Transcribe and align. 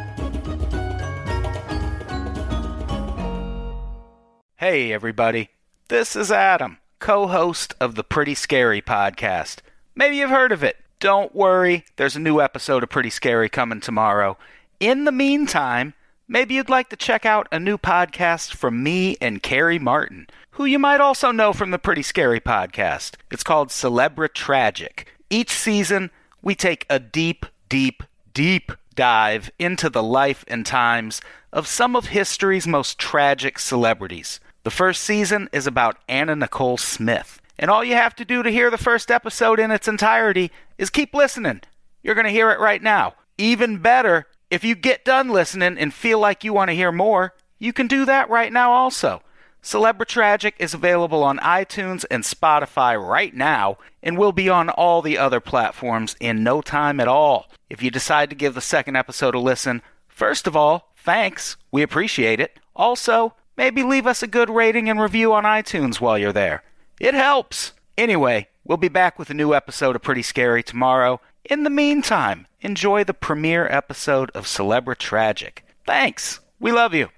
Hey, 4.56 4.92
everybody. 4.92 5.50
This 5.88 6.16
is 6.16 6.32
Adam, 6.32 6.78
co 6.98 7.26
host 7.26 7.74
of 7.78 7.94
the 7.96 8.02
Pretty 8.02 8.34
Scary 8.34 8.80
podcast. 8.80 9.58
Maybe 9.94 10.16
you've 10.16 10.30
heard 10.30 10.52
of 10.52 10.64
it. 10.64 10.76
Don't 11.00 11.34
worry, 11.34 11.84
there's 11.96 12.16
a 12.16 12.20
new 12.20 12.40
episode 12.40 12.82
of 12.82 12.88
Pretty 12.88 13.10
Scary 13.10 13.50
coming 13.50 13.80
tomorrow. 13.80 14.38
In 14.84 15.04
the 15.04 15.12
meantime, 15.12 15.94
maybe 16.28 16.52
you'd 16.52 16.68
like 16.68 16.90
to 16.90 16.96
check 16.96 17.24
out 17.24 17.48
a 17.50 17.58
new 17.58 17.78
podcast 17.78 18.52
from 18.52 18.82
me 18.82 19.16
and 19.18 19.42
Kari 19.42 19.78
Martin, 19.78 20.26
who 20.50 20.66
you 20.66 20.78
might 20.78 21.00
also 21.00 21.30
know 21.30 21.54
from 21.54 21.70
the 21.70 21.78
Pretty 21.78 22.02
Scary 22.02 22.38
podcast. 22.38 23.14
It's 23.30 23.42
called 23.42 23.70
CelebriTragic. 23.70 25.04
Each 25.30 25.52
season, 25.52 26.10
we 26.42 26.54
take 26.54 26.84
a 26.90 26.98
deep, 26.98 27.46
deep, 27.70 28.02
deep 28.34 28.72
dive 28.94 29.50
into 29.58 29.88
the 29.88 30.02
life 30.02 30.44
and 30.48 30.66
times 30.66 31.22
of 31.50 31.66
some 31.66 31.96
of 31.96 32.08
history's 32.08 32.66
most 32.66 32.98
tragic 32.98 33.58
celebrities. 33.58 34.38
The 34.64 34.70
first 34.70 35.02
season 35.02 35.48
is 35.50 35.66
about 35.66 35.96
Anna 36.10 36.36
Nicole 36.36 36.76
Smith. 36.76 37.40
And 37.58 37.70
all 37.70 37.84
you 37.84 37.94
have 37.94 38.14
to 38.16 38.24
do 38.26 38.42
to 38.42 38.50
hear 38.50 38.70
the 38.70 38.76
first 38.76 39.10
episode 39.10 39.58
in 39.60 39.70
its 39.70 39.88
entirety 39.88 40.50
is 40.76 40.90
keep 40.90 41.14
listening. 41.14 41.62
You're 42.02 42.14
going 42.14 42.26
to 42.26 42.30
hear 42.30 42.50
it 42.50 42.60
right 42.60 42.82
now. 42.82 43.14
Even 43.38 43.78
better, 43.78 44.26
if 44.54 44.62
you 44.62 44.76
get 44.76 45.04
done 45.04 45.30
listening 45.30 45.76
and 45.78 45.92
feel 45.92 46.20
like 46.20 46.44
you 46.44 46.52
want 46.52 46.68
to 46.68 46.76
hear 46.76 46.92
more, 46.92 47.34
you 47.58 47.72
can 47.72 47.88
do 47.88 48.04
that 48.04 48.30
right 48.30 48.52
now 48.52 48.70
also. 48.70 49.20
CelebriTragic 49.64 50.52
is 50.60 50.72
available 50.72 51.24
on 51.24 51.38
iTunes 51.38 52.04
and 52.08 52.22
Spotify 52.22 52.96
right 52.96 53.34
now 53.34 53.78
and 54.00 54.16
will 54.16 54.30
be 54.30 54.48
on 54.48 54.68
all 54.68 55.02
the 55.02 55.18
other 55.18 55.40
platforms 55.40 56.14
in 56.20 56.44
no 56.44 56.60
time 56.62 57.00
at 57.00 57.08
all. 57.08 57.50
If 57.68 57.82
you 57.82 57.90
decide 57.90 58.30
to 58.30 58.36
give 58.36 58.54
the 58.54 58.60
second 58.60 58.94
episode 58.94 59.34
a 59.34 59.40
listen, 59.40 59.82
first 60.06 60.46
of 60.46 60.54
all, 60.54 60.92
thanks. 60.96 61.56
We 61.72 61.82
appreciate 61.82 62.38
it. 62.38 62.60
Also, 62.76 63.34
maybe 63.56 63.82
leave 63.82 64.06
us 64.06 64.22
a 64.22 64.28
good 64.28 64.50
rating 64.50 64.88
and 64.88 65.00
review 65.00 65.32
on 65.32 65.42
iTunes 65.42 66.00
while 66.00 66.16
you're 66.16 66.32
there. 66.32 66.62
It 67.00 67.14
helps. 67.14 67.72
Anyway, 67.98 68.50
we'll 68.62 68.76
be 68.76 68.88
back 68.88 69.18
with 69.18 69.30
a 69.30 69.34
new 69.34 69.52
episode 69.52 69.96
of 69.96 70.02
Pretty 70.02 70.22
Scary 70.22 70.62
tomorrow. 70.62 71.20
In 71.44 71.62
the 71.62 71.68
meantime, 71.68 72.46
enjoy 72.62 73.04
the 73.04 73.12
premiere 73.12 73.66
episode 73.66 74.30
of 74.34 74.46
CelebriTragic. 74.46 75.58
Thanks. 75.86 76.40
We 76.58 76.72
love 76.72 76.94
you. 76.94 77.10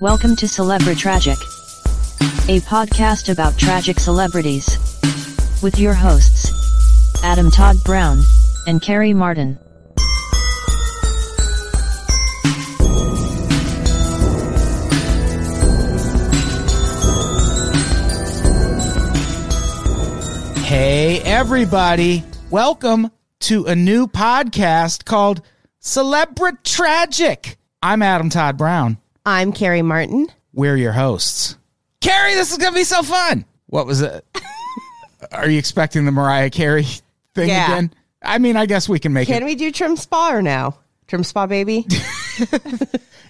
Welcome 0.00 0.34
to 0.36 0.46
CelebriTragic, 0.46 1.36
a 2.48 2.60
podcast 2.60 3.30
about 3.30 3.58
tragic 3.58 4.00
celebrities. 4.00 4.66
With 5.62 5.78
your 5.78 5.92
hosts, 5.92 6.50
Adam 7.22 7.50
Tod 7.50 7.76
Brown 7.84 8.22
and 8.66 8.80
Kari 8.80 9.12
Martin. 9.12 9.58
Hey, 20.72 21.20
everybody. 21.20 22.24
Welcome 22.48 23.10
to 23.40 23.66
a 23.66 23.76
new 23.76 24.06
podcast 24.06 25.04
called 25.04 25.42
CelebriTragic. 25.82 27.56
I'm 27.82 28.00
Adam 28.00 28.30
Tod 28.30 28.56
Brown. 28.56 28.96
I'm 29.26 29.52
Kari 29.52 29.82
Martin. 29.82 30.28
We're 30.54 30.76
your 30.78 30.92
hosts. 30.92 31.58
Kari, 32.00 32.32
this 32.32 32.52
is 32.52 32.56
going 32.56 32.72
to 32.72 32.78
be 32.78 32.84
so 32.84 33.02
fun. 33.02 33.44
What 33.66 33.84
was 33.84 34.00
it? 34.00 34.24
Are 35.32 35.46
you 35.46 35.58
expecting 35.58 36.06
the 36.06 36.10
Mariah 36.10 36.48
Carey 36.48 36.86
thing 37.34 37.50
Yeah. 37.50 37.66
again? 37.66 37.92
I 38.22 38.38
mean, 38.38 38.56
I 38.56 38.64
guess 38.64 38.88
we 38.88 38.98
can 38.98 39.12
make 39.12 39.28
it. 39.28 39.32
Can 39.34 39.44
we 39.44 39.56
do 39.56 39.70
trim 39.72 39.94
spa 39.98 40.30
or 40.32 40.40
now? 40.40 40.78
TrimSpa, 41.06 41.50
baby. 41.50 41.86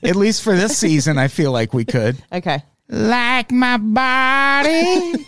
at 0.08 0.14
least 0.14 0.44
for 0.44 0.54
this 0.54 0.78
season, 0.78 1.18
I 1.18 1.26
feel 1.26 1.50
like 1.50 1.74
we 1.74 1.84
could. 1.84 2.22
Okay. 2.32 2.62
Like 2.88 3.50
my 3.50 3.78
body. 3.78 5.26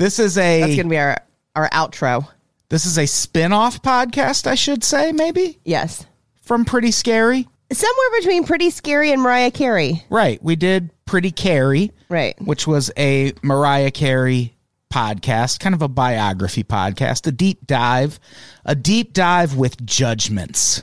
This 0.00 0.18
is 0.18 0.36
a 0.38 0.60
That's 0.62 0.76
gonna 0.76 0.88
be 0.88 0.98
our 0.98 1.16
our 1.54 1.68
outro. 1.70 2.26
this 2.70 2.86
is 2.86 2.98
a 2.98 3.06
spin-off 3.06 3.82
podcast, 3.82 4.46
I 4.46 4.54
should 4.54 4.82
say, 4.82 5.12
maybe, 5.12 5.58
Yes. 5.64 6.06
from 6.42 6.64
Pretty 6.64 6.90
Scary. 6.90 7.46
Somewhere 7.72 8.20
between 8.20 8.44
Pretty 8.44 8.70
Scary 8.70 9.12
and 9.12 9.20
Mariah 9.22 9.50
Carey. 9.50 10.04
Right. 10.10 10.42
We 10.42 10.56
did 10.56 10.90
Pretty 11.04 11.30
Carey, 11.30 11.92
Right. 12.08 12.34
which 12.40 12.66
was 12.66 12.90
a 12.96 13.32
Mariah 13.42 13.90
Carey 13.90 14.56
podcast, 14.92 15.60
kind 15.60 15.74
of 15.74 15.82
a 15.82 15.88
biography 15.88 16.64
podcast, 16.64 17.26
a 17.26 17.32
deep 17.32 17.66
dive, 17.66 18.18
a 18.64 18.74
deep 18.74 19.12
dive 19.12 19.54
with 19.56 19.84
judgments. 19.86 20.82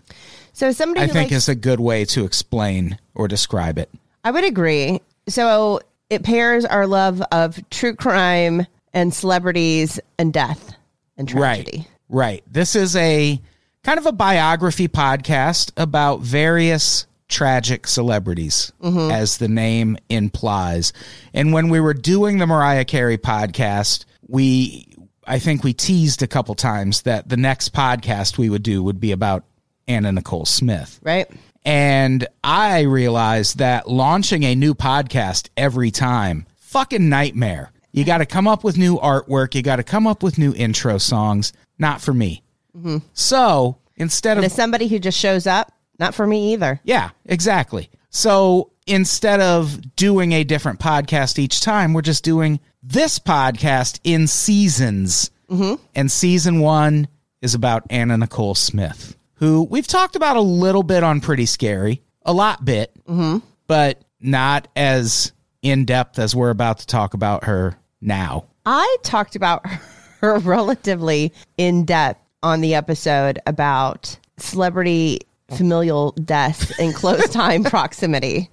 So 0.53 0.71
somebody 0.71 1.01
I 1.01 1.07
who 1.07 1.13
think 1.13 1.31
likes, 1.31 1.43
is 1.43 1.49
a 1.49 1.55
good 1.55 1.79
way 1.79 2.05
to 2.05 2.23
explain 2.23 2.97
or 3.15 3.27
describe 3.27 3.77
it. 3.77 3.89
I 4.23 4.31
would 4.31 4.43
agree. 4.45 5.01
So 5.27 5.81
it 6.09 6.23
pairs 6.23 6.63
our 6.65 6.87
love 6.87 7.21
of 7.31 7.59
true 7.69 7.95
crime 7.95 8.65
and 8.97 9.13
celebrities 9.13 9.99
and 10.17 10.33
death 10.33 10.73
and 11.17 11.29
tragedy. 11.29 11.77
Right. 11.77 11.87
Right. 12.09 12.43
This 12.51 12.75
is 12.75 12.95
a 12.95 13.39
kind 13.83 13.99
of 13.99 14.07
a 14.07 14.11
biography 14.11 14.87
podcast 14.87 15.71
about 15.77 16.21
various 16.21 17.05
tragic 17.27 17.85
celebrities, 17.85 18.73
mm-hmm. 18.81 19.11
as 19.11 19.37
the 19.37 19.49
name 19.49 19.97
implies. 20.09 20.93
And 21.31 21.53
when 21.53 21.69
we 21.69 21.79
were 21.79 21.93
doing 21.93 22.39
the 22.39 22.47
Mariah 22.47 22.85
Carey 22.85 23.19
podcast, 23.19 24.05
we, 24.27 24.87
I 25.27 25.37
think 25.37 25.63
we 25.63 25.73
teased 25.73 26.23
a 26.23 26.27
couple 26.27 26.55
times 26.55 27.03
that 27.03 27.29
the 27.29 27.37
next 27.37 27.75
podcast 27.75 28.39
we 28.39 28.49
would 28.49 28.63
do 28.63 28.81
would 28.81 28.99
be 28.99 29.11
about 29.11 29.43
Anna 29.87 30.11
Nicole 30.11 30.45
Smith. 30.45 30.99
Right? 31.03 31.29
And 31.63 32.25
I 32.43 32.81
realized 32.81 33.59
that 33.59 33.87
launching 33.87 34.43
a 34.43 34.55
new 34.55 34.73
podcast 34.73 35.49
every 35.55 35.91
time, 35.91 36.47
fucking 36.55 37.09
nightmare. 37.09 37.71
You 37.97 38.05
got 38.05 38.19
to 38.19 38.27
come 38.27 38.47
up 38.47 38.63
with 38.63 38.77
new 38.77 38.97
artwork. 38.97 39.55
You 39.55 39.63
got 39.63 39.77
to 39.77 39.83
come 39.83 40.05
up 40.05 40.21
with 40.21 40.37
new 40.37 40.53
intro 40.53 40.99
songs. 40.99 41.51
Not 41.79 41.99
for 41.99 42.13
me. 42.13 42.43
Mm-hmm. 42.77 42.97
So 43.13 43.79
instead 43.95 44.37
And 44.37 44.45
of 44.45 44.51
somebody 44.51 44.87
who 44.87 44.99
just 44.99 45.17
shows 45.17 45.47
up, 45.47 45.71
not 45.97 46.13
for 46.13 46.27
me 46.27 46.53
either. 46.53 46.79
yeah, 46.83 47.09
exactly. 47.25 47.89
So 48.11 48.71
instead 48.85 49.39
of 49.39 49.95
doing 49.95 50.33
a 50.33 50.43
different 50.43 50.79
podcast 50.79 51.39
each 51.39 51.61
time, 51.61 51.93
we're 51.93 52.03
just 52.03 52.23
doing 52.23 52.59
this 52.83 53.17
podcast 53.17 53.99
in 54.03 54.27
seasons. 54.27 55.31
Mm-hmm. 55.49 55.81
And 55.95 56.11
season 56.11 56.59
one 56.59 57.07
is 57.41 57.55
about 57.55 57.87
Anna 57.89 58.15
Nicole 58.15 58.53
Smith, 58.53 59.17
who 59.37 59.63
we've 59.63 59.87
talked 59.87 60.15
about 60.15 60.37
a 60.37 60.41
little 60.41 60.83
bit 60.83 61.01
on 61.03 61.19
Pretty 61.19 61.47
Scary, 61.47 62.03
a 62.23 62.31
lot 62.31 62.63
bit, 62.63 62.93
mm-hmm. 63.07 63.39
but 63.65 64.03
not 64.19 64.67
as 64.75 65.31
in 65.63 65.85
depth 65.85 66.19
as 66.19 66.35
we're 66.35 66.51
about 66.51 66.77
to 66.79 66.85
talk 66.85 67.15
about 67.15 67.45
her 67.45 67.75
now. 68.01 68.45
I 68.65 68.97
talked 69.03 69.35
about 69.35 69.65
her 70.21 70.39
relatively 70.39 71.33
in 71.57 71.85
depth 71.85 72.21
on 72.43 72.61
the 72.61 72.75
episode 72.75 73.39
about 73.45 74.17
celebrity 74.37 75.21
familial 75.55 76.11
death 76.11 76.77
in 76.79 76.93
close 76.93 77.27
time 77.29 77.63
proximity. 77.63 78.49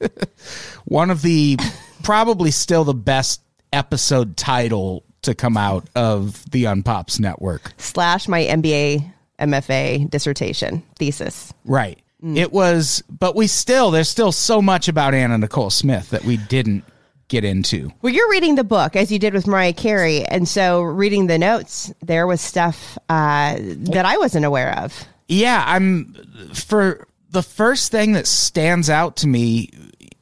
One 0.84 1.10
of 1.10 1.22
the 1.22 1.58
probably 2.02 2.50
still 2.50 2.84
the 2.84 2.94
best 2.94 3.40
episode 3.72 4.36
title 4.36 5.04
to 5.22 5.34
come 5.34 5.56
out 5.56 5.88
of 5.96 6.48
the 6.50 6.64
Unpops 6.64 7.18
network. 7.18 7.72
Slash 7.78 8.28
my 8.28 8.42
MBA 8.44 9.12
MFA 9.40 10.08
dissertation 10.08 10.82
thesis. 10.96 11.52
Right. 11.64 11.98
Mm. 12.22 12.36
It 12.36 12.52
was, 12.52 13.02
but 13.10 13.34
we 13.34 13.46
still, 13.46 13.90
there's 13.90 14.08
still 14.08 14.32
so 14.32 14.62
much 14.62 14.88
about 14.88 15.14
Anna 15.14 15.38
Nicole 15.38 15.70
Smith 15.70 16.10
that 16.10 16.24
we 16.24 16.36
didn't 16.36 16.84
get 17.28 17.44
into. 17.44 17.90
Well, 18.02 18.12
you're 18.12 18.30
reading 18.30 18.54
the 18.54 18.64
book 18.64 18.96
as 18.96 19.10
you 19.10 19.18
did 19.18 19.34
with 19.34 19.46
Mariah 19.46 19.72
Carey, 19.72 20.24
and 20.26 20.48
so 20.48 20.82
reading 20.82 21.26
the 21.26 21.38
notes, 21.38 21.92
there 22.02 22.26
was 22.26 22.40
stuff 22.40 22.98
uh, 23.08 23.56
that 23.58 24.04
I 24.04 24.16
wasn't 24.18 24.44
aware 24.44 24.78
of. 24.78 25.04
Yeah, 25.28 25.64
I'm 25.66 26.14
for 26.54 27.06
the 27.30 27.42
first 27.42 27.90
thing 27.90 28.12
that 28.12 28.26
stands 28.26 28.90
out 28.90 29.16
to 29.16 29.26
me 29.26 29.70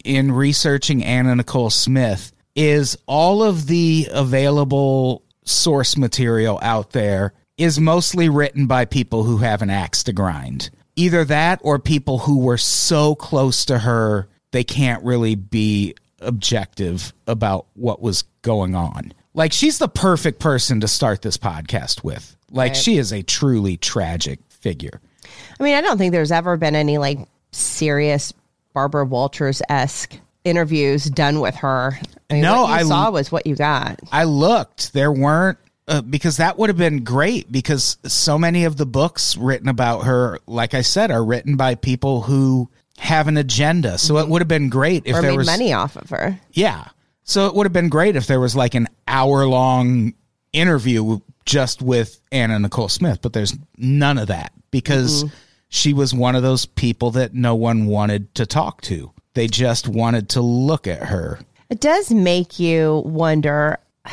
in 0.05 0.33
researching 0.33 1.05
Anna 1.05 1.37
Nicole 1.37 1.71
Smith 1.71 2.33
is 2.55 2.97
all 3.07 3.43
of 3.43 3.67
the 3.67 4.09
available 4.11 5.23
source 5.45 5.97
material 5.97 6.59
out 6.63 6.91
there 6.91 7.33
is 7.57 7.81
mostly 7.81 8.29
written 8.29 8.67
by 8.67 8.85
people 8.85 9.25
who 9.25 9.39
have 9.39 9.63
an 9.63 9.71
axe 9.71 10.03
to 10.05 10.13
grind. 10.13 10.71
Either 10.95 11.25
that 11.25 11.61
or 11.63 11.79
people 11.79 12.19
who 12.19 12.39
were 12.39 12.59
so 12.59 13.15
close 13.15 13.65
to 13.65 13.79
her 13.79 14.29
they 14.53 14.63
can't 14.63 15.03
really 15.03 15.35
be 15.35 15.95
objective 16.23 17.13
about 17.27 17.67
what 17.75 18.01
was 18.03 18.25
going 18.43 18.75
on. 18.75 19.13
Like 19.35 19.53
she's 19.53 19.79
the 19.79 19.89
perfect 19.89 20.39
person 20.41 20.81
to 20.81 20.89
start 20.89 21.23
this 21.23 21.37
podcast 21.39 22.05
with. 22.05 22.37
Like 22.51 22.71
Right. 22.73 22.77
she 22.77 22.99
is 22.99 23.13
a 23.13 23.23
truly 23.23 23.77
tragic 23.77 24.41
figure. 24.49 25.01
I 25.59 25.63
mean, 25.63 25.75
I 25.75 25.81
don't 25.81 25.97
think 25.99 26.13
there's 26.13 26.33
ever 26.33 26.57
been 26.57 26.75
any 26.77 26.99
like 26.99 27.19
serious 27.53 28.33
Barbara 28.75 29.05
Walters 29.05 29.63
esque 29.69 30.19
interviews 30.45 31.05
done 31.05 31.41
with 31.41 31.55
her. 31.57 31.99
I 32.31 32.35
mean, 32.35 32.43
No, 32.43 32.65
I- 32.65 32.83
saw 32.83 33.11
was 33.11 33.31
what 33.31 33.47
you 33.47 33.55
got. 33.55 34.01
I 34.11 34.25
looked. 34.25 34.93
There 34.93 35.13
weren't 35.13 35.59
uh, 35.89 36.01
because 36.01 36.37
that 36.37 36.59
would 36.59 36.69
have 36.71 36.77
been 36.79 37.03
great 37.05 37.51
because 37.51 37.99
so 38.05 38.39
many 38.39 38.65
of 38.65 38.77
the 38.77 38.87
books 38.87 39.37
written 39.37 39.69
about 39.69 40.05
her, 40.05 40.39
like 40.47 40.75
I 40.75 40.83
said, 40.83 41.11
are 41.11 41.25
written 41.25 41.57
by 41.57 41.75
people 41.75 42.23
who 42.23 42.71
have 43.03 43.27
an 43.27 43.37
agenda. 43.37 43.99
So 43.99 44.19
it 44.19 44.23
mhm. 44.23 44.29
would 44.29 44.43
have 44.43 44.49
been 44.49 44.69
great 44.69 45.07
if 45.07 45.17
or 45.17 45.23
there 45.23 45.33
made 45.33 45.39
was 45.39 45.47
money 45.47 45.73
off 45.73 45.97
of 45.97 46.09
her. 46.11 46.39
yeah. 46.53 46.85
So 47.25 47.47
it 47.47 47.55
would 47.55 47.67
have 47.67 47.73
been 47.73 47.89
great 47.89 48.15
if 48.15 48.27
there 48.27 48.41
was 48.41 48.55
like 48.55 48.75
an 48.75 48.89
hour 49.09 49.47
long 49.47 50.15
interview 50.53 51.19
just 51.45 51.83
with 51.83 52.21
Anna 52.31 52.59
Nicole 52.59 52.89
Smith, 52.89 53.21
but 53.23 53.33
there's 53.33 53.57
none 53.77 54.19
of 54.19 54.29
that 54.29 54.53
because 54.71 55.25
mm-hmm. 55.25 55.35
she 55.69 55.93
was 55.93 56.15
one 56.15 56.37
of 56.37 56.43
those 56.43 56.65
people 56.65 57.11
that 57.13 57.35
no 57.35 57.57
one 57.57 57.87
wanted 57.87 58.33
to 58.37 58.47
talk 58.47 58.81
to. 58.83 59.13
They 59.35 59.49
just 59.49 59.89
wanted 59.89 60.29
to 60.31 60.41
look 60.41 60.87
at 60.87 61.05
her. 61.05 61.41
It 61.71 61.81
does 61.81 62.11
make 62.11 62.61
you 62.61 63.03
wonder. 63.05 63.79
I 64.05 64.11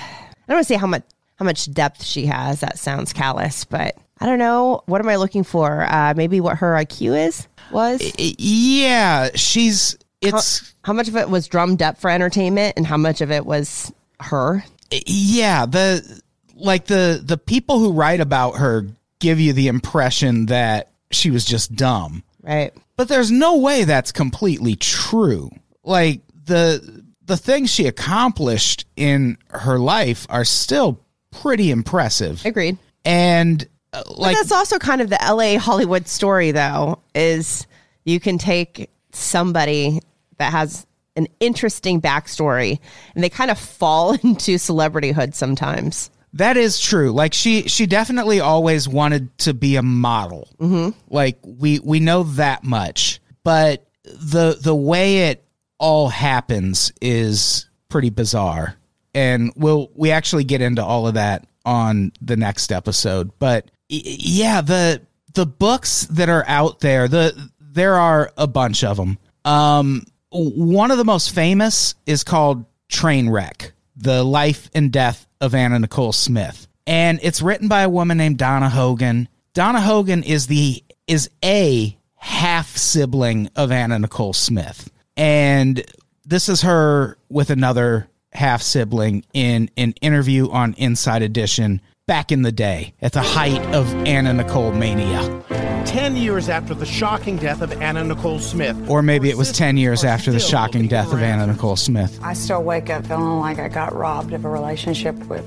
don't 0.48 0.56
want 0.56 0.68
to 0.68 0.74
say 0.74 0.78
how 0.78 0.88
much 0.88 1.04
how 1.36 1.46
much 1.46 1.72
depth 1.72 2.04
she 2.04 2.26
has. 2.26 2.62
That 2.62 2.80
sounds 2.80 3.14
callous, 3.14 3.66
but 3.66 3.96
I 4.22 4.26
don't 4.26 4.40
know. 4.40 4.82
What 4.86 5.02
am 5.02 5.10
I 5.10 5.16
looking 5.16 5.44
for? 5.44 5.84
Uh, 5.84 6.14
maybe 6.16 6.42
what 6.42 6.58
her 6.58 6.74
IQ 6.74 7.28
is 7.28 7.48
was. 7.72 8.02
Yeah, 8.18 9.30
she's 9.36 9.98
it's 10.22 10.74
How 10.84 10.92
much 10.94 11.08
of 11.08 11.16
it 11.16 11.30
was 11.30 11.48
drummed 11.48 11.82
up 11.82 11.98
for 12.00 12.10
entertainment, 12.10 12.74
and 12.78 12.86
how 12.86 12.98
much 12.98 13.22
of 13.22 13.32
it 13.32 13.46
was 13.46 13.92
her? 14.20 14.64
yeah 15.06 15.68
the 15.68 16.22
like 16.56 16.86
the 16.88 17.22
the 17.24 17.38
people 17.38 17.78
who 17.78 17.92
write 17.94 18.20
about 18.20 18.54
her 18.58 18.88
give 19.20 19.40
you 19.40 19.54
the 19.54 19.68
impression 19.68 20.48
that 20.48 20.90
she 21.12 21.30
was 21.30 21.46
just 21.46 21.76
dumb 21.76 22.24
Right. 22.42 22.74
but 22.98 23.08
there's 23.08 23.30
no 23.30 23.58
way 23.58 23.84
that's 23.84 24.12
completely 24.12 24.76
true 24.76 25.52
like 25.84 26.22
the 26.46 27.04
the 27.24 27.38
things 27.38 27.70
she 27.70 27.86
accomplished 27.86 28.88
in 28.96 29.38
her 29.52 29.78
life 29.78 30.26
are 30.28 30.44
still 30.44 31.00
pretty 31.30 31.70
impressive 31.70 32.44
Agreed. 32.44 32.80
and 33.06 33.68
uh, 33.94 34.04
like 34.08 34.36
That's 34.36 34.52
also 34.52 34.78
kind 34.78 35.02
of 35.02 35.10
the 35.10 35.20
LA 35.22 35.58
Hollywood 35.58 36.08
story, 36.08 36.52
though, 36.52 37.00
is 37.16 37.66
you 38.06 38.20
can 38.20 38.38
take 38.38 38.90
somebody 39.12 40.00
that 40.38 40.52
has 40.52 40.86
an 41.16 41.28
interesting 41.40 42.02
backstory 42.02 42.80
and 43.14 43.24
they 43.24 43.30
kind 43.30 43.52
of 43.52 43.58
fall 43.60 44.14
into 44.24 44.56
celebrityhood 44.56 45.34
sometimes. 45.34 46.10
That 46.34 46.58
is 46.58 46.80
true. 46.80 47.12
Like 47.12 47.34
she 47.34 47.64
she 47.64 47.88
definitely 47.88 48.40
always 48.40 48.88
wanted 48.88 49.36
to 49.40 49.54
be 49.54 49.78
a 49.78 49.82
model. 49.82 50.48
Mm-hmm. 50.60 50.98
Like 51.10 51.40
we 51.44 51.80
we 51.80 52.00
know 52.00 52.24
that 52.24 52.64
much, 52.64 53.20
but 53.44 53.88
the 54.04 54.58
the 54.62 54.76
way 54.76 55.30
it 55.30 55.44
all 55.80 56.08
happens 56.08 56.92
is 57.02 57.68
pretty 57.90 58.12
bizarre, 58.12 58.76
and 59.16 59.52
we'll 59.56 59.90
we 59.96 60.12
actually 60.12 60.44
get 60.44 60.62
into 60.62 60.86
all 60.86 61.08
of 61.08 61.16
that 61.16 61.48
on 61.66 62.12
the 62.22 62.38
next 62.38 62.72
episode. 62.72 63.32
But 63.40 63.72
yeah, 63.90 64.62
the 64.62 65.02
the 65.34 65.46
books 65.46 66.06
that 66.12 66.30
are 66.30 66.46
out 66.48 66.80
there, 66.80 67.08
the 67.08 67.50
there 67.60 67.96
are 67.96 68.32
a 68.38 68.48
bunch 68.48 68.84
of 68.84 68.98
them. 68.98 69.18
Um, 69.46 70.06
one 70.32 70.92
of 70.92 70.98
the 70.98 71.06
most 71.06 71.34
famous 71.34 71.96
is 72.06 72.24
called 72.24 72.66
Trainwreck: 72.90 73.72
The 73.98 74.24
Life 74.24 74.70
and 74.74 74.92
Death 74.92 75.28
of 75.42 75.56
Anna 75.56 75.80
Nicole 75.80 76.14
Smith, 76.14 76.68
and 76.86 77.20
it's 77.24 77.42
written 77.42 77.68
by 77.68 77.82
a 77.82 77.90
woman 77.90 78.18
named 78.18 78.38
Donna 78.38 78.70
Hogan. 78.70 79.28
Donna 79.54 79.82
Hogan 79.82 80.24
is 80.24 80.48
the 80.48 80.84
is 81.08 81.30
a 81.44 81.98
half 82.16 82.78
sibling 82.78 83.50
of 83.56 83.72
Anna 83.72 83.98
Nicole 83.98 84.34
Smith, 84.34 84.92
and 85.18 85.84
this 86.26 86.48
is 86.48 86.62
her 86.62 87.18
with 87.30 87.50
another 87.50 88.08
half 88.34 88.62
sibling 88.62 89.26
in 89.34 89.72
an 89.78 89.94
interview 90.02 90.52
on 90.52 90.76
Inside 90.76 91.24
Edition 91.24 91.82
back 92.10 92.32
in 92.32 92.42
the 92.42 92.52
day 92.52 92.92
at 93.04 93.14
the 93.14 93.22
height 93.22 93.62
of 93.76 93.88
Anna 94.08 94.34
Nicole 94.34 94.72
mania. 94.72 95.44
Ten 95.86 96.16
years 96.16 96.50
after 96.50 96.74
the 96.74 96.86
shocking 96.86 97.38
death 97.38 97.62
of 97.62 97.72
Anna 97.84 98.04
Nicole 98.04 98.40
Smith. 98.40 98.76
Or 98.90 99.04
maybe 99.04 99.30
it 99.30 99.38
was 99.38 99.52
10 99.52 99.78
years 99.78 100.04
after 100.04 100.32
the 100.32 100.40
shocking 100.40 100.88
death 100.88 101.14
of. 101.14 101.22
Anna 101.22 101.46
Nicole 101.46 101.76
Smith. 101.76 102.20
I 102.24 102.34
still 102.34 102.64
wake 102.64 102.90
up 102.90 103.06
feeling 103.06 103.38
like 103.40 103.60
I 103.60 103.68
got 103.68 103.94
robbed 103.94 104.34
of 104.34 104.44
a 104.44 104.50
relationship 104.50 105.16
with 105.28 105.46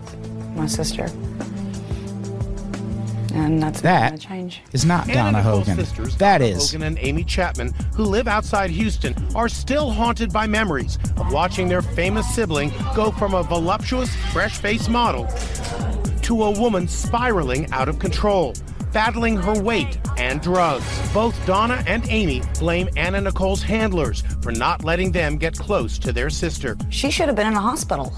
my 0.54 0.66
sister. 0.66 1.06
And 3.34 3.60
that's 3.60 3.82
not 3.82 4.12
That 4.12 4.20
change. 4.20 4.62
is 4.72 4.84
not 4.84 5.08
Anna 5.08 5.14
Donna 5.14 5.38
Nicole's 5.38 5.66
Hogan. 5.66 5.84
sisters, 5.84 6.16
That 6.18 6.38
Donna 6.38 6.50
is. 6.52 6.70
Hogan 6.70 6.86
and 6.86 6.98
Amy 7.00 7.24
Chapman, 7.24 7.72
who 7.96 8.04
live 8.04 8.28
outside 8.28 8.70
Houston, 8.70 9.16
are 9.34 9.48
still 9.48 9.90
haunted 9.90 10.32
by 10.32 10.46
memories 10.46 10.96
of 11.16 11.32
watching 11.32 11.68
their 11.68 11.82
famous 11.82 12.32
sibling 12.32 12.72
go 12.94 13.10
from 13.10 13.34
a 13.34 13.42
voluptuous, 13.42 14.14
fresh-faced 14.32 14.88
model 14.88 15.26
to 16.22 16.44
a 16.44 16.50
woman 16.50 16.88
spiraling 16.88 17.70
out 17.72 17.88
of 17.88 17.98
control, 17.98 18.54
battling 18.92 19.36
her 19.36 19.60
weight 19.60 19.98
and 20.16 20.40
drugs. 20.40 20.84
Both 21.12 21.34
Donna 21.46 21.82
and 21.86 22.04
Amy 22.08 22.42
blame 22.58 22.88
Anna 22.96 23.20
Nicole's 23.20 23.62
handlers 23.62 24.22
for 24.40 24.52
not 24.52 24.84
letting 24.84 25.12
them 25.12 25.36
get 25.36 25.58
close 25.58 25.98
to 25.98 26.12
their 26.12 26.30
sister. 26.30 26.76
She 26.90 27.10
should 27.10 27.26
have 27.26 27.36
been 27.36 27.46
in 27.46 27.54
the 27.54 27.60
hospital. 27.60 28.12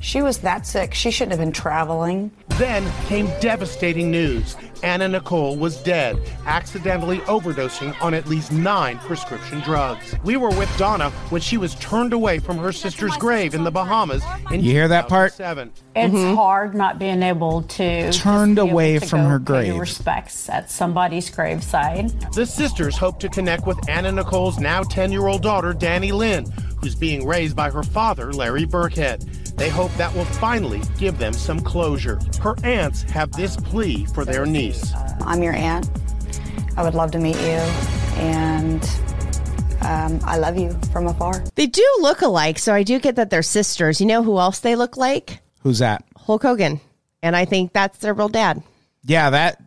She 0.00 0.22
was 0.22 0.38
that 0.38 0.66
sick. 0.66 0.94
She 0.94 1.10
shouldn't 1.10 1.32
have 1.32 1.40
been 1.40 1.52
traveling. 1.52 2.30
Then 2.58 2.90
came 3.06 3.26
devastating 3.40 4.10
news. 4.10 4.56
Anna 4.82 5.08
Nicole 5.08 5.56
was 5.56 5.82
dead, 5.82 6.18
accidentally 6.46 7.18
overdosing 7.20 7.94
on 8.02 8.14
at 8.14 8.26
least 8.26 8.50
nine 8.50 8.98
prescription 8.98 9.60
drugs. 9.60 10.14
We 10.24 10.38
were 10.38 10.48
with 10.50 10.74
Donna 10.78 11.10
when 11.28 11.42
she 11.42 11.58
was 11.58 11.74
turned 11.76 12.14
away 12.14 12.38
from 12.38 12.56
her 12.58 12.72
sister's 12.72 13.14
grave 13.18 13.54
in 13.54 13.62
the 13.62 13.70
Bahamas 13.70 14.22
in 14.50 14.62
You 14.62 14.72
hear 14.72 14.88
that 14.88 15.08
part? 15.08 15.32
2007. 15.32 15.72
It's 15.94 16.14
mm-hmm. 16.14 16.34
hard 16.34 16.74
not 16.74 16.98
being 16.98 17.22
able 17.22 17.62
to 17.62 18.10
Turned 18.12 18.56
be 18.56 18.62
away 18.62 18.98
to 18.98 19.06
from 19.06 19.22
go 19.22 19.28
her 19.28 19.38
grave. 19.38 19.66
your 19.66 19.80
respects 19.80 20.48
at 20.48 20.70
somebody's 20.70 21.28
graveside. 21.28 22.08
The 22.32 22.46
sisters 22.46 22.96
hope 22.96 23.20
to 23.20 23.28
connect 23.28 23.66
with 23.66 23.86
Anna 23.88 24.12
Nicole's 24.12 24.58
now 24.58 24.82
10 24.82 25.12
year 25.12 25.26
old 25.26 25.42
daughter, 25.42 25.74
Dannielynn, 25.74 26.50
who's 26.80 26.94
being 26.94 27.26
raised 27.26 27.54
by 27.56 27.70
her 27.70 27.82
father, 27.82 28.32
Larry 28.32 28.64
Birkhead. 28.64 29.20
They 29.56 29.68
hope 29.68 29.92
that 29.94 30.14
will 30.14 30.24
finally 30.24 30.80
give 30.98 31.18
them 31.18 31.32
some 31.32 31.60
closure. 31.60 32.18
Her 32.40 32.54
aunts 32.64 33.02
have 33.02 33.30
this 33.32 33.56
plea 33.56 34.06
for 34.06 34.24
their 34.24 34.46
niece. 34.46 34.92
I'm 35.20 35.42
your 35.42 35.52
aunt. 35.54 35.90
I 36.76 36.82
would 36.82 36.94
love 36.94 37.10
to 37.12 37.18
meet 37.18 37.36
you. 37.36 37.60
And 38.20 38.82
um, 39.82 40.20
I 40.24 40.38
love 40.38 40.58
you 40.58 40.72
from 40.92 41.06
afar. 41.06 41.42
They 41.54 41.66
do 41.66 41.86
look 42.00 42.22
alike, 42.22 42.58
so 42.58 42.72
I 42.74 42.82
do 42.82 42.98
get 42.98 43.16
that 43.16 43.30
they're 43.30 43.42
sisters. 43.42 44.00
You 44.00 44.06
know 44.06 44.22
who 44.22 44.38
else 44.38 44.60
they 44.60 44.76
look 44.76 44.96
like? 44.96 45.40
Who's 45.62 45.78
that? 45.80 46.04
Hulk 46.16 46.42
Hogan. 46.42 46.80
And 47.22 47.36
I 47.36 47.44
think 47.44 47.72
that's 47.72 47.98
their 47.98 48.14
real 48.14 48.28
dad. 48.28 48.62
Yeah, 49.04 49.30
that 49.30 49.60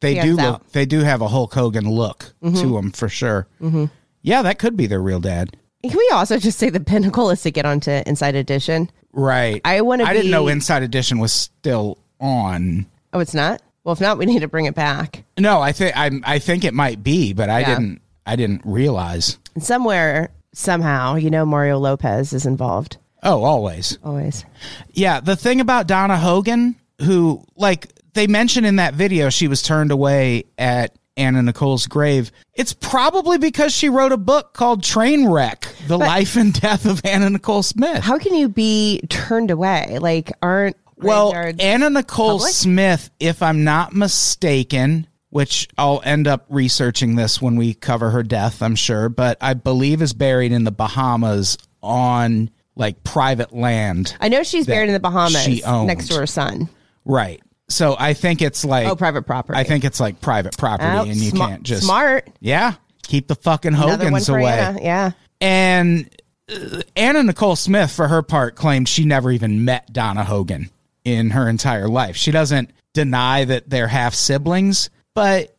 they 0.00 0.14
He 0.14 0.20
do 0.22 0.30
look. 0.36 0.40
out. 0.40 0.72
They 0.72 0.86
do 0.86 1.00
have 1.00 1.20
a 1.20 1.28
Hulk 1.28 1.52
Hogan 1.52 1.88
look 1.90 2.32
to 2.42 2.50
them 2.50 2.90
for 2.90 3.08
sure. 3.08 3.46
Mm-hmm. 3.60 3.86
Yeah, 4.22 4.42
that 4.42 4.58
could 4.58 4.76
be 4.76 4.86
their 4.86 5.00
real 5.02 5.20
dad. 5.20 5.56
Can 5.82 5.96
we 5.96 6.10
also 6.12 6.38
just 6.38 6.58
say 6.58 6.68
the 6.70 6.80
pinnacle 6.80 7.30
is 7.30 7.42
to 7.42 7.50
get 7.50 7.64
onto 7.64 7.90
Inside 7.90 8.34
Edition? 8.34 8.90
Right. 9.12 9.60
I 9.64 9.80
wanna 9.80 10.04
I 10.04 10.12
didn't 10.12 10.30
know 10.30 10.48
Inside 10.48 10.82
Edition 10.82 11.18
was 11.18 11.32
still 11.32 11.98
on. 12.20 12.86
Oh, 13.12 13.20
it's 13.20 13.34
not. 13.34 13.62
Well, 13.82 13.94
if 13.94 14.00
not, 14.00 14.18
we 14.18 14.26
need 14.26 14.40
to 14.40 14.48
bring 14.48 14.66
it 14.66 14.74
back. 14.74 15.24
No, 15.38 15.60
I 15.60 15.72
think 15.72 15.96
I 15.96 16.10
I 16.24 16.38
think 16.38 16.64
it 16.64 16.74
might 16.74 17.02
be, 17.02 17.32
but 17.32 17.48
I 17.48 17.60
Yeah. 17.60 17.66
didn't 17.74 18.00
I 18.26 18.36
didn't 18.36 18.60
realize. 18.64 19.38
Somewhere, 19.58 20.30
somehow, 20.52 21.14
you 21.16 21.30
know, 21.30 21.46
Mario 21.46 21.78
Lopez 21.78 22.32
is 22.32 22.44
involved. 22.46 22.98
Oh, 23.22 23.42
always. 23.42 23.98
Always. 24.04 24.44
Yeah, 24.92 25.20
the 25.20 25.36
thing 25.36 25.60
about 25.60 25.86
Donna 25.86 26.18
Hogan, 26.18 26.76
who 27.02 27.42
like 27.56 27.88
they 28.12 28.26
mentioned 28.26 28.66
in 28.66 28.76
that 28.76 28.94
video, 28.94 29.30
she 29.30 29.48
was 29.48 29.62
turned 29.62 29.90
away 29.90 30.44
at 30.58 30.94
Anna 31.20 31.42
Nicole's 31.42 31.86
grave. 31.86 32.32
It's 32.54 32.72
probably 32.72 33.38
because 33.38 33.74
she 33.74 33.88
wrote 33.88 34.12
a 34.12 34.16
book 34.16 34.54
called 34.54 34.82
Trainwreck: 34.82 35.86
The 35.86 35.98
Life 35.98 36.36
and 36.36 36.52
Death 36.52 36.86
of 36.86 37.00
Anna 37.04 37.30
Nicole 37.30 37.62
Smith. 37.62 38.02
How 38.02 38.18
can 38.18 38.34
you 38.34 38.48
be 38.48 39.02
turned 39.08 39.50
away? 39.50 39.98
Like, 40.00 40.32
aren't 40.42 40.76
well, 40.96 41.34
Anna 41.34 41.90
Nicole 41.90 42.38
public? 42.38 42.52
Smith, 42.52 43.10
if 43.20 43.42
I'm 43.42 43.64
not 43.64 43.92
mistaken, 43.94 45.06
which 45.30 45.68
I'll 45.78 46.02
end 46.04 46.26
up 46.26 46.46
researching 46.48 47.16
this 47.16 47.40
when 47.40 47.56
we 47.56 47.74
cover 47.74 48.10
her 48.10 48.22
death, 48.22 48.62
I'm 48.62 48.74
sure, 48.74 49.08
but 49.08 49.38
I 49.40 49.54
believe 49.54 50.02
is 50.02 50.12
buried 50.12 50.52
in 50.52 50.64
the 50.64 50.72
Bahamas 50.72 51.58
on 51.82 52.50
like 52.76 53.02
private 53.04 53.54
land. 53.54 54.16
I 54.20 54.28
know 54.28 54.42
she's 54.42 54.66
buried 54.66 54.88
in 54.88 54.94
the 54.94 55.00
Bahamas 55.00 55.42
she 55.42 55.62
owned. 55.64 55.86
next 55.86 56.08
to 56.08 56.14
her 56.14 56.26
son. 56.26 56.68
Right. 57.04 57.42
So 57.70 57.96
I 57.98 58.14
think 58.14 58.42
it's 58.42 58.64
like 58.64 58.86
Oh, 58.86 58.96
private 58.96 59.22
property. 59.22 59.58
I 59.58 59.64
think 59.64 59.84
it's 59.84 60.00
like 60.00 60.20
private 60.20 60.56
property, 60.58 60.88
Oh, 60.90 61.02
and 61.02 61.16
you 61.16 61.30
sma- 61.30 61.46
can't 61.48 61.62
just 61.62 61.84
smart. 61.84 62.28
Yeah, 62.40 62.74
keep 63.04 63.28
the 63.28 63.34
fucking 63.36 63.72
Hogans 63.72 64.28
away. 64.28 64.44
Anna. 64.58 64.78
Yeah. 64.82 65.10
And 65.40 66.10
uh, 66.52 66.82
Anna 66.96 67.22
Nicole 67.22 67.56
Smith, 67.56 67.90
for 67.90 68.08
her 68.08 68.22
part, 68.22 68.56
claimed 68.56 68.88
she 68.88 69.04
never 69.04 69.30
even 69.30 69.64
met 69.64 69.92
Donna 69.92 70.24
Hogan 70.24 70.68
in 71.04 71.30
her 71.30 71.48
entire 71.48 71.88
life. 71.88 72.16
She 72.16 72.30
doesn't 72.30 72.70
deny 72.92 73.44
that 73.44 73.70
they're 73.70 73.88
half 73.88 74.14
siblings, 74.14 74.90
but 75.14 75.56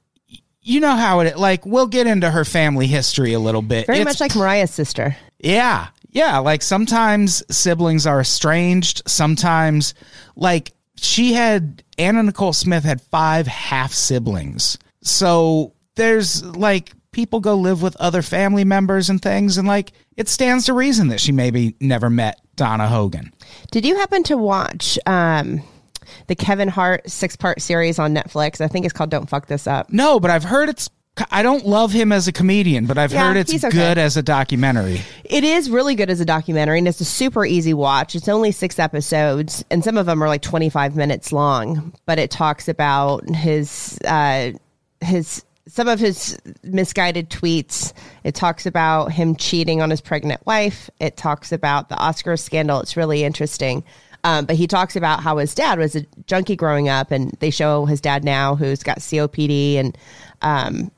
you 0.61 0.79
know 0.81 0.95
how 0.95 1.21
it 1.21 1.37
like. 1.39 1.65
We'll 1.65 1.87
get 1.87 2.05
into 2.07 2.29
her 2.29 2.45
family 2.45 2.87
history 2.87 3.33
a 3.33 3.39
little 3.39 3.61
bit. 3.63 3.87
Very 3.87 3.99
It's 3.99 4.05
much 4.05 4.19
like 4.19 4.35
Mariah's 4.35 4.71
sister. 4.71 5.15
yeah. 5.39 5.87
Yeah. 6.13 6.39
Like 6.39 6.61
sometimes 6.61 7.41
siblings 7.49 8.05
are 8.05 8.19
estranged. 8.19 9.01
Sometimes, 9.07 9.93
like, 10.35 10.73
she 11.01 11.33
had, 11.33 11.83
Anna 11.97 12.23
Nicole 12.23 12.53
Smith 12.53 12.83
had 12.83 13.01
five 13.01 13.47
half 13.47 13.91
siblings. 13.91 14.77
So 15.01 15.73
there's 15.95 16.45
like, 16.45 16.93
people 17.11 17.39
go 17.39 17.55
live 17.55 17.81
with 17.81 17.95
other 17.97 18.21
family 18.21 18.63
members 18.63 19.09
and 19.09 19.21
things. 19.21 19.57
And 19.57 19.67
like, 19.67 19.93
it 20.15 20.29
stands 20.29 20.65
to 20.65 20.73
reason 20.73 21.07
that 21.09 21.19
she 21.19 21.31
maybe 21.31 21.75
never 21.79 22.09
met 22.09 22.39
Donna 22.55 22.87
Hogan. 22.87 23.33
Did 23.71 23.85
you 23.85 23.97
happen 23.97 24.23
to 24.23 24.37
watch 24.37 24.99
um, 25.05 25.61
the 26.27 26.35
Kevin 26.35 26.67
Hart 26.67 27.09
six 27.09 27.35
part 27.35 27.61
series 27.61 27.99
on 27.99 28.13
Netflix? 28.13 28.61
I 28.61 28.67
think 28.67 28.85
it's 28.85 28.93
called 28.93 29.09
Don't 29.09 29.27
Fuck 29.29 29.47
This 29.47 29.67
Up. 29.67 29.91
No, 29.91 30.19
but 30.19 30.31
I've 30.31 30.43
heard 30.43 30.69
it's, 30.69 30.89
I 31.29 31.43
don't 31.43 31.65
love 31.65 31.91
him 31.91 32.11
as 32.13 32.27
a 32.27 32.31
comedian, 32.31 32.85
but 32.85 32.97
I've 32.97 33.11
Yeah, 33.11 33.27
heard 33.27 33.37
it's 33.37 33.53
okay. 33.53 33.69
good 33.69 33.97
as 33.97 34.15
a 34.15 34.23
documentary. 34.23 35.01
It 35.25 35.43
is 35.43 35.69
really 35.69 35.93
good 35.93 36.09
as 36.09 36.21
a 36.21 36.25
documentary, 36.25 36.79
and 36.79 36.87
it's 36.87 37.01
a 37.01 37.05
super 37.05 37.45
easy 37.45 37.73
watch. 37.73 38.15
It's 38.15 38.29
only 38.29 38.51
six 38.53 38.79
episodes, 38.79 39.63
and 39.69 39.83
some 39.83 39.97
of 39.97 40.05
them 40.05 40.23
are 40.23 40.27
like 40.29 40.41
25 40.41 40.95
minutes 40.95 41.33
long, 41.33 41.93
but 42.05 42.17
it 42.17 42.31
talks 42.31 42.69
about 42.69 43.27
his, 43.29 43.99
uh, 44.05 44.51
his, 45.01 45.43
some 45.67 45.89
of 45.89 45.99
his 45.99 46.37
misguided 46.63 47.29
tweets. 47.29 47.91
It 48.23 48.33
talks 48.33 48.65
about 48.65 49.11
him 49.11 49.35
cheating 49.35 49.81
on 49.81 49.89
his 49.89 49.99
pregnant 49.99 50.45
wife. 50.45 50.89
It 51.01 51.17
talks 51.17 51.51
about 51.51 51.89
the 51.89 51.95
Oscar 51.97 52.37
scandal. 52.37 52.79
It's 52.79 52.95
really 52.95 53.25
interesting. 53.25 53.83
Um, 54.23 54.45
but 54.45 54.55
he 54.55 54.65
talks 54.67 54.95
about 54.95 55.21
how 55.23 55.37
his 55.37 55.53
dad 55.55 55.77
was 55.77 55.95
a 55.95 56.05
junkie 56.25 56.55
growing 56.55 56.87
up, 56.87 57.11
and 57.11 57.31
they 57.39 57.49
show 57.49 57.85
his 57.85 57.99
dad 57.99 58.23
now 58.23 58.55
who's 58.55 58.81
got 58.81 58.99
COPD 58.99 59.75
and 59.77 59.97
um, 60.41 60.91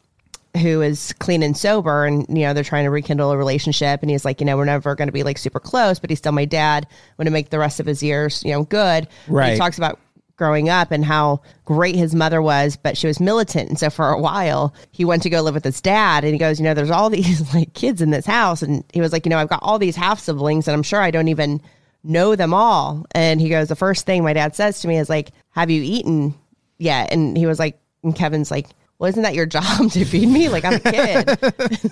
who 0.61 0.81
is 0.81 1.13
clean 1.13 1.41
and 1.41 1.57
sober 1.57 2.05
and 2.05 2.25
you 2.29 2.45
know 2.45 2.53
they're 2.53 2.63
trying 2.63 2.83
to 2.83 2.91
rekindle 2.91 3.31
a 3.31 3.37
relationship 3.37 4.01
and 4.01 4.11
he's 4.11 4.23
like 4.23 4.39
you 4.39 4.45
know 4.45 4.55
we're 4.55 4.65
never 4.65 4.93
going 4.93 5.07
to 5.07 5.13
be 5.13 5.23
like 5.23 5.37
super 5.37 5.59
close 5.59 5.97
but 5.97 6.09
he's 6.09 6.19
still 6.19 6.31
my 6.31 6.45
dad 6.45 6.85
want 7.17 7.25
to 7.25 7.31
make 7.31 7.49
the 7.49 7.57
rest 7.57 7.79
of 7.79 7.85
his 7.85 8.03
years 8.03 8.43
you 8.43 8.51
know 8.51 8.63
good. 8.63 9.07
Right. 9.27 9.53
he 9.53 9.57
talks 9.57 9.77
about 9.77 9.99
growing 10.35 10.67
up 10.69 10.91
and 10.91 11.05
how 11.05 11.41
great 11.65 11.95
his 11.95 12.13
mother 12.13 12.41
was 12.41 12.75
but 12.75 12.97
she 12.97 13.07
was 13.07 13.19
militant. 13.19 13.69
And 13.69 13.79
so 13.79 13.89
for 13.89 14.09
a 14.09 14.19
while 14.19 14.73
he 14.91 15.05
went 15.05 15.23
to 15.23 15.29
go 15.29 15.41
live 15.41 15.55
with 15.55 15.63
his 15.63 15.81
dad 15.81 16.23
and 16.23 16.33
he 16.33 16.39
goes 16.39 16.59
you 16.59 16.65
know 16.65 16.73
there's 16.73 16.91
all 16.91 17.09
these 17.11 17.53
like 17.53 17.73
kids 17.73 18.01
in 18.01 18.11
this 18.11 18.25
house. 18.25 18.61
And 18.61 18.83
he 18.93 19.01
was 19.01 19.11
like 19.11 19.25
you 19.25 19.31
know 19.31 19.39
i've 19.39 19.49
got 19.49 19.63
all 19.63 19.79
these 19.79 19.95
half 19.95 20.19
siblings 20.19 20.67
and 20.67 20.75
i'm 20.75 20.83
sure 20.83 21.01
i 21.01 21.11
don't 21.11 21.29
even 21.29 21.61
know 22.03 22.35
them 22.35 22.53
all. 22.53 23.05
And 23.15 23.41
he 23.41 23.49
goes 23.49 23.69
the 23.69 23.75
first 23.75 24.05
thing 24.05 24.23
my 24.23 24.33
dad 24.33 24.55
says 24.55 24.81
to 24.81 24.87
me 24.87 24.97
is 24.99 25.09
like 25.09 25.31
have 25.51 25.71
you 25.71 25.81
eaten 25.81 26.35
yet? 26.77 27.11
And 27.11 27.35
he 27.35 27.47
was 27.47 27.57
like 27.57 27.79
and 28.03 28.15
kevin's 28.15 28.51
like 28.51 28.67
well, 29.03 29.09
isn't 29.09 29.23
that 29.23 29.35
your 29.35 29.45
job 29.45 29.91
to 29.91 30.05
feed 30.05 30.29
me? 30.29 30.47
Like 30.47 30.63
I'm 30.63 30.75
a 30.75 30.79
kid. 30.79 31.91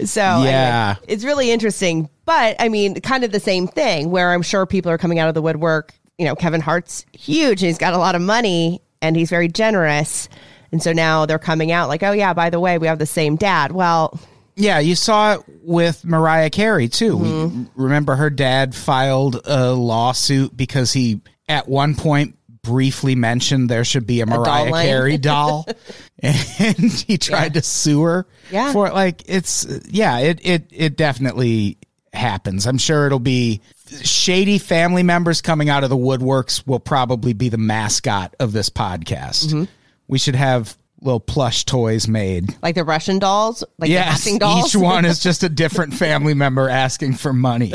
so 0.08 0.20
Yeah. 0.42 0.96
it's 1.06 1.22
really 1.22 1.50
interesting. 1.50 2.08
But 2.24 2.56
I 2.58 2.70
mean, 2.70 2.98
kind 3.02 3.24
of 3.24 3.30
the 3.32 3.40
same 3.40 3.68
thing 3.68 4.10
where 4.10 4.32
I'm 4.32 4.40
sure 4.40 4.64
people 4.64 4.90
are 4.90 4.96
coming 4.96 5.18
out 5.18 5.28
of 5.28 5.34
the 5.34 5.42
woodwork. 5.42 5.92
You 6.16 6.24
know, 6.24 6.34
Kevin 6.34 6.62
Hart's 6.62 7.04
huge 7.12 7.62
and 7.62 7.68
he's 7.68 7.76
got 7.76 7.92
a 7.92 7.98
lot 7.98 8.14
of 8.14 8.22
money 8.22 8.80
and 9.02 9.16
he's 9.16 9.28
very 9.28 9.48
generous. 9.48 10.30
And 10.72 10.82
so 10.82 10.94
now 10.94 11.26
they're 11.26 11.38
coming 11.38 11.72
out 11.72 11.88
like, 11.88 12.02
oh 12.02 12.12
yeah, 12.12 12.32
by 12.32 12.48
the 12.48 12.58
way, 12.58 12.78
we 12.78 12.86
have 12.86 12.98
the 12.98 13.04
same 13.06 13.36
dad. 13.36 13.72
Well, 13.72 14.18
Yeah, 14.56 14.78
you 14.78 14.94
saw 14.94 15.34
it 15.34 15.40
with 15.62 16.06
Mariah 16.06 16.48
Carey 16.48 16.88
too. 16.88 17.18
Mm-hmm. 17.18 17.58
We 17.76 17.84
remember 17.84 18.16
her 18.16 18.30
dad 18.30 18.74
filed 18.74 19.42
a 19.44 19.72
lawsuit 19.74 20.56
because 20.56 20.92
he 20.94 21.20
at 21.50 21.68
one 21.68 21.94
point 21.94 22.38
briefly 22.64 23.14
mentioned 23.14 23.68
there 23.68 23.84
should 23.84 24.06
be 24.06 24.20
a 24.20 24.26
Mariah 24.26 24.70
line. 24.70 24.86
Carey 24.86 25.18
doll 25.30 25.66
and 26.20 26.76
he 27.06 27.16
tried 27.18 27.54
to 27.54 27.62
sue 27.62 28.02
her 28.02 28.26
Yeah. 28.50 28.72
for 28.72 28.88
it. 28.88 28.94
like 28.94 29.22
it's 29.26 29.64
yeah, 29.88 30.18
it 30.18 30.40
it 30.42 30.66
it 30.72 30.96
definitely 30.96 31.78
happens. 32.12 32.66
I'm 32.66 32.78
sure 32.78 33.06
it'll 33.06 33.18
be 33.20 33.60
shady 34.02 34.58
family 34.58 35.02
members 35.02 35.40
coming 35.42 35.68
out 35.68 35.84
of 35.84 35.90
the 35.90 35.96
woodworks 35.96 36.66
will 36.66 36.80
probably 36.80 37.32
be 37.34 37.48
the 37.48 37.58
mascot 37.58 38.34
of 38.40 38.52
this 38.52 38.70
podcast. 38.70 39.46
Mm-hmm. 39.46 39.64
We 40.08 40.18
should 40.18 40.34
have 40.34 40.76
little 41.00 41.20
plush 41.20 41.64
toys 41.66 42.08
made 42.08 42.56
like 42.62 42.74
the 42.76 42.84
Russian 42.84 43.18
dolls, 43.18 43.62
like 43.78 43.88
the 43.88 43.94
Yes, 43.94 44.20
acting 44.20 44.38
dolls. 44.38 44.74
each 44.74 44.80
one 44.80 45.04
is 45.04 45.18
just 45.22 45.42
a 45.42 45.48
different 45.50 45.92
family 45.92 46.32
member 46.34 46.68
asking 46.68 47.14
for 47.14 47.32
money. 47.32 47.74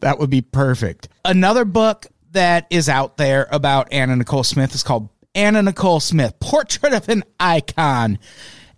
That 0.00 0.18
would 0.18 0.28
be 0.28 0.42
perfect. 0.42 1.08
Another 1.24 1.64
book 1.64 2.06
that 2.32 2.66
is 2.70 2.88
out 2.88 3.16
there 3.16 3.48
about 3.50 3.92
Anna 3.92 4.16
Nicole 4.16 4.44
Smith 4.44 4.74
is 4.74 4.82
called 4.82 5.08
Anna 5.34 5.62
Nicole 5.62 6.00
Smith, 6.00 6.38
Portrait 6.40 6.92
of 6.92 7.08
an 7.08 7.24
Icon. 7.38 8.18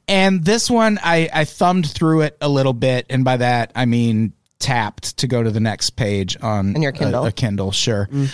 And 0.09 0.45
this 0.45 0.69
one, 0.69 0.99
I, 1.03 1.29
I 1.33 1.45
thumbed 1.45 1.87
through 1.87 2.23
it 2.23 2.37
a 2.41 2.49
little 2.49 2.73
bit, 2.73 3.07
and 3.11 3.25
by 3.25 3.37
that 3.39 3.73
I 3.75 3.87
mean 3.87 4.33
tapped 4.59 5.19
to 5.19 5.27
go 5.27 5.43
to 5.43 5.51
the 5.51 5.61
next 5.61 5.91
page 5.91 6.37
on 6.43 6.81
your 6.81 6.93
Kindle. 6.93 7.25
a 7.25 7.33
Kindle, 7.33 7.73
sure. 7.73 8.09
Mm. 8.13 8.33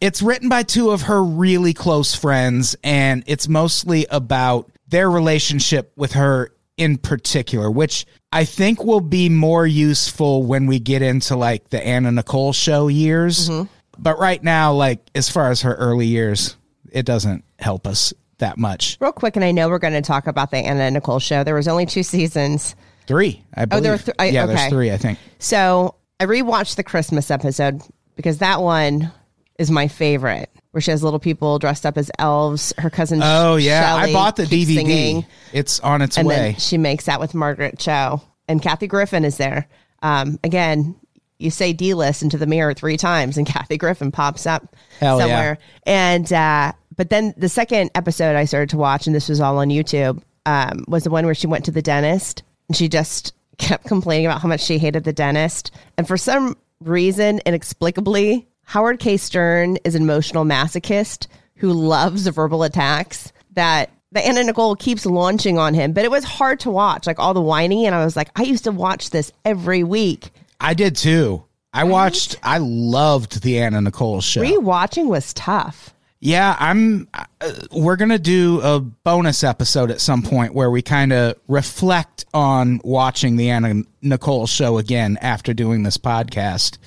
It's 0.00 0.22
written 0.22 0.48
by 0.48 0.62
two 0.62 0.90
of 0.90 1.02
her 1.02 1.22
really 1.22 1.74
close 1.74 2.14
friends, 2.14 2.76
and 2.82 3.24
it's 3.26 3.48
mostly 3.48 4.06
about 4.10 4.70
their 4.88 5.10
relationship 5.10 5.92
with 5.96 6.12
her 6.12 6.52
in 6.76 6.96
particular, 6.96 7.70
which 7.70 8.06
I 8.32 8.44
think 8.44 8.84
will 8.84 9.00
be 9.00 9.28
more 9.28 9.66
useful 9.66 10.44
when 10.44 10.66
we 10.66 10.78
get 10.78 11.02
into 11.02 11.36
like 11.36 11.70
the 11.70 11.84
Anna 11.84 12.12
Nicole 12.12 12.52
show 12.52 12.88
years. 12.88 13.48
Mm-hmm. 13.50 13.72
But 13.98 14.18
right 14.18 14.42
now, 14.42 14.72
like 14.74 15.00
as 15.14 15.28
far 15.28 15.50
as 15.50 15.62
her 15.62 15.74
early 15.74 16.06
years, 16.06 16.56
it 16.92 17.04
doesn't 17.04 17.44
help 17.58 17.86
us 17.86 18.12
that 18.38 18.56
much. 18.58 18.96
Real 19.00 19.12
quick, 19.12 19.36
and 19.36 19.44
I 19.44 19.50
know 19.50 19.68
we're 19.68 19.78
going 19.78 19.94
to 19.94 20.02
talk 20.02 20.26
about 20.26 20.50
the 20.50 20.58
Anna 20.58 20.90
Nicole 20.90 21.18
show. 21.18 21.42
There 21.44 21.54
was 21.56 21.66
only 21.68 21.86
two 21.86 22.02
seasons. 22.04 22.76
Three, 23.06 23.42
I 23.54 23.64
believe. 23.64 23.82
there 23.82 23.92
were 23.92 23.98
th- 23.98 24.16
I- 24.18 24.26
yeah, 24.26 24.44
okay. 24.44 24.54
there's 24.54 24.68
three, 24.70 24.92
I 24.92 24.96
think. 24.98 25.18
So 25.38 25.94
I 26.20 26.26
rewatched 26.26 26.76
the 26.76 26.84
Christmas 26.84 27.30
episode 27.30 27.82
because 28.16 28.38
that 28.38 28.60
one 28.60 29.10
is 29.58 29.70
my 29.70 29.88
favorite, 29.88 30.50
where 30.70 30.80
she 30.80 30.90
has 30.92 31.02
little 31.02 31.18
people 31.18 31.58
dressed 31.58 31.84
up 31.86 31.98
as 31.98 32.10
elves. 32.18 32.72
Her 32.78 32.90
cousin. 32.90 33.20
Oh 33.22 33.56
yeah, 33.56 33.96
Shelley 33.98 34.10
I 34.10 34.12
bought 34.12 34.36
the 34.36 34.44
DVD. 34.44 34.74
singing, 34.76 35.26
It's 35.52 35.80
on 35.80 36.02
its 36.02 36.16
and 36.18 36.28
way. 36.28 36.34
then 36.36 36.54
she 36.56 36.78
makes 36.78 37.08
out 37.08 37.18
with 37.18 37.34
Margaret 37.34 37.78
Cho, 37.78 38.22
and 38.46 38.62
Kathy 38.62 38.86
Griffin 38.86 39.24
is 39.24 39.36
there. 39.38 39.66
Um, 40.02 40.38
again, 40.44 40.94
you 41.38 41.50
say 41.50 41.72
D 41.72 41.94
list 41.94 42.22
into 42.22 42.38
the 42.38 42.46
mirror 42.46 42.74
three 42.74 42.96
times, 42.96 43.36
and 43.36 43.46
Kathy 43.46 43.76
Griffin 43.76 44.12
pops 44.12 44.46
up 44.46 44.76
Hell 45.00 45.18
yeah. 45.18 45.24
somewhere. 45.24 45.58
And 45.84 46.32
uh, 46.32 46.72
but 46.96 47.10
then 47.10 47.34
the 47.36 47.48
second 47.48 47.90
episode 47.94 48.36
I 48.36 48.44
started 48.44 48.70
to 48.70 48.76
watch, 48.76 49.06
and 49.06 49.14
this 49.14 49.28
was 49.28 49.40
all 49.40 49.58
on 49.58 49.68
YouTube, 49.68 50.22
um, 50.46 50.84
was 50.88 51.04
the 51.04 51.10
one 51.10 51.24
where 51.24 51.34
she 51.34 51.46
went 51.46 51.64
to 51.66 51.70
the 51.70 51.82
dentist 51.82 52.42
and 52.68 52.76
she 52.76 52.88
just 52.88 53.34
kept 53.58 53.86
complaining 53.86 54.26
about 54.26 54.40
how 54.42 54.48
much 54.48 54.62
she 54.62 54.78
hated 54.78 55.04
the 55.04 55.12
dentist. 55.12 55.70
And 55.96 56.06
for 56.06 56.16
some 56.16 56.56
reason, 56.80 57.40
inexplicably, 57.46 58.46
Howard 58.64 58.98
K. 58.98 59.16
Stern 59.16 59.76
is 59.84 59.94
an 59.94 60.02
emotional 60.02 60.44
masochist 60.44 61.26
who 61.56 61.72
loves 61.72 62.26
verbal 62.28 62.62
attacks 62.62 63.32
that 63.52 63.90
the 64.12 64.26
Anna 64.26 64.44
Nicole 64.44 64.76
keeps 64.76 65.04
launching 65.04 65.58
on 65.58 65.74
him, 65.74 65.92
but 65.92 66.04
it 66.04 66.10
was 66.10 66.24
hard 66.24 66.60
to 66.60 66.70
watch, 66.70 67.06
like 67.06 67.18
all 67.18 67.34
the 67.34 67.42
whining. 67.42 67.86
And 67.86 67.94
I 67.94 68.04
was 68.04 68.16
like, 68.16 68.30
I 68.36 68.42
used 68.42 68.64
to 68.64 68.72
watch 68.72 69.10
this 69.10 69.32
every 69.44 69.84
week. 69.84 70.30
I 70.60 70.74
did 70.74 70.96
too. 70.96 71.44
I 71.72 71.84
watched. 71.84 72.36
I 72.42 72.58
loved 72.58 73.42
the 73.42 73.60
Anna 73.60 73.80
Nicole 73.80 74.20
show. 74.20 74.42
Rewatching 74.42 75.06
was 75.06 75.32
tough. 75.34 75.94
Yeah, 76.20 76.56
I'm. 76.58 77.06
Uh, 77.14 77.52
we're 77.70 77.94
gonna 77.96 78.18
do 78.18 78.60
a 78.62 78.80
bonus 78.80 79.44
episode 79.44 79.90
at 79.92 80.00
some 80.00 80.22
point 80.22 80.52
where 80.54 80.70
we 80.70 80.82
kind 80.82 81.12
of 81.12 81.36
reflect 81.46 82.24
on 82.34 82.80
watching 82.82 83.36
the 83.36 83.50
Anna 83.50 83.82
Nicole 84.02 84.46
show 84.48 84.78
again 84.78 85.16
after 85.20 85.54
doing 85.54 85.84
this 85.84 85.96
podcast, 85.96 86.78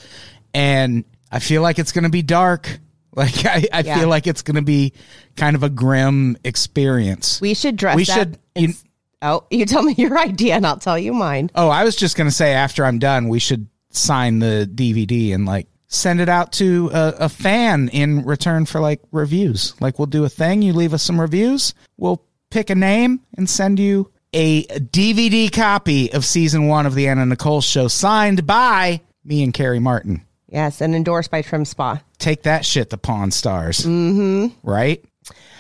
and 0.53 1.05
I 1.31 1.39
feel 1.39 1.61
like 1.61 1.79
it's 1.79 1.91
gonna 1.93 2.09
be 2.09 2.21
dark. 2.21 2.79
Like 3.13 3.45
I, 3.45 3.67
I 3.73 3.81
Yeah. 3.81 3.99
feel 3.99 4.07
like 4.07 4.25
it's 4.25 4.41
gonna 4.41 4.61
be 4.61 4.93
kind 5.35 5.57
of 5.57 5.63
a 5.63 5.69
grim 5.69 6.37
experience. 6.45 7.41
We 7.41 7.53
should 7.55 7.75
dress 7.75 7.97
We 7.97 8.03
up 8.03 8.07
should- 8.07 8.37
you- 8.55 8.73
oh, 9.21 9.45
you 9.51 9.65
tell 9.65 9.83
me 9.83 9.93
your 9.93 10.17
idea 10.17 10.55
and 10.55 10.65
I'll 10.65 10.77
tell 10.77 10.97
you 10.97 11.13
mine. 11.13 11.49
Oh, 11.55 11.69
I 11.69 11.83
was 11.83 11.95
just 11.95 12.17
gonna 12.17 12.31
say 12.31 12.53
after 12.53 12.85
I'm 12.85 12.99
done, 12.99 13.27
we 13.27 13.39
should 13.39 13.67
sign 13.89 14.39
the 14.39 14.69
DVD 14.73 15.33
and 15.33 15.45
like 15.45 15.67
send 15.87 16.21
it 16.21 16.29
out 16.29 16.53
to 16.53 16.89
a, 16.93 17.13
a 17.19 17.29
fan 17.29 17.89
in 17.89 18.23
return 18.23 18.65
for 18.65 18.79
like 18.79 19.01
reviews. 19.11 19.75
Like 19.81 19.99
we'll 19.99 20.05
do 20.05 20.23
a 20.23 20.29
thing. 20.29 20.61
You 20.61 20.73
leave 20.73 20.93
us 20.93 21.03
some 21.03 21.19
reviews. 21.19 21.73
We'll 21.97 22.23
pick 22.49 22.69
a 22.69 22.75
name 22.75 23.21
and 23.37 23.49
send 23.49 23.79
you 23.79 24.11
a 24.33 24.63
DVD 24.63 25.51
copy 25.51 26.11
of 26.13 26.23
season 26.23 26.67
one 26.67 26.85
of 26.85 26.95
the 26.95 27.07
Anna 27.07 27.25
Nicole 27.25 27.61
Show, 27.61 27.87
signed 27.87 28.47
by 28.47 29.01
me 29.25 29.43
and 29.43 29.53
Kari 29.53 29.79
Martin. 29.79 30.25
Yes, 30.47 30.81
and 30.81 30.95
endorsed 30.95 31.31
by 31.31 31.41
TrimSpa. 31.41 32.01
Take 32.17 32.43
that 32.43 32.65
shit, 32.65 32.89
the 32.89 32.97
Pawn 32.97 33.31
Stars. 33.31 33.79
Mm-hmm. 33.79 34.67
Right? 34.67 35.03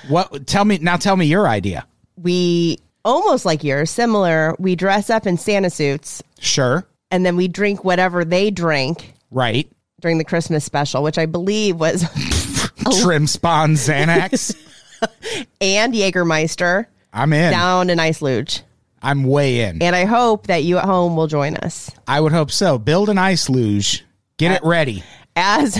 What? 0.09 0.47
Tell 0.47 0.65
me 0.65 0.79
now. 0.79 0.97
Tell 0.97 1.15
me 1.15 1.25
your 1.25 1.47
idea. 1.47 1.87
We 2.17 2.79
almost 3.05 3.45
like 3.45 3.63
yours, 3.63 3.89
similar. 3.89 4.55
We 4.59 4.75
dress 4.75 5.09
up 5.09 5.25
in 5.27 5.37
Santa 5.37 5.69
suits 5.69 6.21
Sure. 6.39 6.85
and 7.09 7.25
then 7.25 7.35
we 7.35 7.47
drink 7.47 7.83
whatever 7.83 8.23
they 8.25 8.51
drink 8.51 9.13
Right. 9.31 9.71
during 10.01 10.17
the 10.17 10.23
Christmas 10.25 10.63
special, 10.65 11.03
which 11.03 11.17
I 11.17 11.25
believe 11.25 11.77
was 11.77 12.03
Trim 13.01 13.27
Spawn 13.27 13.73
Xanax. 13.75 14.55
and 15.61 15.93
Jägermeister 15.93 16.85
I'm 17.13 17.33
in. 17.33 17.51
down 17.51 17.89
in 17.89 17.99
Ice 17.99 18.21
Luge. 18.21 18.61
I'm 19.03 19.23
way 19.23 19.61
in. 19.61 19.81
And 19.81 19.95
I 19.95 20.05
hope 20.05 20.47
that 20.47 20.63
you 20.63 20.77
at 20.77 20.85
home 20.85 21.15
will 21.15 21.25
join 21.27 21.55
us 21.57 21.89
I 22.07 22.19
would 22.21 22.31
hope 22.31 22.51
so. 22.51 22.77
Build 22.77 23.09
an 23.09 23.17
ice 23.17 23.49
luge. 23.49 24.03
Get 24.37 24.51
it 24.51 24.63
ready. 24.63 25.03
as 25.35 25.75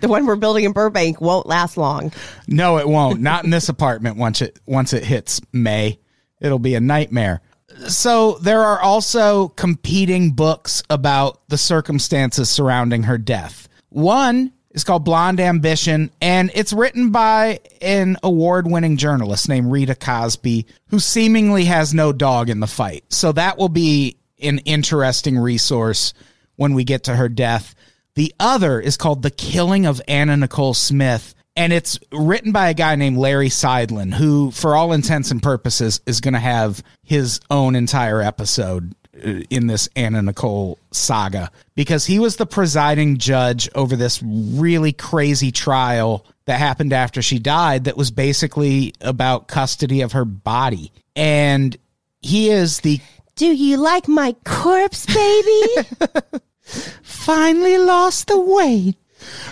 the 0.00 0.08
one 0.08 0.26
we're 0.26 0.34
building 0.36 0.64
in 0.64 0.72
Burbank 0.72 1.20
won't 1.20 1.46
last 1.46 1.76
long. 1.76 2.12
No, 2.48 2.78
it 2.78 2.88
won't. 2.88 3.20
Not 3.20 3.44
in 3.44 3.50
this 3.50 3.68
apartment 3.68 4.16
once 4.16 4.42
it 4.42 4.58
once 4.66 4.92
it 4.92 5.04
hits 5.04 5.40
May. 5.52 5.98
It'll 6.40 6.58
be 6.58 6.74
a 6.74 6.80
nightmare. 6.80 7.40
So 7.88 8.38
there 8.38 8.62
are 8.62 8.80
also 8.80 9.48
competing 9.48 10.30
books 10.30 10.82
about 10.88 11.46
the 11.48 11.58
circumstances 11.58 12.48
surrounding 12.48 13.04
her 13.04 13.18
death. 13.18 13.68
One 13.90 14.52
is 14.70 14.84
called 14.84 15.04
Blonde 15.04 15.40
Ambition, 15.40 16.10
and 16.20 16.50
it's 16.54 16.72
written 16.72 17.10
by 17.10 17.60
an 17.80 18.16
award 18.22 18.66
winning 18.66 18.96
journalist 18.96 19.48
named 19.48 19.70
Rita 19.70 19.94
Cosby, 19.94 20.66
who 20.88 21.00
seemingly 21.00 21.64
has 21.64 21.94
no 21.94 22.12
dog 22.12 22.50
in 22.50 22.60
the 22.60 22.66
fight. 22.66 23.04
So 23.08 23.32
that 23.32 23.56
will 23.56 23.70
be 23.70 24.18
an 24.42 24.58
interesting 24.60 25.38
resource 25.38 26.12
when 26.56 26.74
we 26.74 26.84
get 26.84 27.04
to 27.04 27.16
her 27.16 27.28
death. 27.28 27.74
The 28.16 28.34
other 28.40 28.80
is 28.80 28.96
called 28.96 29.22
The 29.22 29.30
Killing 29.30 29.86
of 29.86 30.00
Anna 30.08 30.36
Nicole 30.36 30.74
Smith, 30.74 31.34
and 31.56 31.72
it's 31.72 31.98
written 32.12 32.52
by 32.52 32.68
a 32.68 32.74
guy 32.74 32.94
named 32.96 33.16
Larry 33.16 33.48
Seidlin, 33.48 34.12
who, 34.12 34.50
for 34.50 34.76
all 34.76 34.92
intents 34.92 35.30
and 35.30 35.42
purposes, 35.42 36.00
is 36.06 36.20
going 36.20 36.34
to 36.34 36.40
have 36.40 36.82
his 37.02 37.40
own 37.50 37.74
entire 37.74 38.20
episode 38.20 38.94
uh, 39.14 39.40
in 39.48 39.66
this 39.66 39.88
Anna 39.96 40.22
Nicole 40.22 40.78
saga 40.92 41.50
because 41.74 42.04
he 42.04 42.18
was 42.18 42.36
the 42.36 42.46
presiding 42.46 43.16
judge 43.16 43.68
over 43.74 43.96
this 43.96 44.22
really 44.22 44.92
crazy 44.92 45.50
trial 45.50 46.26
that 46.44 46.58
happened 46.58 46.92
after 46.92 47.22
she 47.22 47.38
died 47.38 47.84
that 47.84 47.96
was 47.96 48.10
basically 48.10 48.92
about 49.00 49.48
custody 49.48 50.02
of 50.02 50.12
her 50.12 50.24
body. 50.24 50.92
And 51.16 51.76
he 52.20 52.50
is 52.50 52.80
the 52.80 53.00
Do 53.34 53.46
you 53.46 53.78
like 53.78 54.08
my 54.08 54.34
corpse, 54.44 55.06
baby? 55.06 55.88
finally 57.02 57.78
lost 57.78 58.28
the 58.28 58.38
weight 58.38 58.96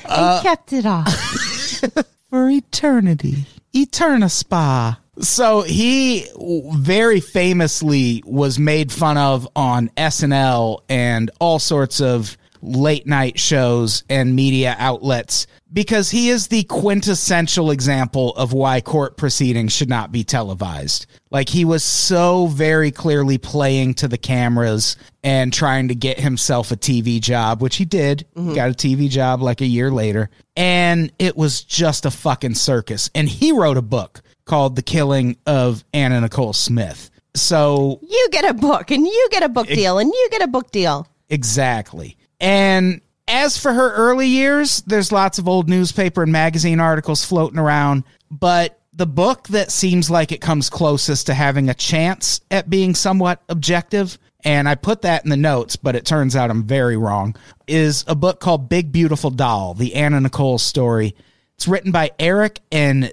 and 0.09 0.43
kept 0.43 0.73
it 0.73 0.87
off. 0.87 1.09
for 2.31 2.49
eternity. 2.49 3.47
Eterna 3.73 4.29
Spa. 4.29 4.99
So 5.21 5.63
he 5.63 6.27
very 6.73 7.21
famously 7.21 8.23
was 8.27 8.59
made 8.59 8.91
fun 8.91 9.17
of 9.17 9.49
on 9.55 9.89
SNL 9.97 10.81
and 10.89 11.31
all 11.41 11.59
sorts 11.59 12.01
of 12.01 12.37
late 12.63 13.07
night 13.07 13.39
shows 13.39 14.03
and 14.09 14.35
media 14.35 14.75
outlets 14.79 15.47
because 15.75 16.09
he 16.09 16.31
is 16.31 16.47
the 16.47 16.63
quintessential 16.63 17.73
example 17.73 18.35
of 18.37 18.53
why 18.53 18.81
court 18.81 19.17
proceedings 19.17 19.73
should 19.73 19.89
not 19.89 20.13
be 20.13 20.23
televised. 20.23 21.07
Like 21.33 21.49
he 21.49 21.65
was 21.65 21.83
so 21.83 22.47
very 22.47 22.93
clearly 22.93 23.39
playing 23.39 23.95
to 23.95 24.07
the 24.07 24.17
cameras 24.17 24.97
and 25.25 25.53
trying 25.53 25.89
to 25.89 25.95
get 25.97 26.21
himself 26.21 26.71
a 26.71 26.77
TV 26.77 27.21
job, 27.21 27.61
which 27.61 27.75
he 27.77 27.85
did. 27.85 28.25
Mm-hmm. 28.37 28.55
Got 28.55 28.71
a 28.71 28.75
TV 28.75 29.11
job 29.11 29.43
like 29.43 29.61
a 29.61 29.67
year 29.67 29.91
later. 29.91 30.31
And 30.57 31.13
it 31.19 31.37
was 31.37 31.65
just 31.65 32.07
a 32.07 32.11
fucking 32.13 32.55
circus. 32.55 33.11
And 33.13 33.29
he 33.29 33.51
wrote 33.51 33.77
a 33.77 33.83
book 33.83 34.23
called 34.45 34.77
The 34.77 34.83
Killing 34.83 35.37
of 35.45 35.85
Anna 35.93 36.21
Nicole 36.21 36.53
Smith. 36.53 37.11
So 37.35 37.99
You 38.09 38.29
get 38.31 38.49
a 38.49 38.55
book 38.55 38.93
and 38.93 39.05
you 39.05 39.29
get 39.33 39.43
a 39.43 39.49
book 39.49 39.67
deal 39.67 39.99
and 39.99 40.09
you 40.09 40.29
get 40.31 40.43
a 40.43 40.47
book 40.47 40.71
deal. 40.71 41.09
Exactly. 41.31 42.17
And 42.39 43.01
as 43.27 43.59
for 43.59 43.73
her 43.73 43.93
early 43.93 44.27
years, 44.27 44.83
there's 44.83 45.13
lots 45.13 45.39
of 45.39 45.49
old 45.49 45.69
newspaper 45.69 46.23
and 46.23 46.33
magazine 46.33 46.81
articles 46.81 47.25
floating 47.25 47.59
around, 47.59 48.05
but 48.31 48.81
the 48.93 49.07
book 49.07 49.49
that 49.49 49.73
seems 49.73 50.11
like 50.11 50.31
it 50.31 50.41
comes 50.41 50.71
closest 50.71 51.27
to 51.27 51.35
having 51.35 51.69
a 51.69 51.75
chance 51.75 52.41
at 52.51 52.71
being 52.71 52.95
somewhat 52.95 53.43
objective, 53.49 54.19
and 54.45 54.69
I 54.69 54.75
put 54.75 55.03
that 55.03 55.25
in 55.25 55.31
the 55.31 55.37
notes, 55.37 55.77
but 55.77 55.97
it 55.97 56.05
turns 56.05 56.37
out 56.37 56.51
I'm 56.51 56.65
very 56.65 56.97
wrong, 56.97 57.35
is 57.67 58.05
a 58.07 58.15
book 58.15 58.41
called 58.41 58.69
Big 58.69 58.93
Beautiful 58.93 59.31
Doll, 59.31 59.75
the 59.75 59.95
Anna 59.95 60.21
Nicole 60.21 60.59
story. 60.59 61.17
It's 61.57 61.67
written 61.67 61.93
by 61.93 62.13
Eric 62.19 62.61
and 62.71 63.11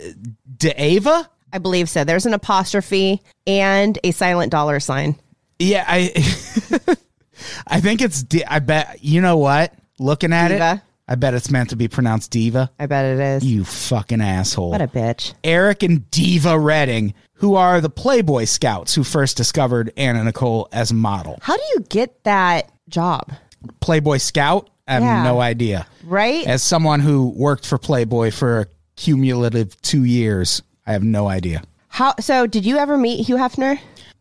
D'Eva. 0.57 1.29
I 1.53 1.57
believe 1.57 1.89
so. 1.89 2.03
There's 2.03 2.25
an 2.25 2.33
apostrophe 2.33 3.21
and 3.47 3.97
a 4.03 4.11
silent 4.11 4.51
dollar 4.51 4.79
sign. 4.79 5.15
Yeah, 5.59 5.83
I 5.87 6.11
I 7.67 7.81
think 7.81 8.01
it's 8.01 8.25
I 8.47 8.59
bet 8.59 9.03
you 9.03 9.21
know 9.21 9.37
what? 9.37 9.73
Looking 10.01 10.33
at 10.33 10.47
Diva. 10.49 10.81
it, 10.85 10.91
I 11.11 11.15
bet 11.15 11.33
it's 11.33 11.51
meant 11.51 11.69
to 11.71 11.75
be 11.75 11.87
pronounced 11.87 12.31
diva. 12.31 12.71
I 12.79 12.85
bet 12.87 13.05
it 13.05 13.19
is. 13.19 13.43
You 13.45 13.63
fucking 13.63 14.21
asshole. 14.21 14.71
what 14.71 14.81
a 14.81 14.87
bitch. 14.87 15.33
Eric 15.43 15.83
and 15.83 16.09
Diva 16.09 16.57
Redding, 16.57 17.13
who 17.33 17.55
are 17.55 17.81
the 17.81 17.89
Playboy 17.89 18.45
Scouts 18.45 18.95
who 18.95 19.03
first 19.03 19.37
discovered 19.37 19.91
Anna 19.97 20.23
Nicole 20.23 20.67
as 20.71 20.91
a 20.91 20.95
model. 20.95 21.37
How 21.41 21.55
do 21.55 21.63
you 21.73 21.81
get 21.89 22.23
that 22.23 22.71
job? 22.89 23.31
Playboy 23.79 24.17
Scout? 24.17 24.69
I 24.87 24.93
have 24.95 25.03
Yeah. 25.03 25.23
no 25.23 25.39
idea. 25.39 25.85
Right? 26.03 26.45
As 26.47 26.63
someone 26.63 26.99
who 26.99 27.29
worked 27.29 27.65
for 27.65 27.77
Playboy 27.77 28.31
for 28.31 28.61
a 28.61 28.65
cumulative 28.95 29.79
two 29.81 30.03
years, 30.03 30.61
I 30.87 30.93
have 30.93 31.03
no 31.03 31.27
idea. 31.27 31.61
How 31.89 32.15
so 32.19 32.47
did 32.47 32.65
you 32.65 32.77
ever 32.77 32.97
meet 32.97 33.25
Hugh 33.25 33.35
Hefner? 33.37 33.77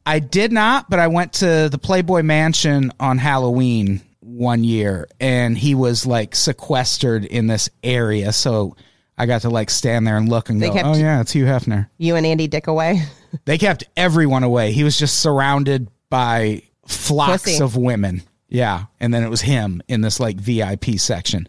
I 0.07 0.19
did 0.19 0.51
not, 0.53 0.91
but 0.91 0.99
I 0.99 1.07
went 1.07 1.35
to 1.35 1.69
the 1.71 1.79
Playboy 1.79 2.23
Mansion 2.23 2.91
on 2.99 3.19
Halloween 3.19 4.01
one 4.41 4.65
year 4.65 5.07
and 5.21 5.57
he 5.57 5.75
was 5.75 6.07
like 6.07 6.35
sequestered 6.35 7.27
in 7.27 7.47
this 7.47 7.69
area. 7.85 8.33
So 8.33 8.75
I 9.17 9.27
got 9.27 9.43
to 9.43 9.51
like 9.51 9.69
stand 9.69 10.07
there 10.07 10.17
and 10.17 10.31
look 10.31 10.49
and 10.49 10.61
They 10.61 10.69
go, 10.69 10.75
kept- 10.75 10.87
oh, 10.87 10.95
yeah, 10.95 11.21
it's 11.21 11.33
Hugh 11.33 11.45
Hefner. 11.45 11.89
You 11.99 12.17
and 12.17 12.25
Andy 12.25 12.49
Dick 12.49 12.67
away? 12.67 13.03
They 13.45 13.59
kept 13.59 13.85
everyone 13.97 14.43
away. 14.43 14.73
He 14.73 14.83
was 14.83 14.99
just 14.99 15.21
surrounded 15.21 15.89
by 16.09 16.63
flocks 16.89 17.45
Pussy. 17.45 17.63
of 17.63 17.77
women. 17.77 18.25
Yeah, 18.49 18.87
and 18.99 19.15
then 19.15 19.23
it 19.23 19.29
was 19.29 19.41
him 19.41 19.81
in 19.87 20.01
this 20.01 20.19
like 20.19 20.35
VIP 20.35 20.97
section 20.97 21.47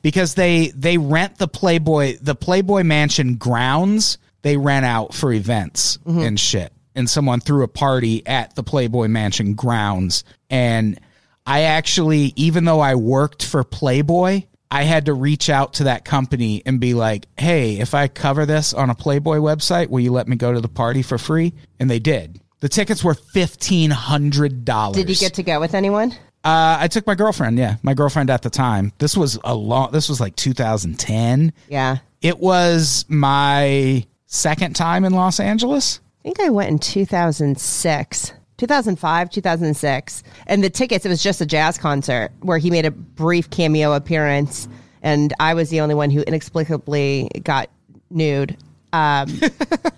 because 0.00 0.34
they 0.34 0.68
they 0.76 0.96
rent 0.96 1.38
the 1.38 1.48
Playboy 1.48 2.18
the 2.22 2.36
Playboy 2.36 2.84
Mansion 2.84 3.34
grounds. 3.34 4.18
They 4.42 4.56
rent 4.56 4.86
out 4.86 5.12
for 5.12 5.32
events 5.32 5.98
mm-hmm. 6.06 6.20
and 6.20 6.38
shit. 6.38 6.72
And 6.94 7.10
someone 7.10 7.40
threw 7.40 7.64
a 7.64 7.68
party 7.68 8.24
at 8.24 8.54
the 8.54 8.62
Playboy 8.62 9.08
Mansion 9.08 9.54
grounds 9.54 10.22
and 10.48 11.00
I 11.46 11.62
actually 11.62 12.32
even 12.36 12.64
though 12.64 12.80
I 12.80 12.94
worked 12.94 13.44
for 13.44 13.64
Playboy, 13.64 14.44
I 14.70 14.82
had 14.82 15.06
to 15.06 15.14
reach 15.14 15.50
out 15.50 15.74
to 15.74 15.84
that 15.84 16.04
company 16.04 16.62
and 16.66 16.80
be 16.80 16.94
like, 16.94 17.26
"Hey, 17.38 17.78
if 17.78 17.94
I 17.94 18.08
cover 18.08 18.46
this 18.46 18.72
on 18.72 18.90
a 18.90 18.94
Playboy 18.94 19.38
website, 19.38 19.88
will 19.88 20.00
you 20.00 20.12
let 20.12 20.26
me 20.26 20.36
go 20.36 20.52
to 20.52 20.60
the 20.60 20.68
party 20.68 21.02
for 21.02 21.18
free?" 21.18 21.52
And 21.78 21.90
they 21.90 21.98
did. 21.98 22.40
The 22.60 22.68
tickets 22.68 23.04
were 23.04 23.14
fifteen 23.14 23.90
hundred 23.90 24.64
dollars. 24.64 24.96
Did 24.96 25.10
you 25.10 25.16
get 25.16 25.34
to 25.34 25.42
go 25.42 25.60
with 25.60 25.74
anyone? 25.74 26.12
Uh, 26.44 26.76
I 26.78 26.88
took 26.88 27.06
my 27.06 27.14
girlfriend. 27.14 27.58
Yeah, 27.58 27.76
my 27.82 27.94
girlfriend 27.94 28.28
at 28.28 28.42
the 28.42 28.50
time. 28.50 28.92
This 28.98 29.16
was 29.16 29.38
a 29.44 29.54
long. 29.54 29.92
This 29.92 30.08
was 30.08 30.20
like 30.20 30.36
2010. 30.36 31.52
Yeah. 31.68 31.98
It 32.20 32.38
was 32.38 33.06
my 33.08 34.04
second 34.26 34.76
time 34.76 35.04
in 35.04 35.12
Los 35.12 35.40
Angeles. 35.40 36.00
I 36.20 36.22
think 36.22 36.40
I 36.40 36.50
went 36.50 36.70
in 36.70 36.78
2006. 36.78 38.32
2005, 38.58 39.30
2006. 39.30 40.22
And 40.46 40.62
the 40.62 40.70
tickets, 40.70 41.04
it 41.04 41.08
was 41.08 41.22
just 41.22 41.40
a 41.40 41.46
jazz 41.46 41.78
concert 41.78 42.30
where 42.40 42.58
he 42.58 42.70
made 42.70 42.86
a 42.86 42.90
brief 42.90 43.50
cameo 43.50 43.92
appearance. 43.92 44.68
And 45.02 45.32
I 45.40 45.54
was 45.54 45.70
the 45.70 45.80
only 45.80 45.94
one 45.94 46.10
who 46.10 46.22
inexplicably 46.22 47.28
got 47.42 47.68
nude. 48.10 48.56
Um, 48.92 49.28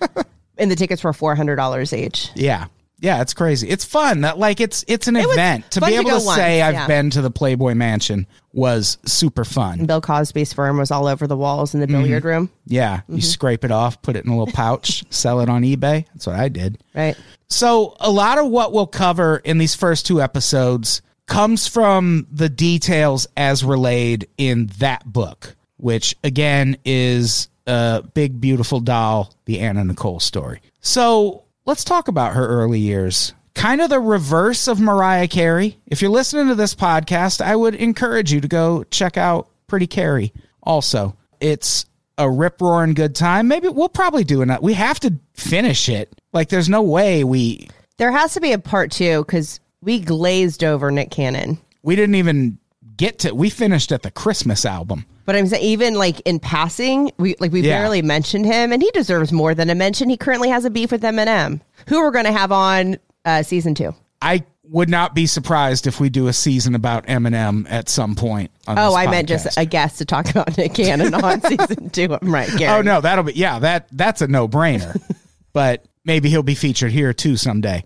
and 0.58 0.70
the 0.70 0.76
tickets 0.76 1.04
were 1.04 1.12
$400 1.12 1.96
each. 1.96 2.30
Yeah. 2.34 2.66
Yeah, 2.98 3.20
it's 3.20 3.34
crazy. 3.34 3.68
It's 3.68 3.84
fun. 3.84 4.22
That 4.22 4.38
like 4.38 4.60
it's 4.60 4.84
it's 4.88 5.06
an 5.06 5.14
was 5.14 5.26
event 5.26 5.70
to 5.72 5.80
be 5.80 5.94
able 5.94 6.04
go 6.04 6.14
to 6.14 6.20
say 6.20 6.60
once, 6.60 6.68
I've 6.68 6.74
yeah. 6.74 6.86
been 6.86 7.10
to 7.10 7.20
the 7.22 7.30
Playboy 7.30 7.74
Mansion 7.74 8.26
was 8.52 8.96
super 9.04 9.44
fun. 9.44 9.84
Bill 9.84 10.00
Cosby's 10.00 10.52
firm 10.54 10.78
was 10.78 10.90
all 10.90 11.06
over 11.06 11.26
the 11.26 11.36
walls 11.36 11.74
in 11.74 11.80
the 11.80 11.86
billiard 11.86 12.24
room. 12.24 12.50
Yeah, 12.64 12.98
Mm-hmm. 13.00 13.16
you 13.16 13.22
scrape 13.22 13.64
it 13.64 13.70
off, 13.70 14.00
put 14.00 14.16
it 14.16 14.24
in 14.24 14.30
a 14.30 14.38
little 14.38 14.52
pouch, 14.52 15.04
sell 15.10 15.40
it 15.40 15.48
on 15.50 15.62
eBay. 15.62 16.06
That's 16.14 16.26
what 16.26 16.36
I 16.36 16.48
did. 16.48 16.82
Right. 16.94 17.16
So, 17.48 17.96
a 18.00 18.10
lot 18.10 18.38
of 18.38 18.46
what 18.50 18.72
we'll 18.72 18.86
cover 18.86 19.36
in 19.44 19.58
these 19.58 19.74
first 19.74 20.06
two 20.06 20.22
episodes 20.22 21.02
comes 21.26 21.66
from 21.68 22.26
the 22.30 22.48
details 22.48 23.26
as 23.36 23.62
relayed 23.62 24.26
in 24.38 24.68
that 24.78 25.04
book, 25.04 25.54
which 25.76 26.16
again 26.24 26.78
is 26.84 27.48
a 27.66 28.02
big, 28.14 28.40
beautiful 28.40 28.80
doll, 28.80 29.34
the 29.44 29.60
Anna 29.60 29.84
Nicole 29.84 30.18
story. 30.20 30.62
So, 30.80 31.42
let's 31.66 31.84
talk 31.84 32.08
about 32.08 32.34
her 32.34 32.46
early 32.46 32.80
years. 32.80 33.34
Kind 33.54 33.80
of 33.80 33.90
the 33.90 34.00
reverse 34.00 34.68
of 34.68 34.80
Mariah 34.80 35.28
Carey. 35.28 35.78
If 35.86 36.00
you're 36.00 36.10
listening 36.10 36.48
to 36.48 36.54
this 36.54 36.74
podcast, 36.74 37.40
I 37.40 37.56
would 37.56 37.74
encourage 37.74 38.32
you 38.32 38.40
to 38.40 38.48
go 38.48 38.84
check 38.84 39.16
out 39.16 39.48
Pretty 39.66 39.86
Carey. 39.86 40.32
Also, 40.62 41.16
it's 41.40 41.86
a 42.18 42.30
rip 42.30 42.60
roaring 42.60 42.94
good 42.94 43.14
time. 43.14 43.48
Maybe 43.48 43.68
we'll 43.68 43.88
probably 43.88 44.24
do 44.24 44.42
it. 44.42 44.62
We 44.62 44.74
have 44.74 45.00
to 45.00 45.14
finish 45.34 45.88
it. 45.88 46.20
Like, 46.32 46.48
there's 46.48 46.68
no 46.68 46.82
way 46.82 47.24
we 47.24 47.68
There 47.98 48.12
has 48.12 48.34
to 48.34 48.40
be 48.40 48.52
a 48.52 48.58
part 48.58 48.90
two 48.90 49.24
because 49.24 49.60
we 49.80 50.00
glazed 50.00 50.62
over 50.64 50.90
Nick 50.90 51.10
Cannon. 51.10 51.58
we 51.82 51.96
didn't 51.96 52.16
even 52.16 52.58
get 52.96 53.18
to. 53.20 53.34
We 53.34 53.50
finished 53.50 53.92
at 53.92 54.02
the 54.02 54.10
Christmas 54.10 54.64
album. 54.64 55.06
But 55.24 55.34
I'm 55.36 55.46
saying, 55.48 55.62
even 55.64 55.94
like 55.94 56.20
in 56.20 56.38
passing, 56.38 57.10
we 57.18 57.34
like 57.40 57.52
we 57.52 57.60
Yeah. 57.62 57.80
barely 57.80 58.00
mentioned 58.02 58.46
him, 58.46 58.72
and 58.72 58.82
he 58.82 58.90
deserves 58.92 59.32
more 59.32 59.54
than 59.54 59.70
a 59.70 59.74
mention. 59.74 60.08
He 60.08 60.16
currently 60.16 60.48
has 60.50 60.64
a 60.64 60.70
beef 60.70 60.92
with 60.92 61.02
Eminem, 61.02 61.60
who 61.88 62.00
we're 62.00 62.12
going 62.12 62.26
to 62.26 62.32
have 62.32 62.52
on 62.52 62.98
uh, 63.24 63.42
season 63.42 63.74
two. 63.74 63.94
I 64.22 64.44
would 64.68 64.88
not 64.88 65.14
be 65.14 65.26
surprised 65.26 65.86
if 65.86 66.00
we 66.00 66.08
do 66.08 66.26
a 66.28 66.32
season 66.32 66.74
about 66.74 67.06
Eminem 67.06 67.66
at 67.70 67.88
some 67.88 68.14
point. 68.14 68.50
On 68.66 68.78
Oh, 68.78 68.94
I 68.94 69.08
meant 69.10 69.28
just 69.28 69.56
a 69.56 69.64
guest 69.64 69.98
to 69.98 70.04
talk 70.04 70.28
about 70.30 70.56
Nick 70.56 70.74
Cannon 70.74 71.12
on 71.14 71.40
season 71.42 71.90
two. 71.90 72.16
I'm 72.20 72.32
right, 72.32 72.48
Gary. 72.56 72.78
Oh 72.78 72.82
no, 72.82 73.00
that'll 73.00 73.24
be 73.24 73.32
yeah. 73.34 73.58
That 73.58 73.88
that's 73.92 74.22
a 74.22 74.28
no 74.28 74.46
brainer. 74.48 75.00
but 75.52 75.84
maybe 76.04 76.28
he'll 76.30 76.42
be 76.44 76.54
featured 76.54 76.92
here 76.92 77.12
too 77.12 77.36
someday. 77.36 77.84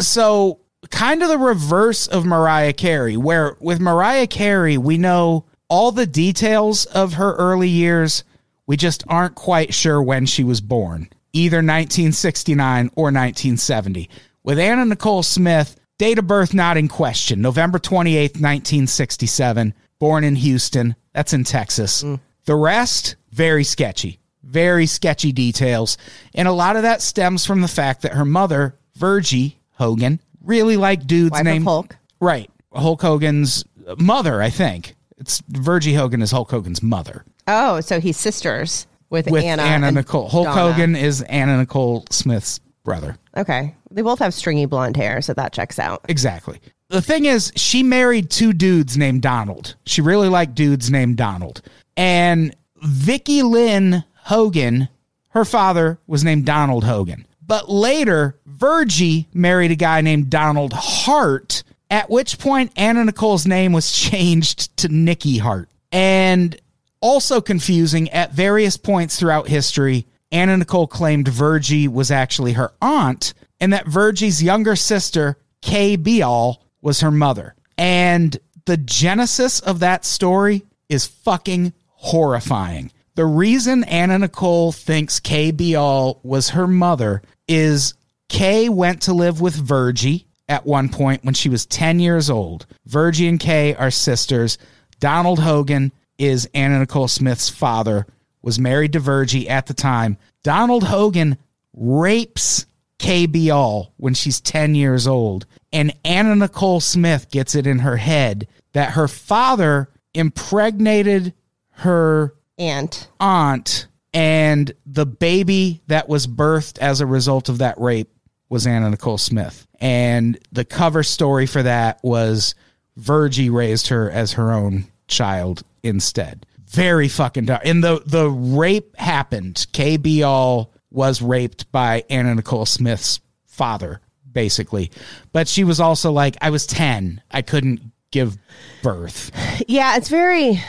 So 0.00 0.60
kind 0.92 1.22
of 1.22 1.28
the 1.28 1.38
reverse 1.38 2.06
of 2.06 2.24
Mariah 2.24 2.74
Carey, 2.74 3.16
where 3.16 3.56
with 3.58 3.80
Mariah 3.80 4.28
Carey 4.28 4.78
we 4.78 4.98
know 4.98 5.46
all 5.68 5.90
the 5.90 6.06
details 6.06 6.84
of 6.84 7.14
her 7.14 7.34
early 7.36 7.68
years. 7.68 8.24
We 8.66 8.76
just 8.76 9.02
aren't 9.08 9.34
quite 9.34 9.74
sure 9.74 10.02
when 10.02 10.26
she 10.26 10.44
was 10.44 10.60
born, 10.60 11.08
either 11.32 11.56
1969 11.56 12.90
or 12.94 13.04
1970. 13.04 14.08
With 14.44 14.58
Anna 14.58 14.84
Nicole 14.84 15.22
Smith, 15.22 15.76
date 15.98 16.18
of 16.18 16.26
birth 16.26 16.52
not 16.52 16.76
in 16.76 16.88
question, 16.88 17.40
November 17.40 17.78
28th, 17.78 18.40
1967, 18.40 19.74
born 19.98 20.24
in 20.24 20.36
Houston. 20.36 20.94
That's 21.14 21.32
in 21.32 21.44
Texas. 21.44 22.02
Mm. 22.02 22.20
The 22.44 22.54
rest, 22.54 23.16
very 23.30 23.64
sketchy, 23.64 24.20
very 24.42 24.86
sketchy 24.86 25.32
details. 25.32 25.96
And 26.34 26.46
a 26.46 26.52
lot 26.52 26.76
of 26.76 26.82
that 26.82 27.00
stems 27.00 27.46
from 27.46 27.62
the 27.62 27.68
fact 27.68 28.02
that 28.02 28.12
her 28.12 28.24
mother, 28.24 28.76
Virgie 28.94 29.58
Hogan, 29.72 30.20
really 30.44 30.76
like 30.76 31.06
dudes 31.06 31.32
Wife 31.32 31.40
of 31.40 31.44
named 31.46 31.64
Hulk. 31.64 31.96
Right. 32.20 32.50
Hulk 32.72 33.02
Hogan's 33.02 33.64
mother, 33.98 34.40
I 34.40 34.50
think. 34.50 34.94
It's 35.18 35.42
Virgie 35.48 35.94
Hogan 35.94 36.22
is 36.22 36.30
Hulk 36.30 36.50
Hogan's 36.50 36.82
mother 36.82 37.24
Oh, 37.46 37.80
so 37.80 38.00
he's 38.00 38.16
sisters 38.16 38.86
with, 39.10 39.30
with 39.30 39.44
Anna, 39.44 39.62
Anna, 39.62 39.90
Nicole. 39.90 40.28
Hulk 40.28 40.46
Donna. 40.46 40.60
Hogan 40.60 40.96
is 40.96 41.22
Anna 41.22 41.58
Nicole 41.58 42.04
Smith's 42.10 42.60
brother. 42.84 43.16
Okay, 43.36 43.74
they 43.90 44.02
both 44.02 44.18
have 44.20 44.34
stringy 44.34 44.66
blonde 44.66 44.96
hair, 44.96 45.20
so 45.20 45.34
that 45.34 45.52
checks 45.52 45.78
out. 45.78 46.02
Exactly. 46.08 46.60
The 46.88 47.02
thing 47.02 47.24
is, 47.24 47.52
she 47.56 47.82
married 47.82 48.30
two 48.30 48.52
dudes 48.52 48.96
named 48.96 49.22
Donald. 49.22 49.76
She 49.86 50.02
really 50.02 50.28
liked 50.28 50.54
dudes 50.54 50.90
named 50.90 51.16
Donald. 51.16 51.62
And 51.96 52.54
Vicky 52.82 53.42
Lynn 53.42 54.04
Hogan, 54.24 54.88
her 55.30 55.44
father 55.44 55.98
was 56.06 56.22
named 56.22 56.44
Donald 56.44 56.84
Hogan. 56.84 57.26
But 57.52 57.68
later, 57.68 58.40
Virgie 58.46 59.28
married 59.34 59.72
a 59.72 59.76
guy 59.76 60.00
named 60.00 60.30
Donald 60.30 60.72
Hart, 60.72 61.64
at 61.90 62.08
which 62.08 62.38
point 62.38 62.72
Anna 62.76 63.04
Nicole's 63.04 63.46
name 63.46 63.74
was 63.74 63.92
changed 63.92 64.74
to 64.78 64.88
Nikki 64.88 65.36
Hart. 65.36 65.68
And 65.92 66.58
also 67.02 67.42
confusing, 67.42 68.08
at 68.08 68.32
various 68.32 68.78
points 68.78 69.18
throughout 69.18 69.48
history, 69.48 70.06
Anna 70.30 70.56
Nicole 70.56 70.86
claimed 70.86 71.28
Virgie 71.28 71.88
was 71.88 72.10
actually 72.10 72.54
her 72.54 72.72
aunt, 72.80 73.34
and 73.60 73.70
that 73.74 73.86
Virgie's 73.86 74.42
younger 74.42 74.74
sister, 74.74 75.36
Kay 75.60 75.96
Beall, 75.96 76.64
was 76.80 77.00
her 77.00 77.10
mother. 77.10 77.54
And 77.76 78.34
the 78.64 78.78
genesis 78.78 79.60
of 79.60 79.80
that 79.80 80.06
story 80.06 80.62
is 80.88 81.04
fucking 81.04 81.74
horrifying. 81.88 82.92
The 83.14 83.26
reason 83.26 83.84
Anna 83.84 84.20
Nicole 84.20 84.72
thinks 84.72 85.20
Kay 85.20 85.50
Beall 85.50 86.18
was 86.22 86.48
her 86.48 86.66
mother 86.66 87.20
is 87.48 87.94
Kay 88.28 88.68
went 88.68 89.02
to 89.02 89.12
live 89.12 89.40
with 89.40 89.54
Virgie 89.54 90.26
at 90.48 90.66
one 90.66 90.88
point 90.88 91.24
when 91.24 91.34
she 91.34 91.48
was 91.48 91.66
10 91.66 92.00
years 92.00 92.30
old. 92.30 92.66
Virgie 92.86 93.28
and 93.28 93.40
Kay 93.40 93.74
are 93.74 93.90
sisters. 93.90 94.58
Donald 95.00 95.38
Hogan 95.38 95.92
is 96.18 96.48
Anna 96.54 96.78
Nicole 96.78 97.08
Smith's 97.08 97.48
father, 97.48 98.06
was 98.42 98.58
married 98.58 98.92
to 98.92 99.00
Virgie 99.00 99.48
at 99.48 99.66
the 99.66 99.74
time. 99.74 100.16
Donald 100.42 100.84
Hogan 100.84 101.38
rapes 101.74 102.66
Kay 102.98 103.26
Beall 103.26 103.92
when 103.96 104.14
she's 104.14 104.40
10 104.40 104.74
years 104.74 105.06
old. 105.06 105.46
And 105.72 105.94
Anna 106.04 106.36
Nicole 106.36 106.80
Smith 106.80 107.30
gets 107.30 107.54
it 107.54 107.66
in 107.66 107.80
her 107.80 107.96
head 107.96 108.46
that 108.72 108.92
her 108.92 109.08
father 109.08 109.88
impregnated 110.14 111.34
her 111.70 112.34
aunt 112.58 113.08
aunt 113.18 113.86
and 114.14 114.72
the 114.86 115.06
baby 115.06 115.82
that 115.86 116.08
was 116.08 116.26
birthed 116.26 116.78
as 116.78 117.00
a 117.00 117.06
result 117.06 117.48
of 117.48 117.58
that 117.58 117.80
rape 117.80 118.10
was 118.48 118.66
Anna 118.66 118.90
Nicole 118.90 119.18
Smith. 119.18 119.66
And 119.80 120.38
the 120.52 120.64
cover 120.64 121.02
story 121.02 121.46
for 121.46 121.62
that 121.62 121.98
was 122.02 122.54
Virgie 122.96 123.50
raised 123.50 123.88
her 123.88 124.10
as 124.10 124.32
her 124.32 124.52
own 124.52 124.84
child 125.08 125.62
instead. 125.82 126.46
Very 126.66 127.08
fucking 127.08 127.46
dark. 127.46 127.62
And 127.64 127.82
the 127.82 128.02
the 128.04 128.28
rape 128.28 128.96
happened. 128.96 129.66
Kay 129.72 129.96
Beall 129.96 130.72
was 130.90 131.22
raped 131.22 131.70
by 131.72 132.04
Anna 132.10 132.34
Nicole 132.34 132.66
Smith's 132.66 133.20
father, 133.46 134.00
basically. 134.30 134.90
But 135.32 135.48
she 135.48 135.64
was 135.64 135.80
also 135.80 136.12
like, 136.12 136.36
I 136.40 136.50
was 136.50 136.66
10. 136.66 137.22
I 137.30 137.42
couldn't 137.42 137.80
give 138.10 138.36
birth. 138.82 139.30
yeah, 139.68 139.96
it's 139.96 140.08
very 140.08 140.62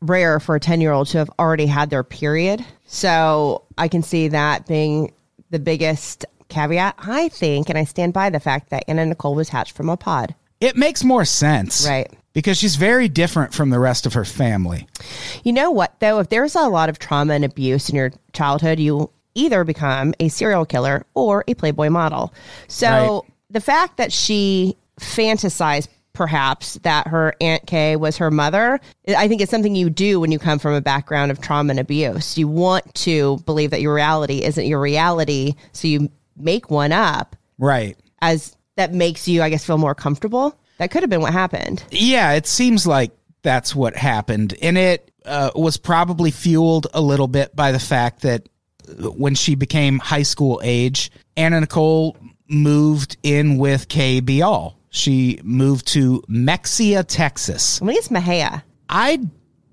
rare 0.00 0.38
for 0.40 0.54
a 0.54 0.60
10 0.60 0.80
year 0.80 0.92
old 0.92 1.08
to 1.08 1.18
have 1.18 1.30
already 1.38 1.66
had 1.66 1.90
their 1.90 2.04
period. 2.04 2.64
So 2.88 3.62
I 3.76 3.86
can 3.88 4.02
see 4.02 4.28
that 4.28 4.66
being 4.66 5.12
the 5.50 5.58
biggest 5.58 6.24
caveat. 6.48 6.94
I 6.98 7.28
think, 7.28 7.68
and 7.68 7.78
I 7.78 7.84
stand 7.84 8.14
by 8.14 8.30
the 8.30 8.40
fact 8.40 8.70
that 8.70 8.84
Anna 8.88 9.04
Nicole 9.06 9.34
was 9.34 9.50
hatched 9.50 9.76
from 9.76 9.88
a 9.90 9.96
pod. 9.96 10.34
It 10.60 10.74
makes 10.74 11.04
more 11.04 11.24
sense. 11.26 11.86
Right. 11.86 12.10
Because 12.32 12.56
she's 12.56 12.76
very 12.76 13.08
different 13.08 13.52
from 13.52 13.70
the 13.70 13.78
rest 13.78 14.06
of 14.06 14.14
her 14.14 14.24
family. 14.24 14.86
You 15.44 15.52
know 15.52 15.70
what, 15.70 16.00
though? 16.00 16.18
If 16.18 16.30
there's 16.30 16.54
a 16.54 16.68
lot 16.68 16.88
of 16.88 16.98
trauma 16.98 17.34
and 17.34 17.44
abuse 17.44 17.88
in 17.90 17.96
your 17.96 18.10
childhood, 18.32 18.80
you 18.80 19.10
either 19.34 19.64
become 19.64 20.14
a 20.18 20.28
serial 20.28 20.64
killer 20.64 21.04
or 21.14 21.44
a 21.46 21.54
Playboy 21.54 21.90
model. 21.90 22.32
So 22.68 22.88
Right. 23.24 23.32
the 23.50 23.60
fact 23.60 23.98
that 23.98 24.12
she 24.12 24.76
fantasized 25.00 25.88
perhaps 26.18 26.74
that 26.82 27.06
her 27.06 27.32
Aunt 27.40 27.64
Kay 27.68 27.94
was 27.94 28.16
her 28.16 28.28
mother, 28.30 28.80
I 29.16 29.28
think 29.28 29.40
it's 29.40 29.52
something 29.52 29.76
you 29.76 29.88
do 29.88 30.18
when 30.18 30.32
you 30.32 30.40
come 30.40 30.58
from 30.58 30.74
a 30.74 30.80
background 30.80 31.30
of 31.30 31.40
trauma 31.40 31.70
and 31.70 31.78
abuse. 31.78 32.36
You 32.36 32.48
want 32.48 32.92
to 32.96 33.38
believe 33.46 33.70
that 33.70 33.80
your 33.80 33.94
reality 33.94 34.42
isn't 34.42 34.66
your 34.66 34.80
reality, 34.80 35.54
so 35.72 35.86
you 35.86 36.10
make 36.36 36.70
one 36.70 36.90
up 36.90 37.36
Right. 37.56 37.96
as 38.20 38.56
that 38.74 38.92
makes 38.92 39.28
you, 39.28 39.42
I 39.42 39.48
guess, 39.48 39.64
feel 39.64 39.78
more 39.78 39.94
comfortable. 39.94 40.58
That 40.78 40.90
could 40.90 41.04
have 41.04 41.10
been 41.10 41.20
what 41.20 41.32
happened. 41.32 41.84
Yeah, 41.92 42.32
it 42.32 42.48
seems 42.48 42.84
like 42.84 43.12
that's 43.42 43.74
what 43.76 43.94
happened. 43.96 44.54
And 44.60 44.76
it 44.76 45.12
uh, 45.24 45.50
was 45.54 45.76
probably 45.76 46.32
fueled 46.32 46.88
a 46.94 47.00
little 47.00 47.28
bit 47.28 47.54
by 47.54 47.70
the 47.70 47.78
fact 47.78 48.22
that 48.22 48.48
uh, 48.88 49.10
when 49.10 49.36
she 49.36 49.54
became 49.54 50.00
high 50.00 50.22
school 50.24 50.60
age, 50.64 51.12
Anna 51.36 51.60
Nicole 51.60 52.16
moved 52.48 53.16
in 53.22 53.56
with 53.56 53.88
Kay 53.88 54.18
Bial. 54.18 54.77
She 54.90 55.40
moved 55.42 55.86
to 55.88 56.22
Mexia, 56.28 57.04
Texas. 57.06 57.80
I 57.82 57.86
think 57.86 57.98
it's 57.98 58.08
Mahia. 58.08 58.62
I 58.88 59.20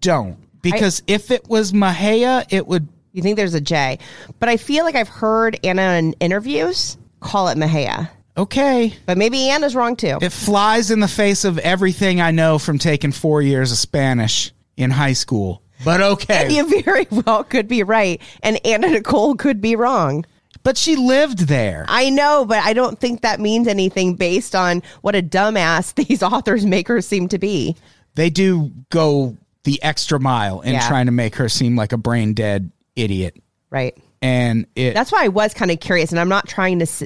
don't 0.01 0.37
because 0.61 1.03
if 1.07 1.31
it 1.31 1.47
was 1.47 1.71
Mahia, 1.71 2.45
it 2.49 2.67
would 2.67 2.87
You 3.13 3.21
think 3.21 3.37
there's 3.37 3.53
a 3.53 3.61
J, 3.61 3.99
but 4.39 4.49
I 4.49 4.57
feel 4.57 4.83
like 4.83 4.95
I've 4.95 5.07
heard 5.09 5.59
Anna 5.63 5.93
in 5.93 6.13
interviews 6.19 6.97
call 7.21 7.47
it 7.47 7.57
Mejia, 7.57 8.11
Okay. 8.37 8.93
but 9.05 9.17
maybe 9.17 9.49
Anna's 9.49 9.75
wrong 9.75 9.95
too. 9.95 10.17
It 10.21 10.31
flies 10.31 10.91
in 10.91 10.99
the 10.99 11.07
face 11.07 11.45
of 11.45 11.57
everything 11.59 12.19
I 12.21 12.31
know 12.31 12.59
from 12.59 12.77
taking 12.77 13.11
four 13.11 13.41
years 13.41 13.71
of 13.71 13.77
Spanish 13.77 14.51
in 14.75 14.91
high 14.91 15.13
school. 15.13 15.61
But 15.83 16.01
okay. 16.01 16.49
you 16.55 16.81
very 16.83 17.07
well 17.09 17.43
could 17.43 17.67
be 17.67 17.83
right, 17.83 18.21
and 18.43 18.59
Anna 18.65 18.89
Nicole 18.89 19.35
could 19.35 19.61
be 19.61 19.75
wrong. 19.75 20.25
But 20.65 20.77
she 20.77 20.95
lived 20.97 21.41
there. 21.47 21.85
I 21.87 22.09
know, 22.09 22.43
but 22.43 22.57
I 22.65 22.73
don't 22.73 22.99
think 22.99 23.21
that 23.21 23.39
means 23.39 23.67
anything 23.67 24.15
based 24.15 24.55
on 24.55 24.81
what 25.01 25.15
a 25.15 25.21
dumbass 25.21 25.93
these 26.07 26.21
authors 26.21 26.65
make 26.65 26.87
her 26.89 27.01
seem 27.01 27.27
to 27.29 27.37
be. 27.37 27.75
They 28.15 28.29
do 28.29 28.71
go 28.89 29.37
the 29.63 29.81
extra 29.83 30.19
mile 30.19 30.61
in 30.61 30.73
Yeah. 30.73 30.87
trying 30.87 31.05
to 31.05 31.11
make 31.11 31.35
her 31.35 31.47
seem 31.49 31.75
like 31.75 31.93
a 31.93 31.97
brain 31.97 32.33
dead 32.33 32.71
idiot. 32.95 33.41
Right. 33.69 33.95
And 34.21 34.65
it 34.75 34.93
That's 34.95 35.11
why 35.11 35.25
I 35.25 35.27
was 35.27 35.53
kind 35.53 35.69
of 35.69 35.79
curious, 35.79 36.09
and 36.11 36.19
I'm 36.19 36.29
not 36.29 36.47
trying 36.47 36.79
to 36.79 36.83
s- 36.83 37.03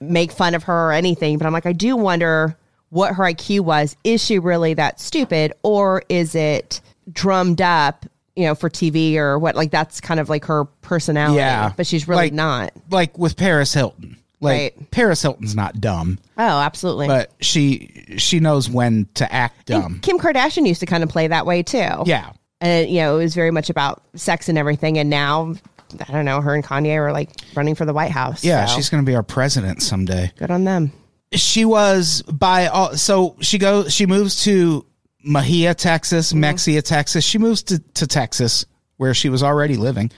make 0.00 0.30
fun 0.30 0.54
of 0.54 0.64
her 0.64 0.88
or 0.88 0.92
anything, 0.92 1.38
but 1.38 1.46
I'm 1.46 1.52
like, 1.54 1.64
I 1.66 1.72
do 1.72 1.96
wonder 1.96 2.56
what 2.90 3.14
her 3.14 3.24
IQ 3.24 3.60
was. 3.60 3.96
Is 4.04 4.22
she 4.22 4.38
really 4.38 4.74
that 4.74 5.00
stupid, 5.00 5.54
or 5.62 6.02
is 6.10 6.34
it 6.34 6.82
drummed 7.10 7.62
up, 7.62 8.04
you 8.36 8.44
know, 8.46 8.54
for 8.54 8.70
TV 8.70 9.16
or 9.16 9.38
what? 9.38 9.54
Like 9.56 9.70
that's 9.70 10.00
kind 10.00 10.18
of 10.20 10.28
like 10.28 10.44
her 10.46 10.64
personality. 10.80 11.36
yeah. 11.38 11.72
but 11.76 11.86
she's 11.86 12.08
really 12.08 12.24
Like- 12.24 12.32
not. 12.32 12.72
like 12.90 13.18
with 13.18 13.36
Paris 13.36 13.72
Hilton. 13.74 14.16
Like 14.40 14.74
Right. 14.78 14.90
Paris 14.90 15.22
Hilton's 15.22 15.54
not 15.54 15.80
dumb, 15.80 16.18
Oh, 16.36 16.42
absolutely. 16.60 17.06
but 17.06 17.30
she 17.40 18.16
she 18.18 18.40
knows 18.40 18.68
when 18.68 19.06
to 19.14 19.32
act 19.32 19.66
dumb. 19.66 20.00
Kim 20.02 20.18
Kardashian 20.18 20.66
used 20.66 20.80
to 20.80 20.86
kind 20.86 21.04
of 21.04 21.08
play 21.08 21.28
that 21.28 21.46
way 21.46 21.62
too. 21.62 21.88
Yeah. 22.06 22.32
and 22.60 22.90
you 22.90 23.00
know, 23.02 23.18
it 23.18 23.22
was 23.22 23.34
very 23.36 23.52
much 23.52 23.70
about 23.70 24.02
sex 24.16 24.48
and 24.48 24.58
everything. 24.58 24.98
And 24.98 25.08
now, 25.10 25.54
I 26.08 26.12
don't 26.12 26.24
know, 26.24 26.40
her 26.40 26.54
and 26.56 26.64
Kanye 26.64 26.96
are 26.96 27.12
like 27.12 27.30
running 27.54 27.76
for 27.76 27.84
the 27.84 27.92
White 27.92 28.10
House. 28.10 28.42
Yeah, 28.42 28.64
so 28.66 28.74
she's 28.74 28.90
going 28.90 29.04
to 29.04 29.08
be 29.08 29.14
our 29.14 29.22
president 29.22 29.80
someday. 29.80 30.32
good 30.36 30.50
on 30.50 30.64
them. 30.64 30.90
she 31.34 31.64
was 31.64 32.22
by 32.22 32.66
all 32.66 32.96
so 32.96 33.36
she 33.40 33.58
goes 33.58 33.92
she 33.94 34.06
moves 34.06 34.42
to 34.44 34.84
Mahia, 35.26 35.74
Texas, 35.74 36.32
mm-hmm. 36.32 36.44
Mexia, 36.44 36.82
Texas. 36.82 37.24
She 37.24 37.38
moves 37.38 37.62
to, 37.64 37.78
to 37.94 38.06
Texas, 38.06 38.64
where 38.96 39.14
she 39.14 39.28
was 39.28 39.42
already 39.42 39.76
living, 39.76 40.10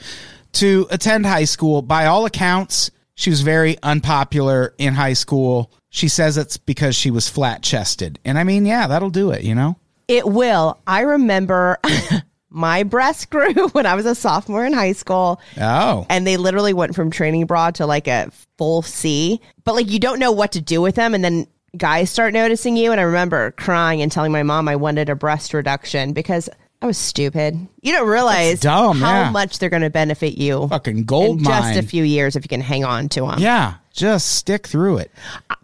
to 0.52 0.86
attend 0.90 1.26
high 1.26 1.44
school. 1.44 1.82
By 1.82 2.06
all 2.06 2.26
accounts, 2.26 2.90
she 3.14 3.30
was 3.30 3.42
very 3.42 3.76
unpopular 3.82 4.74
in 4.78 4.94
high 4.94 5.12
school. 5.12 5.72
She 5.90 6.08
says 6.08 6.36
it's 6.36 6.56
because 6.56 6.96
she 6.96 7.10
was 7.10 7.28
flat 7.28 7.62
chested. 7.62 8.18
And 8.24 8.38
I 8.38 8.44
mean, 8.44 8.66
yeah, 8.66 8.86
that'll 8.86 9.10
do 9.10 9.30
it, 9.30 9.42
you 9.42 9.54
know? 9.54 9.76
It 10.08 10.26
will. 10.26 10.80
I 10.86 11.02
remember 11.02 11.78
my 12.50 12.84
breast 12.84 13.30
grew 13.30 13.68
when 13.72 13.86
I 13.86 13.94
was 13.94 14.06
a 14.06 14.14
sophomore 14.14 14.64
in 14.64 14.72
high 14.72 14.92
school. 14.92 15.40
Oh. 15.60 16.06
And 16.08 16.26
they 16.26 16.36
literally 16.36 16.72
went 16.72 16.94
from 16.94 17.10
training 17.10 17.46
bra 17.46 17.70
to 17.72 17.86
like 17.86 18.08
a 18.08 18.30
full 18.58 18.82
C. 18.82 19.40
But 19.64 19.74
like 19.74 19.90
you 19.90 19.98
don't 19.98 20.18
know 20.18 20.32
what 20.32 20.52
to 20.52 20.60
do 20.60 20.80
with 20.80 20.94
them. 20.94 21.14
And 21.14 21.24
then 21.24 21.46
guys 21.76 22.10
start 22.10 22.32
noticing 22.32 22.76
you. 22.76 22.92
And 22.92 23.00
I 23.00 23.04
remember 23.04 23.50
crying 23.52 24.02
and 24.02 24.10
telling 24.10 24.32
my 24.32 24.42
mom 24.42 24.68
I 24.68 24.76
wanted 24.76 25.08
a 25.08 25.14
breast 25.14 25.54
reduction 25.54 26.12
because 26.12 26.48
I 26.82 26.86
was 26.86 26.98
stupid. 26.98 27.56
You 27.80 27.92
don't 27.92 28.08
realize 28.08 28.60
dumb, 28.60 29.00
how 29.00 29.22
yeah. 29.22 29.30
much 29.30 29.58
they're 29.58 29.70
going 29.70 29.82
to 29.82 29.90
benefit 29.90 30.36
you 30.36 30.68
Fucking 30.68 31.04
gold 31.04 31.38
in 31.38 31.44
just 31.44 31.78
a 31.78 31.82
few 31.82 32.04
years 32.04 32.36
if 32.36 32.44
you 32.44 32.48
can 32.48 32.60
hang 32.60 32.84
on 32.84 33.08
to 33.10 33.22
them. 33.22 33.38
Yeah, 33.38 33.74
just 33.92 34.36
stick 34.36 34.66
through 34.66 34.98
it. 34.98 35.10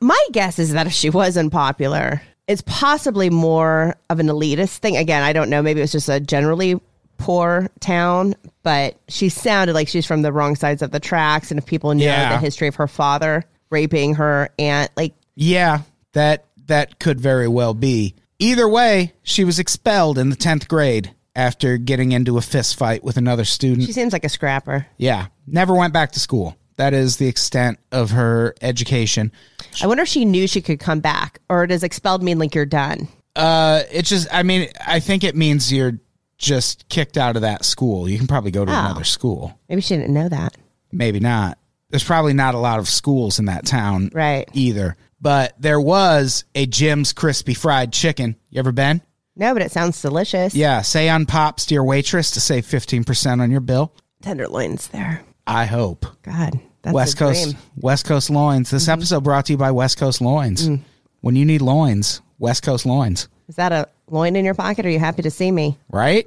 My 0.01 0.18
guess 0.33 0.59
is 0.59 0.73
that 0.73 0.87
if 0.87 0.92
she 0.92 1.11
was 1.11 1.37
unpopular, 1.37 2.23
it's 2.46 2.62
possibly 2.64 3.29
more 3.29 3.96
of 4.09 4.18
an 4.18 4.29
elitist 4.29 4.79
thing. 4.79 4.96
Again, 4.96 5.23
I 5.23 5.33
don't 5.33 5.51
know. 5.51 5.62
Maybe 5.62 5.81
it 5.81 5.85
was 5.85 5.92
just 5.92 6.09
a 6.09 6.20
generally 6.20 6.81
poor 7.18 7.68
town, 7.81 8.35
but 8.62 8.96
she 9.09 9.29
sounded 9.29 9.75
like 9.75 9.88
she's 9.88 10.07
from 10.07 10.23
the 10.23 10.33
wrong 10.33 10.57
sides 10.57 10.81
of 10.81 10.90
the 10.90 11.01
tracks. 11.01 11.51
And 11.51 11.59
if 11.59 11.66
people 11.66 11.94
know 11.94 12.03
Yeah. 12.03 12.31
the 12.33 12.38
history 12.38 12.66
of 12.66 12.77
her 12.77 12.88
father 12.88 13.44
raping 13.68 14.14
her 14.14 14.49
aunt, 14.59 14.90
like, 14.96 15.12
Yeah, 15.37 15.83
that 16.12 16.46
that 16.66 16.99
could 16.99 17.20
very 17.20 17.49
well 17.49 17.75
be. 17.75 18.14
Either 18.38 18.68
way, 18.68 19.12
she 19.23 19.44
was 19.44 19.59
expelled 19.59 20.16
in 20.18 20.31
the 20.31 20.37
10th 20.37 20.66
grade 20.68 21.14
after 21.37 21.77
getting 21.77 22.12
into 22.12 22.38
a 22.38 22.40
fist 22.40 22.77
fight 22.77 23.05
with 23.05 23.16
another 23.16 23.44
student. 23.44 23.87
she 23.87 23.92
seems 23.92 24.12
like 24.12 24.25
a 24.25 24.29
scrapper. 24.29 24.87
yeah, 24.96 25.27
never 25.46 25.75
went 25.75 25.92
back 25.92 26.12
to 26.12 26.20
school. 26.20 26.57
That 26.77 26.94
is 26.94 27.18
the 27.18 27.27
extent 27.27 27.79
of 27.92 28.11
her 28.12 28.55
education. 28.62 29.33
I 29.83 29.87
wonder 29.87 30.03
if 30.05 30.09
she 30.09 30.25
knew 30.25 30.46
she 30.46 30.62
could 30.62 30.81
come 30.81 31.01
back, 31.01 31.40
or 31.51 31.66
does 31.66 31.83
expelled 31.83 32.23
mean 32.23 32.38
like 32.38 32.55
you're 32.55 32.64
done? 32.66 33.09
Uh 33.37 33.83
it 33.92 34.07
just 34.07 34.27
I 34.33 34.42
mean, 34.42 34.68
I 34.85 34.99
think 35.01 35.23
it 35.23 35.37
means 35.37 35.70
you're 35.73 35.99
just 36.38 36.88
kicked 36.88 37.18
out 37.18 37.37
of 37.37 37.42
that 37.42 37.64
school. 37.66 38.09
You 38.09 38.16
can 38.16 38.27
probably 38.27 38.51
go 38.51 38.64
to 38.64 38.73
Oh. 38.73 38.75
another 38.79 39.05
school. 39.05 39.59
Maybe 39.68 39.83
she 39.83 39.96
didn't 39.96 40.14
know 40.14 40.29
that. 40.31 40.57
Maybe 40.90 41.20
not. 41.20 41.59
There's 41.90 42.03
probably 42.05 42.33
not 42.33 42.55
a 42.55 42.59
lot 42.59 42.79
of 42.79 42.88
schools 42.88 43.38
in 43.38 43.44
that 43.44 43.66
town 43.66 44.11
Right. 44.14 44.49
either. 44.55 44.96
But 45.21 45.55
there 45.59 45.81
was 45.81 46.45
a 46.55 46.67
Jim's 46.67 47.13
Crispy 47.13 47.55
Fried 47.55 47.93
Chicken. 47.93 48.37
You 48.51 48.59
ever 48.59 48.73
been? 48.73 49.03
No, 49.37 49.53
but 49.53 49.63
it 49.63 49.71
sounds 49.73 50.01
delicious. 50.01 50.55
Yeah, 50.55 50.83
say 50.83 51.09
on 51.09 51.27
pops 51.27 51.67
to 51.67 51.75
your 51.75 51.85
waitress 51.85 52.33
to 52.33 52.41
save 52.41 52.67
15% 52.67 53.41
on 53.41 53.51
your 53.51 53.61
bill. 53.61 53.93
Tenderloins 54.23 54.89
there. 54.89 55.23
I 55.47 55.65
hope. 55.67 56.07
God, 56.23 56.61
that's 56.83 56.95
West 56.95 57.17
Coast 57.19 57.43
dream. 57.45 57.55
Mm-hmm. 57.55 57.81
West 57.81 58.07
Coast 58.07 58.31
Loins. 58.31 58.71
This 58.71 58.89
episode 58.89 59.25
brought 59.25 59.47
to 59.47 59.53
you 59.53 59.59
by 59.59 59.71
West 59.71 59.99
Coast 59.99 60.21
Loins. 60.21 60.69
Mm. 60.69 60.81
When 61.21 61.37
you 61.37 61.45
need 61.45 61.61
loins, 61.63 62.23
West 62.39 62.63
Coast 62.63 62.87
Loins, 62.87 63.29
Is 63.49 63.57
that 63.57 63.73
a 63.73 63.89
loin 64.09 64.37
in 64.37 64.45
your 64.45 64.55
pocket? 64.55 64.85
Or 64.87 64.89
are 64.89 64.93
you 64.93 64.99
happy 64.99 65.23
to 65.23 65.31
see 65.31 65.51
me? 65.51 65.79
right? 65.91 66.27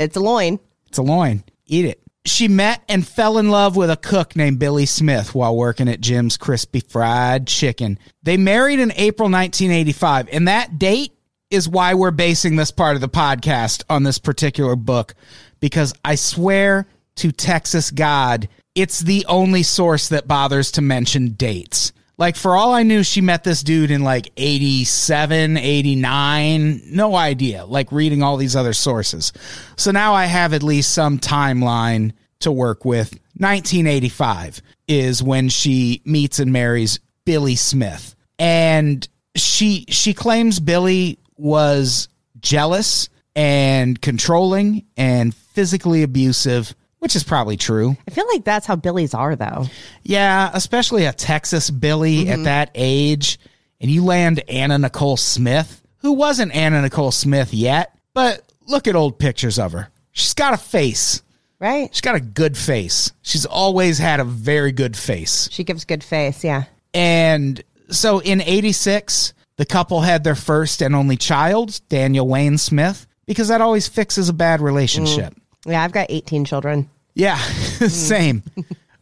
It's 0.00 0.16
a 0.16 0.20
loin. 0.20 0.58
It's 0.86 0.98
a 0.98 1.02
loin. 1.02 1.44
Eat 1.66 1.84
it. 1.84 2.02
She 2.26 2.48
met 2.48 2.82
and 2.88 3.06
fell 3.06 3.38
in 3.38 3.50
love 3.50 3.76
with 3.76 3.90
a 3.90 3.96
cook 3.96 4.36
named 4.36 4.58
Billy 4.58 4.86
Smith 4.86 5.34
while 5.34 5.56
working 5.56 5.88
at 5.88 6.00
Jim's 6.00 6.36
Crispy 6.36 6.80
Fried 6.80 7.46
Chicken. 7.46 7.98
They 8.22 8.36
married 8.36 8.78
in 8.78 8.92
April 8.92 9.30
1985, 9.30 10.28
and 10.30 10.46
that 10.46 10.78
date 10.78 11.12
is 11.50 11.68
why 11.68 11.94
we're 11.94 12.10
basing 12.10 12.56
this 12.56 12.70
part 12.70 12.94
of 12.94 13.00
the 13.00 13.08
podcast 13.08 13.82
on 13.88 14.02
this 14.02 14.18
particular 14.18 14.76
book 14.76 15.14
because 15.60 15.92
I 16.04 16.14
swear 16.14 16.86
to 17.16 17.32
Texas 17.32 17.90
God, 17.90 18.48
it's 18.74 19.00
the 19.00 19.24
only 19.26 19.62
source 19.62 20.08
that 20.08 20.28
bothers 20.28 20.70
to 20.72 20.82
mention 20.82 21.30
dates. 21.30 21.92
Like, 22.20 22.36
for 22.36 22.54
all 22.54 22.74
I 22.74 22.82
knew, 22.82 23.02
she 23.02 23.22
met 23.22 23.44
this 23.44 23.62
dude 23.62 23.90
in 23.90 24.04
like 24.04 24.30
87, 24.36 25.56
89. 25.56 26.82
No 26.84 27.16
idea. 27.16 27.64
Like, 27.64 27.90
reading 27.90 28.22
all 28.22 28.36
these 28.36 28.54
other 28.54 28.74
sources. 28.74 29.32
So 29.76 29.90
now 29.90 30.12
I 30.12 30.26
have 30.26 30.52
at 30.52 30.62
least 30.62 30.92
some 30.92 31.18
timeline 31.18 32.12
to 32.40 32.52
work 32.52 32.84
with. 32.84 33.10
1985 33.38 34.60
is 34.86 35.22
when 35.22 35.48
she 35.48 36.02
meets 36.04 36.38
and 36.38 36.52
marries 36.52 37.00
Billy 37.24 37.56
Smith. 37.56 38.14
And 38.38 39.08
she 39.34 39.86
she 39.88 40.12
claims 40.12 40.60
Billy 40.60 41.18
was 41.38 42.08
jealous 42.40 43.08
and 43.34 43.98
controlling 44.00 44.84
and 44.96 45.34
physically 45.34 46.02
abusive, 46.02 46.74
which 47.00 47.16
is 47.16 47.24
probably 47.24 47.56
true. 47.56 47.96
I 48.06 48.10
feel 48.12 48.26
like 48.28 48.44
that's 48.44 48.66
how 48.66 48.76
Billies 48.76 49.12
are, 49.12 49.34
though. 49.34 49.66
Yeah, 50.02 50.50
especially 50.54 51.06
a 51.06 51.12
Texas 51.12 51.70
Billy 51.70 52.28
at 52.28 52.34
mm-hmm. 52.34 52.44
that 52.44 52.70
age. 52.74 53.38
And 53.80 53.90
you 53.90 54.04
land 54.04 54.42
Anna 54.48 54.78
Nicole 54.78 55.16
Smith, 55.16 55.82
who 55.98 56.12
wasn't 56.12 56.54
Anna 56.54 56.82
Nicole 56.82 57.10
Smith 57.10 57.52
yet, 57.52 57.98
but 58.14 58.42
look 58.66 58.86
at 58.86 58.94
old 58.94 59.18
pictures 59.18 59.58
of 59.58 59.72
her. 59.72 59.88
She's 60.12 60.34
got 60.34 60.54
a 60.54 60.58
face. 60.58 61.22
Right? 61.58 61.94
She's 61.94 62.00
got 62.00 62.14
a 62.14 62.20
good 62.20 62.56
face. 62.56 63.12
She's 63.22 63.44
always 63.44 63.98
had 63.98 64.20
a 64.20 64.24
very 64.24 64.72
good 64.72 64.96
face. 64.96 65.48
She 65.50 65.64
gives 65.64 65.84
good 65.84 66.02
face. 66.02 66.42
Yeah. 66.42 66.64
And 66.94 67.62
so 67.90 68.20
in 68.20 68.40
86, 68.40 69.34
the 69.56 69.66
couple 69.66 70.00
had 70.00 70.24
their 70.24 70.34
first 70.34 70.80
and 70.80 70.94
only 70.94 71.16
child, 71.16 71.80
Daniel 71.90 72.26
Wayne 72.26 72.56
Smith, 72.56 73.06
because 73.26 73.48
that 73.48 73.60
always 73.60 73.88
fixes 73.88 74.30
a 74.30 74.32
bad 74.32 74.62
relationship. 74.62 75.34
Mm. 75.34 75.40
Yeah. 75.64 75.82
I've 75.82 75.92
got 75.92 76.06
18 76.08 76.44
children. 76.44 76.88
Yeah, 77.14 77.36
same. 77.38 78.42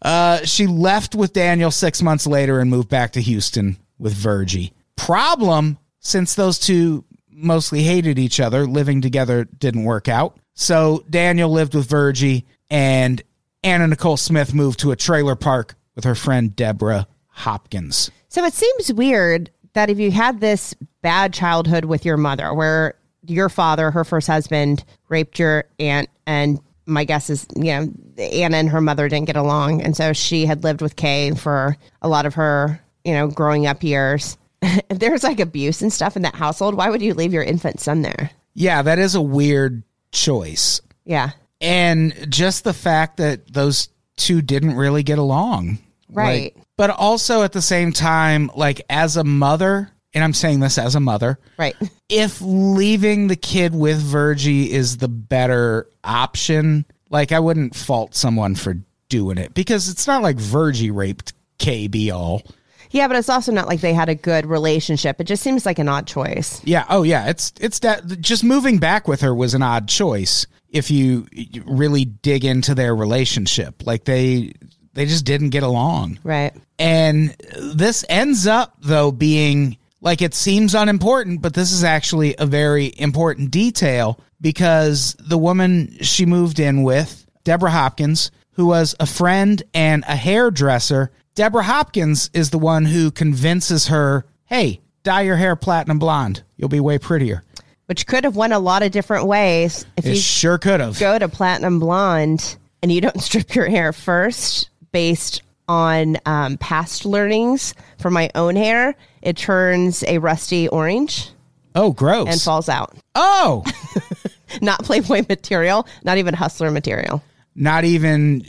uh, 0.03 0.38
she 0.44 0.66
left 0.66 1.14
with 1.14 1.33
Daniel 1.33 1.71
six 1.71 2.03
months 2.03 2.27
later 2.27 2.61
and 2.61 2.71
moved 2.71 2.88
back 2.88 3.12
to 3.12 3.21
Houston 3.21 3.77
with 3.99 4.12
Virgie. 4.14 4.73
Problem, 4.97 5.79
since 6.01 6.35
those 6.35 6.59
two 6.59 7.05
mostly 7.31 7.83
hated 7.83 8.18
each 8.18 8.40
other, 8.40 8.66
living 8.66 9.01
together 9.01 9.44
didn't 9.44 9.85
work 9.85 10.09
out. 10.09 10.37
So 10.55 11.05
Daniel 11.09 11.51
lived 11.51 11.75
with 11.75 11.88
Virgie, 11.88 12.44
and 12.71 13.23
Anna 13.62 13.87
Nicole 13.87 14.16
Smith 14.16 14.53
moved 14.55 14.81
to 14.81 14.90
a 14.90 14.97
trailer 14.97 15.37
park 15.37 15.77
with 15.94 16.05
her 16.05 16.14
friend 16.16 16.55
Deborah 16.57 17.07
Hopkins. 17.29 18.11
So 18.29 18.44
it 18.44 18.55
seems 18.55 18.92
weird 18.92 19.51
that 19.75 19.90
if 19.90 19.99
you 19.99 20.11
had 20.11 20.40
this 20.40 20.75
bad 21.03 21.33
childhood 21.33 21.85
with 21.85 22.05
your 22.05 22.16
mother, 22.16 22.53
where 22.53 22.94
your 23.28 23.48
father, 23.48 23.90
her 23.90 24.04
first 24.04 24.26
husband, 24.26 24.84
raped 25.08 25.38
your 25.38 25.64
aunt, 25.78 26.08
and 26.26 26.60
my 26.86 27.04
guess 27.04 27.30
is, 27.30 27.46
you 27.54 27.64
know, 27.64 27.92
Anna 28.16 28.56
and 28.56 28.68
her 28.70 28.80
mother 28.80 29.08
didn't 29.08 29.26
get 29.26 29.36
along. 29.36 29.82
And 29.82 29.96
so 29.96 30.12
she 30.12 30.46
had 30.46 30.64
lived 30.64 30.80
with 30.80 30.96
Kay 30.96 31.32
for 31.32 31.76
a 32.00 32.08
lot 32.08 32.26
of 32.26 32.34
her, 32.34 32.80
you 33.04 33.12
know, 33.12 33.28
growing 33.28 33.66
up 33.66 33.82
years. 33.82 34.38
if 34.62 34.98
there's 34.98 35.22
like 35.22 35.38
abuse 35.38 35.82
and 35.82 35.92
stuff 35.92 36.16
in 36.16 36.22
that 36.22 36.34
household, 36.34 36.74
why 36.74 36.88
would 36.88 37.02
you 37.02 37.14
leave 37.14 37.32
your 37.32 37.42
infant 37.42 37.80
son 37.80 38.02
there? 38.02 38.30
Yeah, 38.54 38.82
that 38.82 38.98
is 38.98 39.14
a 39.14 39.20
weird 39.20 39.82
choice. 40.10 40.80
Yeah. 41.04 41.30
and 41.60 42.30
just 42.30 42.64
the 42.64 42.74
fact 42.74 43.16
that 43.16 43.50
those 43.52 43.88
two 44.16 44.42
didn't 44.42 44.76
really 44.76 45.02
get 45.02 45.18
along. 45.18 45.78
Right. 46.10 46.54
Like, 46.54 46.64
but 46.76 46.90
also 46.90 47.42
at 47.42 47.52
the 47.52 47.62
same 47.62 47.92
time, 47.92 48.50
like 48.54 48.82
as 48.90 49.16
a 49.16 49.24
mother, 49.24 49.90
and 50.18 50.24
I'm 50.24 50.35
saying 50.35 50.59
this 50.59 50.78
as 50.78 50.96
a 50.96 51.00
mother, 51.00 51.38
Right. 51.57 51.76
if 52.09 52.40
leaving 52.42 53.28
the 53.28 53.37
kid 53.37 53.72
with 53.72 53.98
Virgie 53.98 54.72
is 54.72 54.96
the 54.96 55.07
better 55.07 55.87
option, 56.02 56.85
like 57.09 57.31
I 57.31 57.38
wouldn't 57.38 57.76
fault 57.76 58.16
someone 58.16 58.57
for 58.57 58.76
doing 59.09 59.38
it 59.38 59.54
because 59.54 59.88
it's 59.88 60.09
not 60.09 60.22
like 60.22 60.37
Virgie 60.37 60.90
raped 60.90 61.35
Kay 61.59 61.87
Beall. 61.87 62.42
Yeah, 62.90 63.07
but 63.07 63.16
it's 63.16 63.28
also 63.28 63.52
not 63.52 63.68
like 63.68 63.81
they 63.81 63.94
had 63.94 64.09
a 64.09 64.14
good 64.16 64.44
relationship. 64.44 65.20
It 65.20 65.24
just 65.24 65.42
seems 65.42 65.64
like 65.64 65.78
an 65.78 65.88
odd 65.88 66.09
choice. 66.09 66.61
Yeah. 66.64 66.85
Oh, 66.88 67.04
yeah. 67.04 67.28
It's 67.28 67.52
it's 67.61 67.78
that 67.81 68.20
just 68.20 68.42
moving 68.42 68.78
back 68.78 69.07
with 69.07 69.20
her 69.20 69.33
was 69.35 69.54
an 69.54 69.62
odd 69.62 69.88
choice 69.88 70.46
if 70.70 70.90
you 70.90 71.28
really 71.64 72.07
dig 72.07 72.44
into 72.44 72.74
their 72.74 72.96
relationship. 72.96 73.87
Like 73.87 74.04
they 74.04 74.52
they 74.94 75.07
just 75.07 75.24
didn't 75.24 75.50
get 75.50 75.62
along. 75.62 76.18
Right. 76.24 76.52
And 76.78 77.31
this 77.57 78.04
ends 78.09 78.46
up 78.46 78.74
though 78.81 79.12
being 79.12 79.76
like 80.00 80.22
it 80.22 80.34
seems 80.34 80.74
unimportant, 80.74 81.42
but 81.42 81.54
this 81.54 81.72
is 81.72 81.84
actually 81.84 82.34
a 82.38 82.46
very 82.46 82.92
important 82.98 83.50
detail 83.50 84.20
because 84.40 85.16
the 85.18 85.38
woman 85.38 85.96
she 86.02 86.24
moved 86.26 86.61
in 86.61 86.82
with, 86.82 87.26
Deborah 87.44 87.70
Hopkins, 87.70 88.30
who 88.52 88.66
was 88.66 88.94
a 89.00 89.06
friend 89.06 89.62
and 89.74 90.04
a 90.08 90.16
hairdresser, 90.16 91.11
Deborah 91.34 91.62
Hopkins 91.62 92.30
is 92.34 92.50
the 92.50 92.58
one 92.58 92.84
who 92.84 93.11
convinces 93.11 93.88
her, 93.88 94.24
"Hey, 94.46 94.80
dye 95.04 95.22
your 95.22 95.37
hair 95.37 95.56
platinum 95.56 95.98
blonde. 95.98 96.42
You'll 96.56 96.68
be 96.68 96.80
way 96.80 96.98
prettier." 96.98 97.42
Which 97.87 98.06
could 98.06 98.24
have 98.24 98.37
went 98.37 98.52
a 98.52 98.58
lot 98.58 98.82
of 98.82 98.90
different 98.92 99.26
ways. 99.26 99.87
If 99.96 100.04
It 100.04 100.11
you 100.11 100.16
sure 100.16 100.58
could 100.58 100.80
have. 100.80 100.98
go 100.98 101.18
to 101.18 101.28
platinum 101.28 101.78
blonde 101.78 102.56
and 102.82 102.92
you 102.92 103.00
don't 103.00 103.20
strip 103.22 103.54
your 103.54 103.68
hair 103.68 103.92
first 103.92 104.68
based 104.92 105.42
on 105.68 106.16
um, 106.26 106.56
past 106.58 107.04
learnings 107.04 107.74
for 107.98 108.11
my 108.11 108.30
own 108.34 108.56
hair, 108.56 108.94
it 109.28 109.36
turns 109.36 110.02
a 110.04 110.18
rusty 110.18 110.68
orange 110.68 111.30
Oh, 111.74 111.92
gross. 111.92 112.28
and 112.28 112.40
falls 112.40 112.68
out. 112.68 112.96
oh, 113.14 113.64
Not 114.62 114.82
Playboy 114.82 115.24
material, 115.28 115.86
not 116.02 116.16
even 116.16 116.32
Hustler 116.34 116.70
material. 116.70 117.22
not 117.54 117.84
even 117.84 118.40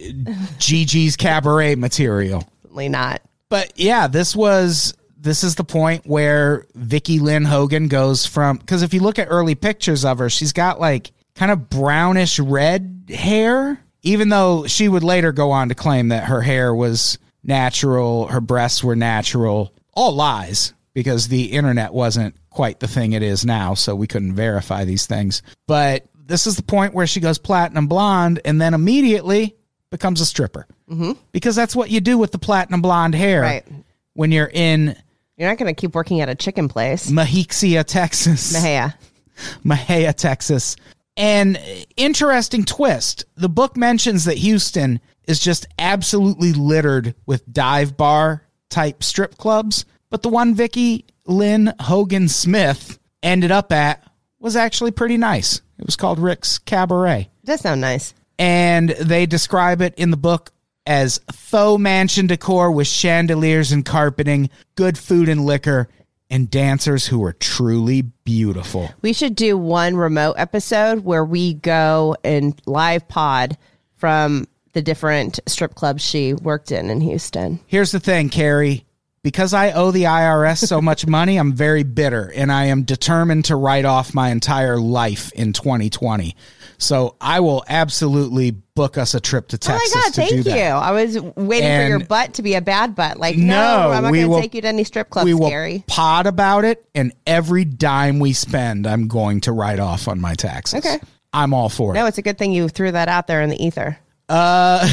Gigi's 0.57 1.17
cabaret 1.17 1.75
material. 1.75 2.47
Certainly 2.61 2.89
not. 2.89 3.21
But 3.49 3.73
yeah, 3.77 4.07
this 4.07 4.33
was 4.35 4.93
this 5.17 5.43
is 5.43 5.55
the 5.55 5.65
point 5.65 6.05
where 6.07 6.65
Vickie 6.77 7.19
Lynn 7.19 7.43
Hogan 7.43 7.89
goes 7.89 8.25
from 8.25 8.57
because 8.57 8.81
if 8.81 8.93
you 8.93 9.01
look 9.01 9.19
at 9.19 9.27
early 9.29 9.55
pictures 9.55 10.05
of 10.05 10.19
her, 10.19 10.29
she's 10.29 10.53
got 10.53 10.79
like 10.79 11.11
kind 11.35 11.51
of 11.51 11.69
brownish 11.69 12.39
red 12.39 13.03
hair. 13.13 13.79
Even 14.01 14.29
though 14.29 14.65
she 14.67 14.87
would 14.87 15.03
later 15.03 15.33
go 15.33 15.51
on 15.51 15.67
to 15.67 15.75
claim 15.75 16.07
that 16.09 16.23
her 16.25 16.41
hair 16.41 16.73
was 16.73 17.17
natural, 17.43 18.27
her 18.27 18.39
breasts 18.39 18.81
were 18.81 18.95
natural, 18.95 19.73
all 19.99 20.13
lies 20.13 20.73
because 20.93 21.27
the 21.27 21.51
internet 21.51 21.93
wasn't 21.93 22.33
quite 22.49 22.79
the 22.79 22.87
thing 22.87 23.11
it 23.11 23.21
is 23.21 23.45
now, 23.45 23.73
so 23.73 23.93
we 23.93 24.07
couldn't 24.07 24.33
verify 24.33 24.85
these 24.85 25.05
things. 25.05 25.43
But 25.67 26.05
this 26.25 26.47
is 26.47 26.55
the 26.55 26.63
point 26.63 26.93
where 26.93 27.05
she 27.05 27.19
goes 27.19 27.37
platinum 27.37 27.87
blonde 27.87 28.39
and 28.45 28.61
then 28.61 28.73
immediately 28.73 29.57
becomes 29.89 30.21
a 30.21 30.25
stripper 30.25 30.67
mm-hmm. 30.89 31.11
because 31.33 31.53
that's 31.53 31.75
what 31.75 31.89
you 31.89 31.99
do 31.99 32.17
with 32.17 32.31
the 32.31 32.37
platinum 32.37 32.81
blonde 32.81 33.13
hair 33.13 33.41
Right. 33.41 33.65
when 34.13 34.31
you're 34.31 34.49
in 34.53 34.95
You're 35.35 35.49
not 35.49 35.57
going 35.57 35.73
to 35.73 35.79
keep 35.79 35.95
working 35.95 36.21
at 36.21 36.29
a 36.29 36.35
chicken 36.35 36.69
place. 36.69 37.11
Mexia, 37.11 37.83
Texas. 37.83 38.53
Mexia. 38.53 38.93
Mexia, 39.65 40.13
Texas. 40.15 40.77
And 41.17 41.59
interesting 41.97 42.63
twist. 42.63 43.25
The 43.35 43.49
book 43.49 43.75
mentions 43.75 44.25
that 44.25 44.37
Houston 44.37 45.01
is 45.27 45.39
just 45.39 45.67
absolutely 45.77 46.53
littered 46.53 47.15
with 47.25 47.51
dive 47.51 47.97
bar 47.97 48.43
type 48.69 49.03
strip 49.03 49.37
clubs, 49.37 49.85
but 50.09 50.21
the 50.21 50.29
one 50.29 50.55
Vickie 50.55 51.05
Lynn 51.25 51.73
Hogan 51.79 52.27
Smith 52.27 52.99
ended 53.21 53.51
up 53.51 53.71
at 53.71 54.03
was 54.39 54.55
actually 54.55 54.91
pretty 54.91 55.17
nice. 55.17 55.61
It 55.77 55.85
was 55.85 55.95
called 55.95 56.19
Rick's 56.19 56.57
Cabaret. 56.57 57.29
Does 57.45 57.61
sound 57.61 57.81
nice. 57.81 58.13
And 58.37 58.89
they 58.89 59.25
describe 59.25 59.81
it 59.81 59.93
in 59.95 60.11
the 60.11 60.17
book 60.17 60.51
as 60.85 61.19
faux 61.31 61.79
mansion 61.79 62.27
decor 62.27 62.71
with 62.71 62.87
chandeliers 62.87 63.71
and 63.71 63.85
carpeting, 63.85 64.49
good 64.75 64.97
food 64.97 65.29
and 65.29 65.45
liquor, 65.45 65.87
and 66.29 66.49
dancers 66.49 67.07
who 67.07 67.23
are 67.23 67.33
truly 67.33 68.01
beautiful. 68.01 68.89
We 69.01 69.13
should 69.13 69.35
do 69.35 69.57
one 69.57 69.95
remote 69.95 70.35
episode 70.37 71.03
where 71.03 71.25
we 71.25 71.53
go 71.53 72.15
and 72.23 72.59
live 72.65 73.07
pod 73.07 73.57
from 73.97 74.47
the 74.79 74.83
different 74.83 75.41
strip 75.45 75.75
clubs 75.75 76.01
she 76.01 76.33
worked 76.33 76.71
in 76.71 76.89
in 76.89 77.01
Houston. 77.01 77.59
Here's 77.67 77.91
the 77.91 77.99
thing, 77.99 78.29
Kari. 78.29 78.85
Because 79.21 79.53
I 79.53 79.73
owe 79.73 79.91
the 79.91 80.03
IRS 80.03 80.65
so 80.65 80.81
much 80.81 81.05
money, 81.19 81.35
I'm 81.35 81.51
very 81.51 81.83
bitter 81.83 82.31
and 82.33 82.49
I 82.49 82.67
am 82.67 82.83
determined 82.83 83.43
to 83.45 83.57
write 83.57 83.83
off 83.83 84.13
my 84.13 84.29
entire 84.29 84.77
life 84.79 85.33
in 85.33 85.51
2020. 85.51 86.37
So 86.77 87.17
I 87.19 87.41
will 87.41 87.65
absolutely 87.67 88.51
book 88.51 88.97
us 88.97 89.13
a 89.15 89.19
trip 89.19 89.49
to 89.49 89.57
Texas 89.57 89.91
oh 89.93 89.97
my 89.97 90.03
god, 90.05 90.13
to 90.13 90.21
do 90.21 90.27
thank 90.29 90.45
that. 90.45 90.57
you. 90.57 90.63
I 90.63 90.91
was 90.91 91.19
waiting 91.35 91.69
for 91.69 91.87
your 91.89 91.99
butt 91.99 92.35
to 92.35 92.41
be 92.41 92.53
a 92.53 92.61
bad 92.61 92.95
butt. 92.95 93.17
Like, 93.19 93.35
no, 93.35 93.45
No, 93.47 93.91
I'm 93.91 94.03
not 94.03 94.13
going 94.13 94.31
to 94.31 94.39
take 94.39 94.55
you 94.55 94.61
to 94.61 94.67
any 94.69 94.85
strip 94.85 95.09
clubs, 95.09 95.25
we 95.25 95.33
will 95.33 95.49
Gary. 95.49 95.83
pod 95.87 96.25
about 96.25 96.63
it, 96.63 96.85
and 96.95 97.11
every 97.27 97.65
dime 97.65 98.19
we 98.19 98.31
spend, 98.31 98.87
I'm 98.87 99.09
going 99.09 99.41
to 99.41 99.51
write 99.51 99.81
off 99.81 100.07
on 100.07 100.21
my 100.21 100.35
taxes. 100.35 100.85
Okay. 100.85 100.97
I'm 101.33 101.53
all 101.53 101.67
for 101.67 101.91
it. 101.91 101.95
No, 101.95 102.05
it's 102.05 102.17
a 102.17 102.21
good 102.21 102.37
thing 102.37 102.53
you 102.53 102.69
threw 102.69 102.93
that 102.93 103.09
out 103.09 103.27
there 103.27 103.41
in 103.41 103.49
the 103.49 103.61
ether. 103.61 103.99
Uh, 104.29 104.87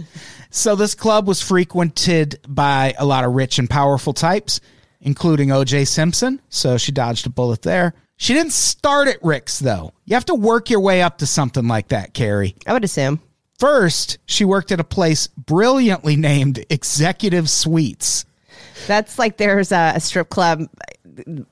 so 0.50 0.76
this 0.76 0.94
club 0.94 1.26
was 1.26 1.42
frequented 1.42 2.40
by 2.48 2.94
a 2.98 3.04
lot 3.04 3.24
of 3.24 3.34
rich 3.34 3.58
and 3.58 3.68
powerful 3.68 4.12
types, 4.12 4.60
including 5.00 5.50
O.J. 5.50 5.84
Simpson. 5.84 6.40
So 6.48 6.78
she 6.78 6.92
dodged 6.92 7.26
a 7.26 7.30
bullet 7.30 7.62
there. 7.62 7.94
She 8.16 8.32
didn't 8.32 8.52
start 8.52 9.08
at 9.08 9.22
Rick's 9.22 9.58
though. 9.58 9.92
You 10.06 10.14
have 10.14 10.24
to 10.26 10.34
work 10.34 10.70
your 10.70 10.80
way 10.80 11.02
up 11.02 11.18
to 11.18 11.26
something 11.26 11.68
like 11.68 11.88
that, 11.88 12.14
Kari. 12.14 12.56
I 12.66 12.72
would 12.72 12.84
assume. 12.84 13.20
First, 13.58 14.18
she 14.26 14.44
worked 14.44 14.72
at 14.72 14.80
a 14.80 14.84
place 14.84 15.28
brilliantly 15.28 16.16
named 16.16 16.64
Executive 16.70 17.48
Suites. 17.48 18.24
That's 18.86 19.18
like 19.18 19.38
there's 19.38 19.72
a, 19.72 19.94
a 19.96 20.00
strip 20.00 20.28
club. 20.28 20.62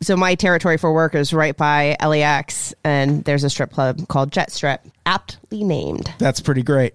So 0.02 0.16
my 0.16 0.34
territory 0.34 0.76
for 0.76 0.92
work 0.92 1.14
is 1.14 1.32
right 1.32 1.56
by 1.56 1.96
LAX, 2.02 2.74
and 2.84 3.24
there's 3.24 3.44
a 3.44 3.50
strip 3.50 3.72
club 3.72 4.06
called 4.08 4.30
Jet 4.30 4.52
Strip, 4.52 4.82
aptly 5.06 5.64
named. 5.64 6.12
That's 6.18 6.40
pretty 6.40 6.62
great. 6.62 6.94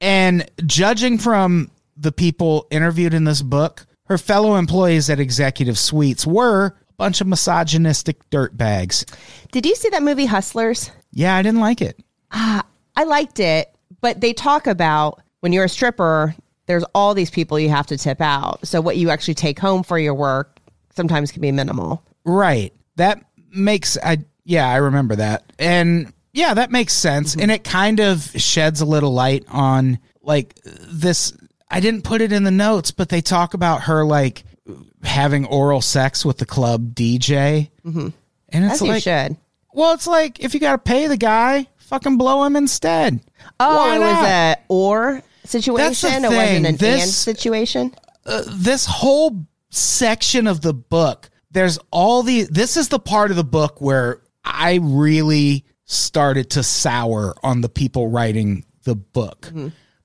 And 0.00 0.50
judging 0.66 1.18
from 1.18 1.70
the 1.96 2.12
people 2.12 2.66
interviewed 2.70 3.14
in 3.14 3.24
this 3.24 3.42
book, 3.42 3.86
her 4.04 4.18
fellow 4.18 4.56
employees 4.56 5.10
at 5.10 5.20
Executive 5.20 5.78
Suites 5.78 6.26
were 6.26 6.66
a 6.66 6.92
bunch 6.96 7.20
of 7.20 7.26
misogynistic 7.26 8.28
dirtbags. 8.30 9.04
Did 9.52 9.66
you 9.66 9.74
see 9.74 9.88
that 9.90 10.02
movie 10.02 10.26
Hustlers? 10.26 10.90
Yeah, 11.12 11.36
I 11.36 11.42
didn't 11.42 11.60
like 11.60 11.82
it. 11.82 12.02
Ah, 12.32 12.64
I 12.96 13.04
liked 13.04 13.40
it, 13.40 13.74
but 14.00 14.20
they 14.20 14.32
talk 14.32 14.66
about 14.66 15.22
when 15.40 15.52
you're 15.52 15.64
a 15.64 15.68
stripper, 15.68 16.34
there's 16.66 16.84
all 16.94 17.14
these 17.14 17.30
people 17.30 17.58
you 17.58 17.68
have 17.68 17.86
to 17.88 17.98
tip 17.98 18.20
out. 18.20 18.66
So 18.66 18.80
what 18.80 18.96
you 18.96 19.10
actually 19.10 19.34
take 19.34 19.58
home 19.58 19.82
for 19.82 19.98
your 19.98 20.14
work 20.14 20.58
sometimes 20.94 21.32
can 21.32 21.42
be 21.42 21.52
minimal. 21.52 22.02
Right. 22.24 22.72
That 22.96 23.24
makes 23.50 23.98
I 24.02 24.18
yeah, 24.44 24.68
I 24.68 24.76
remember 24.76 25.16
that. 25.16 25.52
And 25.58 26.12
yeah, 26.32 26.54
that 26.54 26.70
makes 26.70 26.92
sense. 26.92 27.34
And 27.34 27.50
it 27.50 27.64
kind 27.64 28.00
of 28.00 28.22
sheds 28.36 28.80
a 28.80 28.84
little 28.84 29.12
light 29.12 29.44
on 29.48 29.98
like 30.22 30.54
this 30.64 31.32
I 31.70 31.80
didn't 31.80 32.02
put 32.02 32.20
it 32.20 32.32
in 32.32 32.44
the 32.44 32.50
notes, 32.50 32.90
but 32.90 33.08
they 33.08 33.20
talk 33.20 33.54
about 33.54 33.82
her 33.82 34.04
like 34.04 34.44
having 35.02 35.44
oral 35.46 35.80
sex 35.80 36.24
with 36.24 36.38
the 36.38 36.46
club 36.46 36.94
DJ. 36.94 37.70
Mm-hmm. 37.84 38.08
And 38.50 38.64
it's 38.64 38.74
As 38.74 38.82
you 38.82 38.88
like 38.88 39.02
should. 39.02 39.36
well, 39.72 39.94
it's 39.94 40.06
like 40.06 40.40
if 40.40 40.54
you 40.54 40.60
got 40.60 40.72
to 40.72 40.78
pay 40.78 41.06
the 41.06 41.16
guy, 41.16 41.66
fucking 41.78 42.16
blow 42.18 42.44
him 42.44 42.56
instead. 42.56 43.20
Oh, 43.58 43.76
Why 43.76 43.96
it 43.96 43.98
was 44.00 44.24
a 44.28 44.56
or 44.68 45.22
situation. 45.44 46.24
It 46.24 46.28
wasn't 46.28 46.36
thing. 46.36 46.66
an 46.66 46.76
This- 46.76 47.02
and 47.02 47.10
situation. 47.10 47.94
this 48.46 48.86
whole 48.86 49.46
section 49.70 50.46
of 50.48 50.60
the 50.62 50.74
book 50.74 51.30
there's 51.52 51.78
all 51.92 52.24
the 52.24 52.42
this 52.50 52.76
is 52.76 52.88
the 52.88 52.98
part 52.98 53.30
of 53.30 53.36
the 53.36 53.44
book 53.44 53.80
where 53.80 54.20
i 54.44 54.80
really 54.82 55.64
started 55.90 56.50
to 56.50 56.62
sour 56.62 57.34
on 57.42 57.60
the 57.60 57.68
people 57.68 58.08
writing 58.08 58.64
the 58.84 58.94
book. 58.94 59.50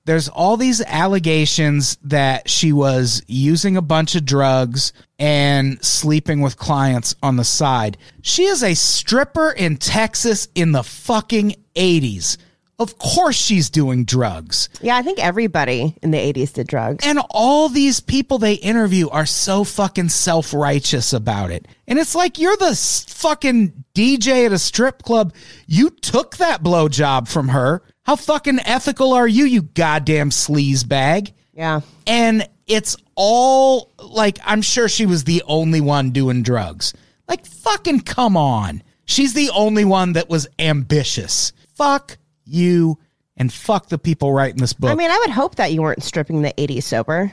There's 0.04 0.28
all 0.28 0.56
these 0.56 0.80
allegations 0.82 1.96
that 2.04 2.48
she 2.48 2.72
was 2.72 3.22
using 3.26 3.76
a 3.76 3.82
bunch 3.82 4.14
of 4.14 4.24
drugs 4.24 4.92
and 5.18 5.84
sleeping 5.84 6.40
with 6.42 6.56
clients 6.56 7.16
on 7.22 7.36
the 7.36 7.44
side. 7.44 7.98
She 8.22 8.44
is 8.44 8.62
a 8.62 8.74
stripper 8.74 9.50
in 9.50 9.78
texas 9.78 10.46
in 10.54 10.70
the 10.72 10.84
fucking 10.84 11.56
80s 11.74 12.36
of 12.78 12.98
course 12.98 13.36
she's 13.36 13.70
doing 13.70 14.04
drugs 14.04 14.68
Yeah, 14.82 14.96
I 14.96 15.02
think 15.02 15.18
everybody 15.18 15.96
in 16.02 16.10
the 16.10 16.18
80s 16.18 16.52
did 16.52 16.66
drugs. 16.66 17.06
and 17.06 17.18
all 17.30 17.68
these 17.68 18.00
people 18.00 18.38
they 18.38 18.54
interview 18.54 19.08
are 19.08 19.26
so 19.26 19.64
fucking 19.64 20.08
self 20.10 20.52
righteous 20.52 21.12
about 21.12 21.50
it. 21.50 21.66
And 21.88 21.98
it's 21.98 22.14
like 22.14 22.38
you're 22.38 22.56
the 22.56 22.74
fucking 23.08 23.84
DJ 23.94 24.46
at 24.46 24.52
a 24.52 24.58
strip 24.58 25.02
club. 25.02 25.32
You 25.66 25.90
took 25.90 26.36
that 26.36 26.62
blowjob 26.62 27.28
from 27.28 27.48
her. 27.48 27.82
How 28.04 28.16
fucking 28.16 28.60
ethical 28.64 29.12
are 29.14 29.26
you, 29.28 29.44
you 29.44 29.62
goddamn 29.62 30.30
sleaze 30.30 30.86
bag? 30.86 31.32
Yeah. 31.54 31.80
And 32.06 32.48
it's 32.66 32.96
all 33.14 33.92
like, 33.98 34.38
I'm 34.44 34.62
sure 34.62 34.88
she 34.88 35.06
was 35.06 35.24
the 35.24 35.42
only 35.46 35.80
one 35.80 36.10
doing 36.10 36.42
drugs. 36.42 36.92
Like, 37.28 37.46
fucking 37.46 38.00
come 38.00 38.36
on. 38.36 38.82
She's 39.06 39.32
the 39.34 39.50
only 39.50 39.84
one 39.84 40.12
that 40.12 40.28
was 40.28 40.46
ambitious. 40.58 41.52
Fuck 41.74 42.18
you 42.46 42.98
and 43.36 43.52
fuck 43.52 43.88
the 43.88 43.98
people 43.98 44.32
writing 44.32 44.60
this 44.60 44.72
book. 44.72 44.90
I 44.90 44.94
mean, 44.94 45.10
I 45.10 45.18
would 45.18 45.30
hope 45.30 45.56
that 45.56 45.72
you 45.72 45.82
weren't 45.82 46.02
stripping 46.02 46.42
the 46.42 46.54
80s 46.56 46.84
sober. 46.84 47.32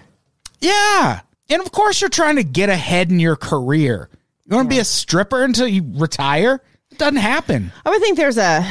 Yeah. 0.60 1.22
And 1.50 1.62
of 1.62 1.72
course, 1.72 2.02
you're 2.02 2.10
trying 2.10 2.38
to 2.38 2.44
get 2.44 2.70
ahead 2.70 3.12
in 3.12 3.20
your 3.20 3.36
career. 3.36 4.10
You 4.46 4.56
want 4.56 4.70
to 4.70 4.76
be 4.76 4.80
a 4.80 4.86
stripper 4.86 5.44
until 5.44 5.68
you 5.68 5.86
retire? 5.96 6.62
It 6.92 6.98
doesn't 6.98 7.18
happen. 7.18 7.72
I 7.86 7.90
would 7.90 8.02
think 8.02 8.18
there's 8.18 8.38
a 8.38 8.66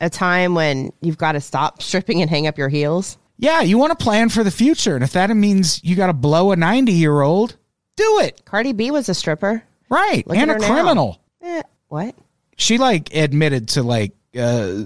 a 0.00 0.08
time 0.08 0.54
when 0.54 0.92
you've 1.00 1.18
got 1.18 1.32
to 1.32 1.40
stop 1.40 1.82
stripping 1.82 2.22
and 2.22 2.30
hang 2.30 2.46
up 2.46 2.56
your 2.56 2.68
heels. 2.68 3.18
Yeah, 3.36 3.60
you 3.62 3.78
want 3.78 3.96
to 3.98 4.02
plan 4.02 4.28
for 4.28 4.44
the 4.44 4.50
future. 4.50 4.94
And 4.94 5.04
if 5.04 5.12
that 5.12 5.34
means 5.34 5.82
you 5.84 5.96
got 5.96 6.08
to 6.08 6.12
blow 6.12 6.52
a 6.52 6.56
90 6.56 6.92
year 6.92 7.20
old, 7.20 7.56
do 7.96 8.20
it. 8.20 8.44
Cardi 8.44 8.72
B 8.72 8.90
was 8.90 9.08
a 9.08 9.14
stripper. 9.14 9.62
Right. 9.88 10.26
Look 10.26 10.36
and 10.36 10.50
a 10.50 10.58
criminal. 10.58 11.20
Eh, 11.42 11.62
what? 11.88 12.14
She 12.56 12.78
like 12.78 13.14
admitted 13.14 13.68
to 13.70 13.82
like, 13.82 14.12
uh, 14.38 14.84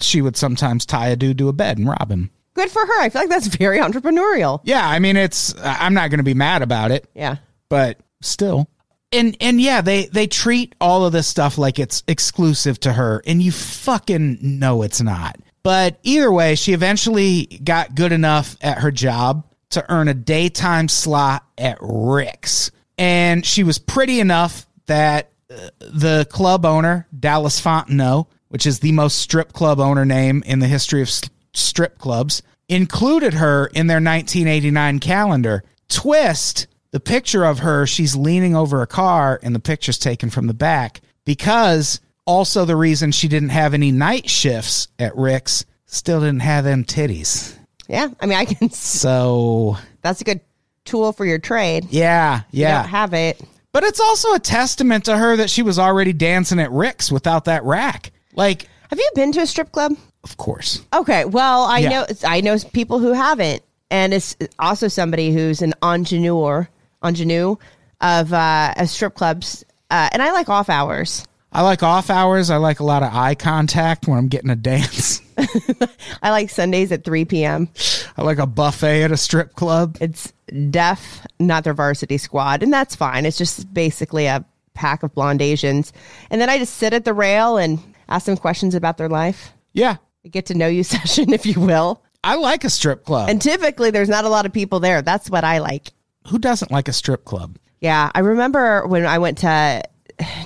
she 0.00 0.22
would 0.22 0.36
sometimes 0.36 0.86
tie 0.86 1.08
a 1.08 1.16
dude 1.16 1.38
to 1.38 1.48
a 1.48 1.52
bed 1.52 1.78
and 1.78 1.88
rob 1.88 2.10
him. 2.10 2.30
Good 2.54 2.70
for 2.70 2.84
her. 2.84 3.00
I 3.00 3.08
feel 3.08 3.22
like 3.22 3.30
that's 3.30 3.46
very 3.48 3.78
entrepreneurial. 3.78 4.60
Yeah. 4.64 4.86
I 4.88 4.98
mean, 4.98 5.16
it's, 5.16 5.54
I'm 5.62 5.94
not 5.94 6.10
going 6.10 6.18
to 6.18 6.24
be 6.24 6.34
mad 6.34 6.62
about 6.62 6.90
it. 6.90 7.08
Yeah. 7.14 7.36
but 7.68 7.98
still 8.22 8.68
and 9.12 9.36
and 9.40 9.60
yeah 9.60 9.80
they 9.82 10.06
they 10.06 10.26
treat 10.26 10.74
all 10.80 11.04
of 11.04 11.12
this 11.12 11.26
stuff 11.28 11.58
like 11.58 11.78
it's 11.78 12.02
exclusive 12.08 12.80
to 12.80 12.92
her 12.92 13.22
and 13.26 13.42
you 13.42 13.52
fucking 13.52 14.38
know 14.40 14.82
it's 14.82 15.00
not 15.02 15.36
but 15.62 15.98
either 16.02 16.32
way 16.32 16.54
she 16.54 16.72
eventually 16.72 17.44
got 17.62 17.94
good 17.94 18.12
enough 18.12 18.56
at 18.62 18.78
her 18.78 18.90
job 18.90 19.46
to 19.70 19.84
earn 19.92 20.08
a 20.08 20.14
daytime 20.14 20.88
slot 20.88 21.44
at 21.58 21.76
rick's 21.80 22.70
and 22.98 23.44
she 23.44 23.62
was 23.62 23.78
pretty 23.78 24.20
enough 24.20 24.66
that 24.86 25.30
uh, 25.50 25.68
the 25.80 26.26
club 26.30 26.64
owner 26.64 27.06
dallas 27.18 27.60
fontenot 27.60 28.26
which 28.54 28.66
is 28.66 28.78
the 28.78 28.92
most 28.92 29.18
strip 29.18 29.52
club 29.52 29.80
owner 29.80 30.04
name 30.04 30.40
in 30.46 30.60
the 30.60 30.68
history 30.68 31.02
of 31.02 31.10
strip 31.54 31.98
clubs 31.98 32.40
included 32.68 33.34
her 33.34 33.66
in 33.74 33.88
their 33.88 33.96
1989 33.96 35.00
calendar 35.00 35.64
twist 35.88 36.68
the 36.94 37.00
picture 37.00 37.44
of 37.44 37.58
her, 37.58 37.88
she's 37.88 38.14
leaning 38.14 38.54
over 38.54 38.80
a 38.80 38.86
car, 38.86 39.40
and 39.42 39.52
the 39.52 39.58
picture's 39.58 39.98
taken 39.98 40.30
from 40.30 40.46
the 40.46 40.54
back 40.54 41.00
because 41.24 41.98
also 42.24 42.64
the 42.64 42.76
reason 42.76 43.10
she 43.10 43.26
didn't 43.26 43.48
have 43.48 43.74
any 43.74 43.90
night 43.90 44.30
shifts 44.30 44.86
at 45.00 45.16
Rick's 45.16 45.64
still 45.86 46.20
didn't 46.20 46.42
have 46.42 46.62
them 46.62 46.84
titties. 46.84 47.58
Yeah. 47.88 48.10
I 48.20 48.26
mean, 48.26 48.38
I 48.38 48.44
can. 48.44 48.70
So 48.70 49.76
That's 50.02 50.20
a 50.20 50.24
good 50.24 50.40
tool 50.84 51.12
for 51.12 51.26
your 51.26 51.40
trade. 51.40 51.88
yeah, 51.90 52.42
You 52.52 52.60
yeah. 52.62 52.82
don't 52.82 52.90
have 52.90 53.12
it. 53.12 53.42
but 53.72 53.82
it's 53.82 53.98
also 53.98 54.32
a 54.34 54.38
testament 54.38 55.06
to 55.06 55.16
her 55.18 55.34
that 55.38 55.50
she 55.50 55.62
was 55.62 55.80
already 55.80 56.12
dancing 56.12 56.60
at 56.60 56.70
Rick's 56.70 57.10
without 57.10 57.46
that 57.46 57.64
rack. 57.64 58.12
Like, 58.34 58.68
Have 58.90 58.98
you 58.98 59.10
been 59.14 59.32
to 59.32 59.40
a 59.40 59.46
strip 59.46 59.72
club? 59.72 59.92
of 60.22 60.36
course. 60.36 60.80
Okay. 60.94 61.24
Well, 61.24 61.64
I 61.64 61.78
Yeah. 61.80 61.88
know 61.90 62.06
I 62.24 62.40
know 62.40 62.56
people 62.72 62.98
who 62.98 63.12
haven't, 63.12 63.62
and 63.90 64.14
it's 64.14 64.36
also 64.58 64.88
somebody 64.88 65.32
who's 65.32 65.60
an 65.62 65.74
ingenue 65.82 66.64
ingenue 67.04 67.56
of 68.00 68.32
uh, 68.32 68.72
of 68.76 68.88
strip 68.88 69.14
clubs, 69.14 69.64
uh, 69.90 70.08
and 70.12 70.22
I 70.22 70.32
like 70.32 70.48
off 70.48 70.68
hours. 70.70 71.26
I 71.52 71.60
like 71.62 71.82
off 71.82 72.10
hours. 72.10 72.50
I 72.50 72.56
like 72.56 72.80
a 72.80 72.84
lot 72.84 73.02
of 73.02 73.12
eye 73.14 73.34
contact 73.36 74.08
when 74.08 74.18
I'm 74.18 74.28
getting 74.28 74.50
a 74.50 74.56
dance. 74.56 75.20
I 76.22 76.30
like 76.30 76.48
Sundays 76.50 76.90
at 76.92 77.04
three 77.04 77.24
p.m. 77.24 77.68
I 78.16 78.22
like 78.22 78.38
a 78.38 78.46
buffet 78.46 79.02
at 79.02 79.12
a 79.12 79.16
strip 79.16 79.54
club. 79.54 79.96
It's 80.00 80.32
deaf, 80.70 81.26
not 81.38 81.64
their 81.64 81.74
varsity 81.74 82.18
squad, 82.18 82.62
and 82.62 82.72
that's 82.72 82.94
fine. 82.96 83.26
It's 83.26 83.38
just 83.38 83.72
basically 83.74 84.26
a 84.26 84.44
pack 84.74 85.02
of 85.02 85.14
blonde 85.14 85.42
Asians, 85.42 85.92
and 86.30 86.40
then 86.40 86.48
I 86.48 86.58
just 86.58 86.74
sit 86.74 86.92
at 86.94 87.04
the 87.04 87.12
rail 87.14 87.56
and 87.58 87.78
ask 88.08 88.26
them 88.26 88.36
questions 88.36 88.74
about 88.74 88.96
their 88.98 89.08
life. 89.08 89.52
Yeah. 89.72 89.96
A 90.24 90.28
get 90.28 90.46
to 90.46 90.54
know 90.54 90.66
you 90.66 90.82
session, 90.96 91.32
if 91.32 91.46
you 91.46 91.60
will. 91.60 92.02
I 92.22 92.36
like 92.36 92.64
a 92.64 92.70
strip 92.70 93.04
club. 93.04 93.28
And 93.28 93.40
typically, 93.40 93.90
there's 93.90 94.08
not 94.08 94.24
a 94.24 94.28
lot 94.28 94.46
of 94.46 94.52
people 94.52 94.80
there. 94.80 95.02
That's 95.02 95.28
what 95.28 95.44
I 95.44 95.58
like. 95.58 95.92
who 96.28 96.38
doesn't 96.38 96.70
like 96.70 96.88
a 96.88 96.92
strip 96.92 97.24
club? 97.24 97.58
Yeah, 97.80 98.10
I 98.14 98.20
remember 98.20 98.86
when 98.86 99.04
I 99.04 99.18
went 99.18 99.38
to 99.38 99.82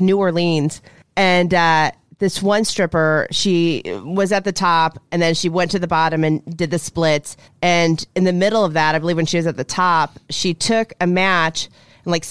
New 0.01 0.19
Orleans 0.19 0.83
and 1.17 1.55
uh, 1.55 1.93
this 2.19 2.43
one 2.43 2.65
stripper, 2.65 3.29
she 3.31 3.83
was 3.87 4.33
at 4.33 4.43
the 4.43 4.51
top 4.51 4.99
and 5.13 5.23
then 5.23 5.35
she 5.35 5.49
went 5.49 5.71
to 5.71 5.79
the 5.79 5.87
bottom 5.87 6.25
and 6.25 6.45
did 6.57 6.73
the 6.73 6.81
splits. 6.81 7.37
And 7.63 8.05
in 8.17 8.25
the 8.25 8.33
middle 8.33 8.65
of 8.65 8.73
that, 8.73 8.97
I 8.97 8.99
believe 8.99 9.17
when 9.17 9.27
she 9.27 9.37
was 9.37 9.47
at 9.47 9.57
the 9.57 9.63
top, 9.63 10.19
she 10.31 10.53
took 10.53 10.93
a 11.01 11.07
match 11.07 11.69
and 12.05 12.11
like 12.11 12.25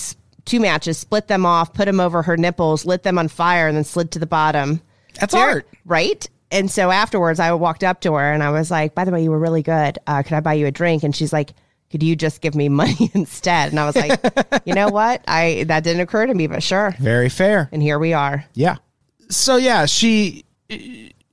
two 0.44 0.60
matches, 0.60 0.98
split 0.98 1.30
them 1.30 1.46
off, 1.46 1.74
put 1.74 1.86
them 1.86 2.02
over 2.02 2.22
her 2.24 2.36
nipples, 2.36 2.86
lit 2.86 3.04
them 3.04 3.18
on 3.18 3.30
fire, 3.30 3.70
and 3.70 3.78
then 3.78 3.86
slid 3.86 4.12
to 4.12 4.20
the 4.20 4.26
bottom. 4.26 4.82
That's 5.20 5.34
Very- 5.34 5.54
art. 5.54 5.68
Right? 5.86 6.28
And 6.50 6.72
so 6.72 6.92
afterwards, 6.92 7.40
I 7.42 7.52
walked 7.54 7.84
up 7.84 8.00
to 8.02 8.14
her 8.14 8.32
and 8.32 8.42
I 8.42 8.52
was 8.52 8.72
like, 8.72 8.96
by 8.96 9.04
the 9.04 9.12
way, 9.12 9.22
you 9.22 9.32
were 9.32 9.40
really 9.40 9.64
good. 9.64 10.00
Uh, 10.08 10.24
could 10.24 10.34
I 10.34 10.40
buy 10.40 10.54
you 10.54 10.66
a 10.66 10.72
drink? 10.72 11.04
And 11.04 11.14
she's 11.14 11.34
like, 11.34 11.52
could 11.92 12.02
you 12.04 12.16
just 12.16 12.40
give 12.42 12.56
me 12.56 12.70
money 12.84 13.12
instead? 13.14 13.72
And 13.72 13.80
I 13.80 13.86
was 13.86 13.96
like, 13.96 14.20
you 14.66 14.74
know 14.74 14.88
what? 14.90 15.24
I 15.28 15.66
that 15.68 15.84
didn't 15.84 16.02
occur 16.02 16.26
to 16.26 16.34
me, 16.34 16.48
but 16.48 16.64
sure. 16.64 16.96
Very 17.00 17.28
fair. 17.30 17.68
And 17.74 17.82
here 17.82 18.00
we 18.00 18.14
are. 18.14 18.46
Yeah. 18.54 18.78
So 19.30 19.58
yeah, 19.58 19.86
she 19.88 20.46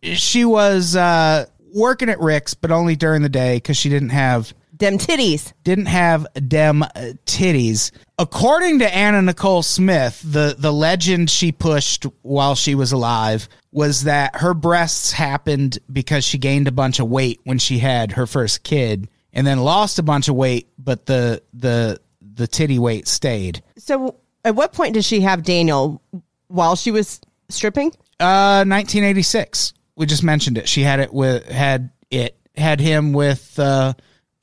she 0.02 0.44
was 0.44 0.96
uh 0.96 1.46
working 1.72 2.08
at 2.08 2.18
Rick's, 2.20 2.54
but 2.54 2.70
only 2.72 2.96
during 2.96 3.22
the 3.22 3.28
day 3.28 3.56
because 3.56 3.76
she 3.76 3.88
didn't 3.88 4.10
have 4.10 4.52
Dem 4.84 4.98
titties. 4.98 5.54
didn't 5.62 5.86
have 5.86 6.26
dem 6.46 6.82
uh, 6.82 6.88
titties. 7.24 7.90
According 8.18 8.80
to 8.80 8.94
Anna 8.94 9.22
Nicole 9.22 9.62
Smith, 9.62 10.20
the 10.22 10.54
the 10.58 10.72
legend 10.72 11.30
she 11.30 11.52
pushed 11.52 12.04
while 12.20 12.54
she 12.54 12.74
was 12.74 12.92
alive 12.92 13.48
was 13.72 14.04
that 14.04 14.36
her 14.36 14.52
breasts 14.52 15.10
happened 15.10 15.78
because 15.90 16.22
she 16.22 16.36
gained 16.36 16.68
a 16.68 16.72
bunch 16.72 17.00
of 17.00 17.08
weight 17.08 17.40
when 17.44 17.58
she 17.58 17.78
had 17.78 18.12
her 18.12 18.26
first 18.26 18.62
kid 18.62 19.08
and 19.32 19.46
then 19.46 19.58
lost 19.58 19.98
a 19.98 20.02
bunch 20.02 20.28
of 20.28 20.34
weight, 20.34 20.68
but 20.78 21.06
the 21.06 21.42
the 21.54 21.98
the 22.20 22.46
titty 22.46 22.78
weight 22.78 23.08
stayed. 23.08 23.62
So 23.78 24.16
at 24.44 24.54
what 24.54 24.74
point 24.74 24.92
did 24.92 25.06
she 25.06 25.22
have 25.22 25.44
Daniel 25.44 26.02
while 26.48 26.76
she 26.76 26.90
was 26.90 27.22
stripping? 27.48 27.88
Uh, 28.20 28.64
1986. 28.66 29.72
We 29.96 30.04
just 30.04 30.22
mentioned 30.22 30.58
it. 30.58 30.68
She 30.68 30.82
had 30.82 31.00
it 31.00 31.10
with 31.10 31.48
had 31.48 31.90
it 32.10 32.36
had 32.54 32.80
him 32.80 33.14
with 33.14 33.58
uh, 33.58 33.94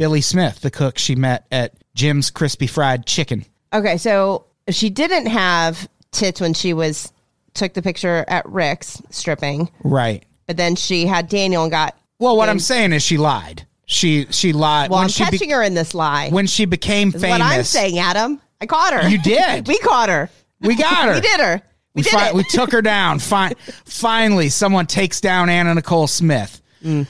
Billy 0.01 0.21
Smith, 0.21 0.61
the 0.61 0.71
cook 0.71 0.97
she 0.97 1.13
met 1.13 1.45
at 1.51 1.73
Jim's 1.93 2.31
Crispy 2.31 2.65
Fried 2.65 3.05
Chicken. 3.05 3.45
Okay, 3.71 3.97
so 3.97 4.45
she 4.67 4.89
didn't 4.89 5.27
have 5.27 5.87
tits 6.11 6.41
when 6.41 6.55
she 6.55 6.73
was 6.73 7.13
took 7.53 7.73
the 7.75 7.83
picture 7.83 8.25
at 8.27 8.43
Rick's 8.49 8.99
stripping, 9.11 9.69
Right. 9.83 10.23
but 10.47 10.57
then 10.57 10.75
she 10.75 11.05
had 11.05 11.29
Daniel 11.29 11.61
and 11.61 11.71
got 11.71 11.95
Well, 12.17 12.35
what 12.35 12.49
I'm 12.49 12.57
saying 12.57 12.93
is 12.93 13.03
she 13.03 13.17
lied. 13.17 13.67
She 13.85 14.25
she 14.31 14.53
lied 14.53 14.89
well, 14.89 14.97
when 15.01 15.03
I'm 15.03 15.09
she 15.11 15.23
be- 15.25 15.29
catching 15.37 15.51
her 15.51 15.61
in 15.61 15.75
this 15.75 15.93
lie. 15.93 16.29
when 16.31 16.47
she 16.47 16.65
became 16.65 17.11
famous. 17.11 17.29
what 17.29 17.41
I'm 17.41 17.63
saying, 17.63 17.99
Adam. 17.99 18.41
I 18.59 18.65
caught 18.65 18.93
her. 18.99 19.07
You 19.07 19.19
did. 19.21 19.67
we 19.67 19.77
caught 19.77 20.09
her. 20.09 20.31
We 20.61 20.73
got 20.75 21.09
her. 21.09 21.13
we 21.15 21.21
did 21.21 21.39
her. 21.39 21.61
We, 21.93 21.99
We, 21.99 22.01
did 22.01 22.11
fi- 22.13 22.29
it. 22.29 22.33
we 22.33 22.43
took 22.45 22.71
her 22.71 22.81
down. 22.81 23.19
Finally, 23.85 24.49
someone 24.49 24.87
takes 24.87 25.21
down 25.21 25.47
Anna 25.49 25.75
Nicole 25.75 26.07
Smith. 26.07 26.59
Mm. 26.83 27.05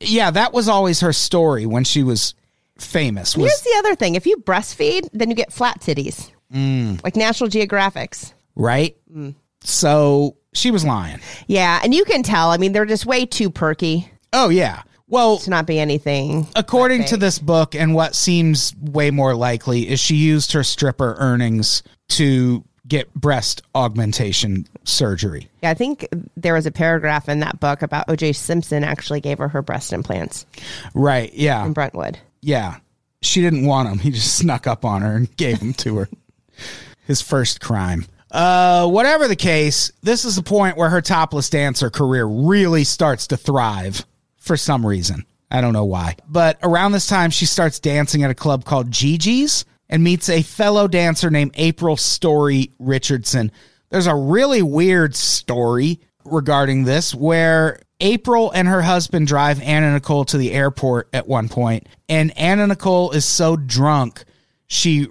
Yeah, 0.00 0.30
that 0.30 0.52
was 0.52 0.68
always 0.68 1.00
her 1.00 1.12
story 1.12 1.66
when 1.66 1.84
she 1.84 2.02
was 2.02 2.34
famous. 2.78 3.36
Was 3.36 3.46
Here's 3.50 3.60
the 3.62 3.78
other 3.78 3.94
thing: 3.96 4.14
if 4.14 4.26
you 4.26 4.36
breastfeed, 4.38 5.08
then 5.12 5.30
you 5.30 5.36
get 5.36 5.52
flat 5.52 5.80
titties, 5.80 6.30
Mm. 6.54 7.02
like 7.04 7.16
National 7.16 7.50
Geographics. 7.50 8.32
right. 8.54 8.96
Mm. 9.14 9.34
So 9.62 10.36
she 10.54 10.70
was 10.70 10.84
lying. 10.84 11.18
Yeah, 11.46 11.80
and 11.82 11.92
you 11.94 12.04
can 12.04 12.22
tell. 12.22 12.50
I 12.50 12.56
mean, 12.58 12.72
they're 12.72 12.84
just 12.86 13.06
way 13.06 13.26
too 13.26 13.50
perky 13.50 14.10
Oh 14.32 14.48
yeah. 14.50 14.82
Well, 15.08 15.38
to 15.38 15.48
not 15.50 15.66
be 15.66 15.78
anything. 15.78 16.46
according 16.54 17.04
to 17.06 17.16
this 17.16 17.38
book, 17.38 17.74
and 17.74 17.94
what 17.94 18.14
seems 18.14 18.74
way 18.78 19.10
more 19.10 19.34
likely 19.34 19.88
is 19.88 19.98
she 20.00 20.16
used 20.16 20.52
her 20.52 20.62
stripper 20.62 21.16
earnings 21.18 21.82
to 22.10 22.62
get 22.88 23.12
breast 23.14 23.62
augmentation 23.74 24.66
surgery. 24.84 25.48
Yeah, 25.62 25.70
I 25.70 25.74
think 25.74 26.08
there 26.36 26.54
was 26.54 26.66
a 26.66 26.70
paragraph 26.70 27.28
in 27.28 27.40
that 27.40 27.60
book 27.60 27.82
about 27.82 28.08
O.J. 28.08 28.32
Simpson 28.32 28.82
actually 28.84 29.20
gave 29.20 29.38
her 29.38 29.48
her 29.48 29.62
breast 29.62 29.92
implants 29.92 30.46
Right. 30.94 31.32
Yeah. 31.34 31.64
in 31.66 31.72
Brentwood. 31.72 32.18
Yeah. 32.40 32.76
She 33.22 33.40
didn't 33.42 33.66
want 33.66 33.88
them. 33.88 33.98
He 33.98 34.10
just 34.10 34.34
snuck 34.38 34.66
up 34.66 34.84
on 34.84 35.02
her 35.02 35.16
and 35.16 35.36
gave 35.36 35.58
them 35.60 35.74
to 35.74 35.96
her. 35.98 36.08
His 37.06 37.20
first 37.22 37.60
crime. 37.60 38.06
Uh, 38.30 38.86
whatever 38.86 39.26
the 39.26 39.36
case, 39.36 39.90
this 40.02 40.24
is 40.26 40.36
the 40.36 40.42
point 40.42 40.76
where 40.76 40.90
her 40.90 41.00
topless 41.00 41.48
dancer 41.48 41.88
career 41.88 42.26
really 42.26 42.84
starts 42.84 43.26
to 43.28 43.36
thrive 43.36 44.04
for 44.36 44.56
some 44.56 44.84
reason. 44.84 45.24
I 45.50 45.62
don't 45.62 45.72
know 45.72 45.86
why. 45.86 46.16
But 46.28 46.58
around 46.62 46.92
this 46.92 47.06
time, 47.06 47.30
she 47.30 47.46
starts 47.46 47.80
dancing 47.80 48.22
at 48.22 48.30
a 48.30 48.34
club 48.34 48.66
called 48.66 48.90
Gigi's 48.90 49.64
and 49.88 50.04
meets 50.04 50.28
a 50.28 50.42
fellow 50.42 50.88
dancer 50.88 51.30
named 51.30 51.52
April 51.54 51.96
Story 51.96 52.72
Richardson. 52.78 53.50
There's 53.90 54.06
a 54.06 54.14
really 54.14 54.62
weird 54.62 55.14
story 55.14 56.00
regarding 56.24 56.84
this 56.84 57.14
where 57.14 57.80
April 58.00 58.50
and 58.50 58.68
her 58.68 58.82
husband 58.82 59.26
drive 59.26 59.60
Anna 59.62 59.92
Nicole 59.92 60.24
to 60.26 60.38
the 60.38 60.52
airport 60.52 61.08
at 61.12 61.26
one 61.26 61.48
point, 61.48 61.88
and 62.08 62.36
Anna 62.38 62.66
Nicole 62.66 63.10
is 63.12 63.24
so 63.24 63.56
drunk 63.56 64.24
she 64.66 65.08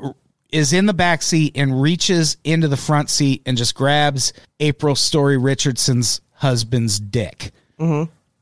is 0.52 0.72
in 0.72 0.86
the 0.86 0.94
back 0.94 1.22
seat 1.22 1.54
and 1.56 1.82
reaches 1.82 2.38
into 2.44 2.68
the 2.68 2.78
front 2.78 3.10
seat 3.10 3.42
and 3.46 3.58
just 3.58 3.76
grabs 3.76 4.32
April 4.60 4.96
Story 4.96 5.38
Richardson's 5.38 6.22
husband's 6.32 7.00
dick. 7.00 7.52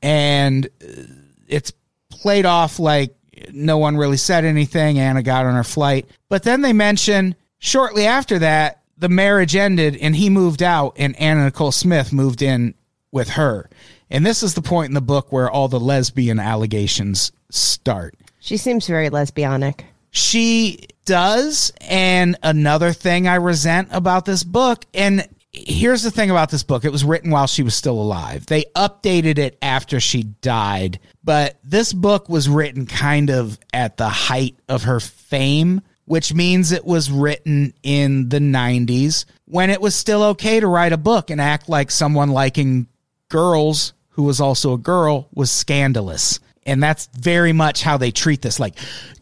And 0.01 0.67
uh, 0.67 1.03
it's 1.47 1.71
played 2.09 2.45
off 2.45 2.77
like 2.77 3.15
no 3.53 3.77
one 3.77 3.97
really 3.97 4.17
said 4.17 4.45
anything. 4.45 4.99
Anna 4.99 5.23
got 5.23 5.45
on 5.45 5.55
her 5.55 5.63
flight. 5.63 6.07
But 6.29 6.43
then 6.43 6.61
they 6.61 6.73
mention 6.73 7.35
shortly 7.59 8.05
after 8.05 8.39
that, 8.39 8.81
the 8.97 9.09
marriage 9.09 9.55
ended 9.55 9.97
and 9.97 10.15
he 10.15 10.29
moved 10.29 10.63
out 10.63 10.93
and 10.97 11.15
Anna 11.19 11.45
Nicole 11.45 11.71
Smith 11.71 12.13
moved 12.13 12.41
in 12.41 12.73
with 13.11 13.29
her. 13.29 13.69
And 14.09 14.25
this 14.25 14.43
is 14.43 14.53
the 14.53 14.61
point 14.61 14.89
in 14.89 14.93
the 14.93 15.01
book 15.01 15.31
where 15.31 15.49
all 15.49 15.67
the 15.67 15.79
lesbian 15.79 16.39
allegations 16.39 17.31
start. 17.49 18.15
She 18.39 18.57
seems 18.57 18.87
very 18.87 19.09
lesbianic. 19.09 19.81
She 20.11 20.87
does. 21.05 21.73
And 21.81 22.37
another 22.43 22.93
thing 22.93 23.27
I 23.27 23.35
resent 23.35 23.89
about 23.91 24.25
this 24.25 24.43
book, 24.43 24.85
and 24.93 25.27
here's 25.55 26.03
the 26.03 26.11
thing 26.11 26.29
about 26.29 26.49
this 26.49 26.63
book 26.63 26.85
it 26.85 26.91
was 26.91 27.05
written 27.05 27.31
while 27.31 27.47
she 27.47 27.63
was 27.63 27.75
still 27.75 27.99
alive. 27.99 28.45
They 28.45 28.65
updated 28.75 29.37
it 29.37 29.57
after 29.61 29.99
she 29.99 30.23
died, 30.23 30.99
but 31.23 31.57
this 31.63 31.93
book 31.93 32.29
was 32.29 32.49
written 32.49 32.85
kind 32.85 33.29
of 33.29 33.59
at 33.73 33.97
the 33.97 34.09
height 34.09 34.57
of 34.69 34.83
her 34.83 34.99
fame. 34.99 35.81
Which 36.07 36.35
means 36.35 36.71
it 36.71 36.85
was 36.85 37.09
written 37.09 37.73
in 37.81 38.29
the 38.29 38.37
90s 38.37 39.25
when 39.45 39.71
it 39.71 39.81
was 39.81 39.95
still 39.95 40.21
okay 40.21 40.59
to 40.59 40.67
write 40.67 40.93
a 40.93 40.97
book 40.97 41.31
and 41.31 41.41
act 41.41 41.67
like 41.67 41.89
someone 41.89 42.29
liking 42.29 42.85
girls 43.29 43.93
who 44.09 44.21
was 44.21 44.39
also 44.39 44.73
a 44.73 44.77
girl 44.77 45.27
was 45.33 45.49
scandalous. 45.49 46.39
And 46.65 46.81
that's 46.81 47.07
very 47.13 47.53
much 47.53 47.83
how 47.83 47.97
they 47.97 48.11
treat 48.11 48.41
this. 48.41 48.59
Like, 48.59 48.75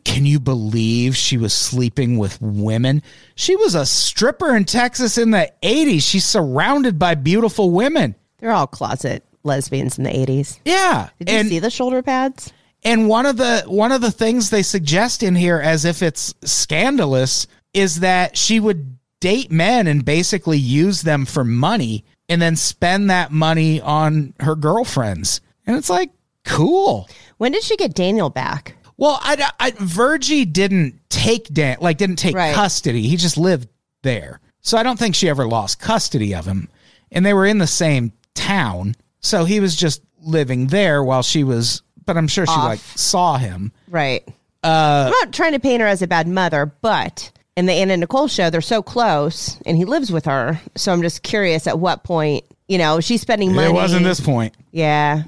can 0.05 0.25
you 0.25 0.39
believe 0.39 1.15
she 1.15 1.37
was 1.37 1.53
sleeping 1.53 2.17
with 2.17 2.41
women? 2.41 3.01
She 3.35 3.55
was 3.55 3.75
a 3.75 3.85
stripper 3.85 4.55
in 4.55 4.65
Texas 4.65 5.17
in 5.17 5.31
the 5.31 5.51
80s. 5.61 6.01
She's 6.03 6.25
surrounded 6.25 6.97
by 6.97 7.15
beautiful 7.15 7.71
women. 7.71 8.15
They're 8.37 8.51
all 8.51 8.67
closet 8.67 9.23
lesbians 9.43 9.97
in 9.97 10.05
the 10.05 10.11
80s. 10.11 10.59
Yeah. 10.63 11.09
Did 11.19 11.29
you 11.29 11.37
and, 11.37 11.49
see 11.49 11.59
the 11.59 11.69
shoulder 11.69 12.01
pads? 12.01 12.53
and 12.83 13.07
one 13.07 13.25
of 13.25 13.37
the 13.37 13.63
one 13.65 13.91
of 13.91 14.01
the 14.01 14.11
things 14.11 14.49
they 14.49 14.63
suggest 14.63 15.23
in 15.23 15.35
here 15.35 15.59
as 15.59 15.85
if 15.85 16.01
it's 16.01 16.33
scandalous 16.43 17.47
is 17.73 18.01
that 18.01 18.37
she 18.37 18.59
would 18.59 18.97
date 19.19 19.51
men 19.51 19.87
and 19.87 20.03
basically 20.03 20.57
use 20.57 21.01
them 21.01 21.25
for 21.25 21.43
money 21.43 22.03
and 22.29 22.41
then 22.41 22.55
spend 22.55 23.09
that 23.09 23.31
money 23.31 23.81
on 23.81 24.33
her 24.39 24.55
girlfriends. 24.55 25.41
And 25.65 25.77
it's 25.77 25.89
like, 25.89 26.11
cool. 26.45 27.09
When 27.37 27.51
did 27.51 27.63
she 27.63 27.75
get 27.77 27.93
Daniel 27.93 28.29
back? 28.29 28.75
Well, 28.97 29.19
I, 29.21 29.49
I 29.59 29.71
Virgie 29.79 30.45
didn't 30.45 30.99
take 31.09 31.47
Dan, 31.47 31.77
like 31.81 31.97
didn't 31.97 32.17
take 32.17 32.35
Right. 32.35 32.53
custody. 32.53 33.03
He 33.07 33.17
just 33.17 33.37
lived 33.37 33.67
there, 34.03 34.39
so 34.61 34.77
I 34.77 34.83
don't 34.83 34.99
think 34.99 35.15
she 35.15 35.29
ever 35.29 35.47
lost 35.47 35.79
custody 35.79 36.35
of 36.35 36.45
him. 36.45 36.69
And 37.11 37.25
they 37.25 37.33
were 37.33 37.45
in 37.45 37.57
the 37.57 37.67
same 37.67 38.11
town, 38.35 38.95
so 39.19 39.45
he 39.45 39.59
was 39.59 39.75
just 39.75 40.01
living 40.21 40.67
there 40.67 41.03
while 41.03 41.23
she 41.23 41.43
was. 41.43 41.81
But 42.05 42.17
I'm 42.17 42.27
sure 42.27 42.45
she 42.45 42.51
like 42.51 42.79
saw 42.79 43.37
him. 43.37 43.71
Right. 43.87 44.27
Uh, 44.63 45.05
I'm 45.07 45.11
not 45.11 45.33
trying 45.33 45.53
to 45.53 45.59
paint 45.59 45.81
her 45.81 45.87
as 45.87 46.01
a 46.01 46.07
bad 46.07 46.27
mother, 46.27 46.65
but 46.81 47.31
in 47.55 47.65
the 47.65 47.73
Anna 47.73 47.97
Nicole 47.97 48.27
show, 48.27 48.49
they're 48.49 48.61
so 48.61 48.81
close 48.81 49.57
and 49.65 49.77
he 49.77 49.85
lives 49.85 50.11
with 50.11 50.25
her. 50.25 50.59
So 50.75 50.91
I'm 50.91 51.01
just 51.01 51.23
curious 51.23 51.67
at 51.67 51.79
what 51.79 52.03
point, 52.03 52.43
you 52.67 52.77
know, 52.77 52.99
she's 52.99 53.21
spending 53.21 53.53
money. 53.53 53.69
It 53.69 53.73
wasn't 53.73 54.03
this 54.05 54.19
point. 54.19 54.53
Yeah. 54.71 55.23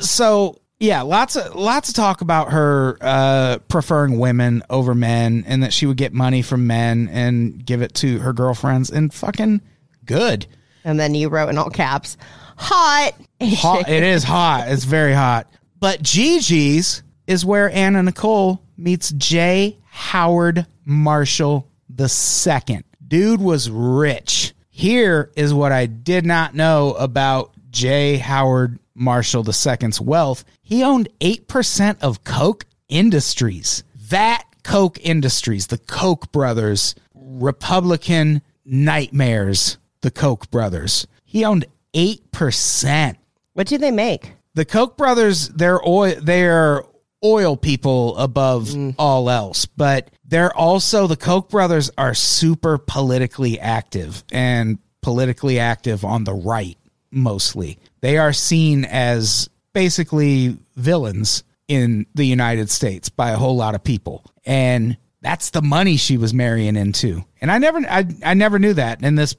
So 0.00 0.60
yeah, 0.80 1.02
lots 1.02 1.36
of 1.36 1.54
lots 1.56 1.88
of 1.88 1.94
talk 1.96 2.20
about 2.20 2.52
her 2.52 2.96
uh, 3.00 3.58
preferring 3.68 4.18
women 4.18 4.62
over 4.70 4.94
men, 4.94 5.44
and 5.46 5.62
that 5.62 5.72
she 5.72 5.86
would 5.86 5.96
get 5.96 6.12
money 6.12 6.42
from 6.42 6.66
men 6.66 7.08
and 7.10 7.64
give 7.64 7.82
it 7.82 7.94
to 7.96 8.20
her 8.20 8.32
girlfriends, 8.32 8.90
and 8.90 9.12
fucking 9.12 9.60
good. 10.04 10.46
And 10.84 10.98
then 10.98 11.14
you 11.14 11.28
wrote 11.28 11.48
in 11.48 11.58
all 11.58 11.70
caps, 11.70 12.16
hot. 12.56 13.12
hot. 13.42 13.88
It 13.88 14.02
is 14.02 14.22
hot. 14.22 14.68
It's 14.68 14.84
very 14.84 15.12
hot. 15.12 15.50
But 15.80 16.02
Gigi's 16.02 17.02
is 17.26 17.44
where 17.44 17.70
Anna 17.70 18.02
Nicole 18.02 18.62
meets 18.76 19.10
J. 19.12 19.78
Howard 19.84 20.66
Marshall 20.84 21.68
the 21.88 22.08
second. 22.08 22.84
Dude 23.06 23.40
was 23.40 23.68
rich. 23.70 24.54
Here 24.70 25.32
is 25.36 25.52
what 25.52 25.72
I 25.72 25.86
did 25.86 26.24
not 26.24 26.54
know 26.54 26.94
about 26.94 27.52
J. 27.70 28.16
Howard 28.16 28.78
Marshall 28.94 29.44
II's 29.46 30.00
wealth. 30.00 30.44
He 30.62 30.82
owned 30.82 31.08
8% 31.20 32.02
of 32.02 32.24
Koch 32.24 32.64
Industries. 32.88 33.84
That 34.10 34.44
Koch 34.64 34.98
Industries, 35.02 35.68
the 35.68 35.78
Koch 35.78 36.30
brothers, 36.32 36.94
Republican 37.14 38.42
nightmares, 38.64 39.78
the 40.02 40.10
Koch 40.10 40.50
brothers. 40.50 41.06
He 41.24 41.44
owned 41.44 41.66
8%. 41.94 43.16
What 43.54 43.66
do 43.66 43.78
they 43.78 43.90
make? 43.90 44.32
The 44.54 44.64
Koch 44.64 44.96
brothers, 44.96 45.48
they're 45.48 45.86
oil, 45.86 46.16
they're 46.20 46.84
oil 47.24 47.56
people 47.56 48.16
above 48.16 48.68
mm. 48.68 48.94
all 48.98 49.30
else, 49.30 49.66
but 49.66 50.10
they're 50.24 50.56
also 50.56 51.06
the 51.06 51.16
Koch 51.16 51.48
brothers 51.48 51.90
are 51.98 52.14
super 52.14 52.78
politically 52.78 53.58
active 53.58 54.24
and 54.30 54.78
politically 55.02 55.58
active 55.58 56.04
on 56.04 56.24
the 56.24 56.34
right 56.34 56.76
mostly. 57.10 57.78
They 58.00 58.18
are 58.18 58.32
seen 58.32 58.84
as 58.84 59.48
basically 59.72 60.58
villains 60.76 61.44
in 61.68 62.06
the 62.14 62.24
United 62.24 62.70
States 62.70 63.08
by 63.08 63.30
a 63.30 63.36
whole 63.36 63.56
lot 63.56 63.74
of 63.74 63.84
people. 63.84 64.24
And 64.44 64.96
that's 65.20 65.50
the 65.50 65.62
money 65.62 65.96
she 65.96 66.16
was 66.16 66.32
marrying 66.32 66.76
into. 66.76 67.24
And 67.40 67.50
I 67.50 67.58
never 67.58 67.78
I, 67.80 68.06
I 68.24 68.34
never 68.34 68.58
knew 68.58 68.74
that. 68.74 69.02
In 69.02 69.14
this 69.14 69.34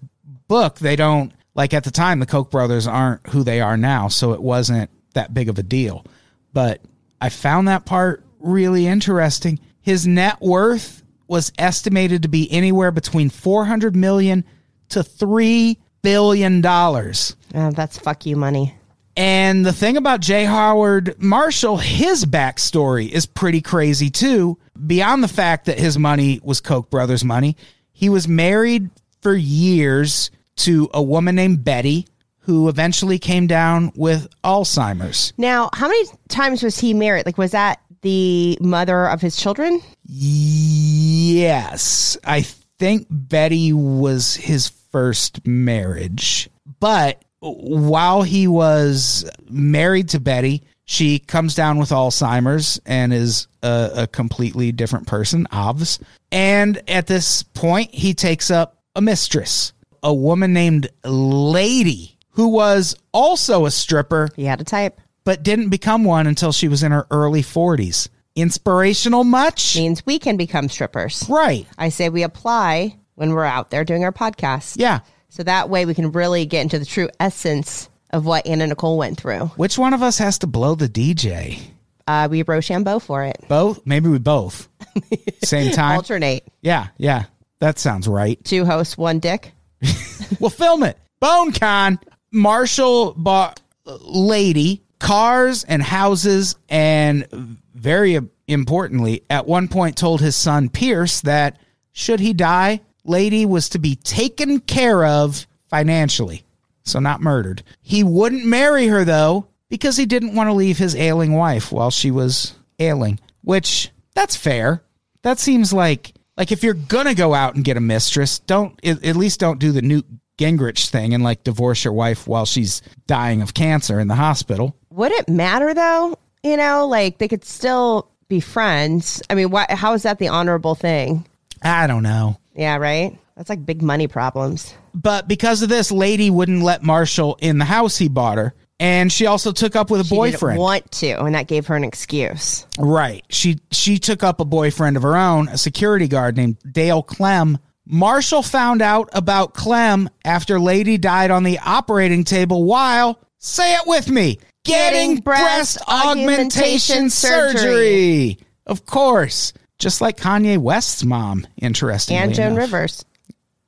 book, 0.47 0.80
they 0.80 0.95
don't 0.95 1.32
like 1.55 1.74
at 1.74 1.84
the 1.84 1.91
time 1.91 2.20
the 2.20 2.26
Koch 2.26 2.51
brothers 2.51 2.88
aren't 2.88 3.26
who 3.28 3.43
they 3.43 3.61
are 3.61 3.78
now, 3.78 4.07
so 4.07 4.34
it 4.34 4.41
wasn't 4.41 4.89
that 5.13 5.34
big 5.34 5.49
of 5.49 5.57
a 5.57 5.63
deal. 5.63 6.05
But 6.53 6.82
I 7.20 7.30
found 7.30 7.67
that 7.67 7.86
part 7.86 8.24
really 8.39 8.88
interesting. 8.88 9.59
His 9.82 10.05
net 10.05 10.39
worth 10.41 11.03
was 11.28 11.51
estimated 11.57 12.24
to 12.24 12.30
be 12.30 12.51
anywhere 12.51 12.91
between 12.91 13.30
400 13.30 13.95
million 13.95 14.43
to 14.89 15.03
3 15.03 15.78
billion 16.02 16.62
dollars. 16.62 17.36
Oh, 17.54 17.72
that's 17.72 17.97
fuck 17.97 18.26
you 18.26 18.36
money. 18.36 18.76
And 19.18 19.66
the 19.66 19.74
thing 19.74 19.97
about 19.97 20.22
J. 20.22 20.45
Howard 20.45 21.22
Marshall, 21.22 21.78
his 21.78 22.26
backstory 22.26 23.10
is 23.10 23.26
pretty 23.26 23.62
crazy 23.62 24.10
too. 24.10 24.58
Beyond 24.88 25.24
the 25.24 25.28
fact 25.28 25.66
that 25.66 25.78
his 25.78 25.97
money 25.97 26.39
was 26.41 26.62
Koch 26.62 26.89
brothers' 26.89 27.26
money, 27.26 27.58
he 27.91 28.08
was 28.08 28.30
married 28.30 28.89
for 29.22 29.36
years 29.36 30.32
to 30.58 30.89
a 30.93 31.04
woman 31.04 31.36
named 31.36 31.66
Betty, 31.66 32.08
who 32.39 32.70
eventually 32.70 33.20
came 33.20 33.47
down 33.47 33.91
with 33.95 34.28
Alzheimer's. 34.43 35.34
Now, 35.38 35.70
how 35.74 35.89
many 35.89 36.06
times 36.30 36.64
was 36.64 36.80
he 36.80 36.93
married? 36.93 37.26
Like, 37.26 37.38
was 37.38 37.52
that 37.52 37.82
the 38.02 38.58
mother 38.62 39.08
of 39.08 39.20
his 39.20 39.36
children? 39.36 39.82
Yes, 40.06 42.18
I 42.24 42.43
think 42.78 43.08
Betty 43.10 43.74
was 43.74 44.36
his 44.36 44.70
first 44.92 45.46
marriage. 45.46 46.50
But 46.80 47.24
while 47.40 48.22
he 48.22 48.48
was 48.48 49.30
married 49.50 50.10
to 50.10 50.20
Betty, 50.20 50.64
she 50.86 51.20
comes 51.20 51.56
down 51.56 51.78
with 51.78 51.90
Alzheimer's 51.90 52.82
and 52.86 53.14
is 53.14 53.48
a, 53.62 53.92
a 53.96 54.08
completely 54.08 54.72
different 54.72 55.08
person, 55.08 55.48
obvs. 55.52 56.00
And 56.32 56.82
at 56.90 57.08
this 57.08 57.44
point, 57.44 57.94
he 57.94 58.14
takes 58.14 58.50
up 58.50 58.78
a 58.96 59.02
mistress, 59.02 59.74
a 60.02 60.14
woman 60.14 60.52
named 60.52 60.90
Lady, 61.04 62.18
who 62.32 62.50
was 62.50 62.96
also 63.12 63.66
a 63.66 63.72
stripper 63.72 64.30
He 64.36 64.46
had 64.46 64.62
a 64.62 64.64
type. 64.64 65.00
but 65.24 65.44
didn't 65.44 65.70
become 65.70 66.04
one 66.04 66.26
until 66.28 66.52
she 66.52 66.68
was 66.68 66.84
in 66.84 66.92
her 66.92 67.06
early 67.12 67.44
40s. 67.44 68.10
Inspirational 68.36 69.24
much? 69.24 69.76
Means 69.76 70.06
we 70.06 70.18
can 70.18 70.38
become 70.38 70.70
strippers. 70.70 71.26
Right. 71.30 71.68
I 71.78 71.90
say 71.90 72.10
we 72.10 72.24
apply 72.24 72.96
when 73.20 73.34
we're 73.34 73.43
out 73.43 73.70
there 73.70 73.84
doing 73.84 74.05
our 74.05 74.13
podcast. 74.13 74.76
Yeah. 74.78 75.01
So 75.28 75.43
that 75.43 75.70
way 75.70 75.86
we 75.86 75.93
can 75.93 76.13
really 76.13 76.45
get 76.45 76.61
into 76.61 76.80
the 76.80 76.86
true 76.86 77.09
essence 77.20 77.89
of 78.11 78.26
what 78.26 78.47
Anna 78.47 78.65
Nicole 78.65 78.97
went 78.97 79.20
through. 79.20 79.47
Which 79.57 79.78
one 79.78 79.93
of 79.93 80.01
us 80.01 80.17
has 80.20 80.39
to 80.39 80.47
blow 80.47 80.76
the 80.76 80.88
DJ? 80.88 81.59
Uh, 82.07 82.30
we 82.32 82.41
Rochambeau 82.41 82.99
for 82.99 83.26
it. 83.26 83.43
Both? 83.49 83.86
Maybe 83.86 84.07
we 84.07 84.20
both. 84.20 84.70
Same 85.43 85.74
time? 85.74 85.97
Alternate. 85.97 86.47
Yeah, 86.61 86.88
yeah. 86.97 87.26
That 87.59 87.78
sounds 87.78 88.07
right. 88.07 88.41
Two 88.45 88.65
hosts, 88.65 88.97
one 88.97 89.20
dick. 89.20 89.51
We'll 90.39 90.51
film 90.51 90.84
it. 90.84 90.95
BoneCon. 91.22 91.99
Marshall 92.32 93.13
bought 93.13 93.59
uh, 93.88 93.97
Lady 94.01 94.84
cars 94.99 95.63
and 95.63 95.82
houses, 95.82 96.55
and 96.70 97.57
very 97.74 98.20
importantly, 98.47 99.24
at 99.30 99.47
one 99.47 99.67
point 99.67 99.97
told 99.97 100.22
his 100.22 100.36
son 100.36 100.70
Pierce 100.70 101.22
that 101.22 101.57
should 101.91 102.20
he 102.20 102.34
die, 102.34 102.82
Lady 103.04 103.45
was 103.45 103.70
to 103.70 103.80
be 103.80 103.95
taken 103.95 104.60
care 104.60 105.06
of 105.06 105.47
financially. 105.70 106.43
So 106.84 107.00
not 107.00 107.22
murdered. 107.22 107.64
He 107.82 108.04
wouldn't 108.04 108.45
marry 108.45 108.88
her 108.88 109.06
though 109.06 109.47
because 109.70 109.97
he 109.97 110.06
didn't 110.06 110.36
want 110.36 110.50
to 110.50 110.54
leave 110.54 110.78
his 110.78 110.95
ailing 110.95 111.34
wife 111.34 111.72
while 111.72 111.91
she 111.91 112.12
was 112.12 112.56
ailing, 112.80 113.20
which 113.43 113.89
that's 114.16 114.36
fair. 114.36 114.82
That 115.22 115.39
seems 115.39 115.72
like 115.72 116.14
like 116.38 116.52
if 116.52 116.64
you're 116.64 116.74
gonna 116.74 117.16
go 117.16 117.34
out 117.34 117.56
and 117.56 117.64
get 117.64 117.78
a 117.78 117.82
mistress, 117.82 118.39
don't 118.39 118.80
at 118.84 119.16
least 119.16 119.39
don't 119.39 119.60
do 119.60 119.72
the 119.72 119.82
Newt 119.82 120.06
Gingrich 120.38 120.89
thing 120.89 121.14
and 121.14 121.24
like 121.24 121.43
divorce 121.43 121.84
your 121.84 121.93
wife 121.93 122.28
while 122.28 122.45
she's 122.45 122.82
dying 123.08 123.41
of 123.41 123.54
cancer 123.54 124.00
in 124.00 124.08
the 124.08 124.16
hospital. 124.16 124.76
Would 124.89 125.12
it 125.12 125.30
matter 125.30 125.74
though? 125.74 126.18
You 126.43 126.58
know, 126.58 126.88
like 126.88 127.18
they 127.18 127.28
could 127.28 127.43
still 127.43 128.10
be 128.30 128.39
friends. 128.39 129.22
I 129.30 129.36
mean, 129.36 129.50
why, 129.50 129.66
how 129.70 129.93
is 129.93 130.04
that 130.04 130.18
the 130.18 130.30
honorable 130.30 130.76
thing? 130.76 131.28
I 131.62 131.88
don't 131.88 132.04
know. 132.04 132.39
Yeah, 132.56 132.78
right? 132.78 133.18
That's 133.36 133.50
like 133.50 133.66
big 133.66 133.82
money 133.82 134.08
problems. 134.08 134.74
But 134.93 135.28
because 135.28 135.62
of 135.62 135.70
this, 135.70 135.91
Lady 135.91 136.30
wouldn't 136.30 136.62
let 136.64 136.84
Marshall 136.84 137.38
in 137.41 137.58
the 137.58 137.66
house 137.66 137.97
he 137.97 138.10
bought 138.10 138.38
her. 138.38 138.54
And 138.82 139.12
she 139.12 139.26
also 139.26 139.52
took 139.52 139.76
up 139.76 139.89
with 139.91 140.02
a 140.02 140.04
She 140.06 140.16
boyfriend. 140.16 140.56
didn't 140.56 140.62
want 140.62 140.91
to, 140.93 141.22
and 141.24 141.36
that 141.36 141.47
gave 141.47 141.68
her 141.68 141.76
an 141.76 141.84
excuse. 141.84 142.66
Right. 142.78 143.26
She 143.30 143.60
she 143.72 144.00
took 144.00 144.24
up 144.24 144.39
a 144.39 144.45
boyfriend 144.45 144.95
of 144.97 145.04
her 145.04 145.18
own, 145.18 145.50
a 145.50 145.58
security 145.58 146.08
guard 146.08 146.38
named 146.38 146.58
Dale 146.72 147.04
Clem. 147.04 147.58
Marshall 147.86 148.41
found 148.43 148.82
out 148.82 149.10
about 149.14 149.54
Clem 149.54 150.10
after 150.24 150.60
Lady 150.60 150.97
died 150.97 151.30
on 151.32 151.43
the 151.43 151.60
operating 151.60 152.24
table 152.24 152.64
while 152.64 153.20
say 153.38 153.74
it 153.74 153.82
with 153.86 154.10
me, 154.10 154.38
getting, 154.64 155.16
Getting 155.16 155.18
breast, 155.24 155.78
breast 155.78 155.89
augmentation, 155.89 156.30
augmentation 156.30 157.10
surgery. 157.10 157.58
surgery. 157.60 158.38
Of 158.66 158.86
course. 158.86 159.54
Just 159.80 160.01
like 160.01 160.17
Kanye 160.17 160.57
West's 160.57 161.03
mom, 161.03 161.47
interestingly. 161.57 162.21
And 162.21 162.34
Joan 162.34 162.47
enough. 162.47 162.57
Rivers. 162.59 163.05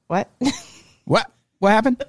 What? 0.07 0.29
What? 1.05 1.29
What 1.57 1.71
happened? 1.71 2.05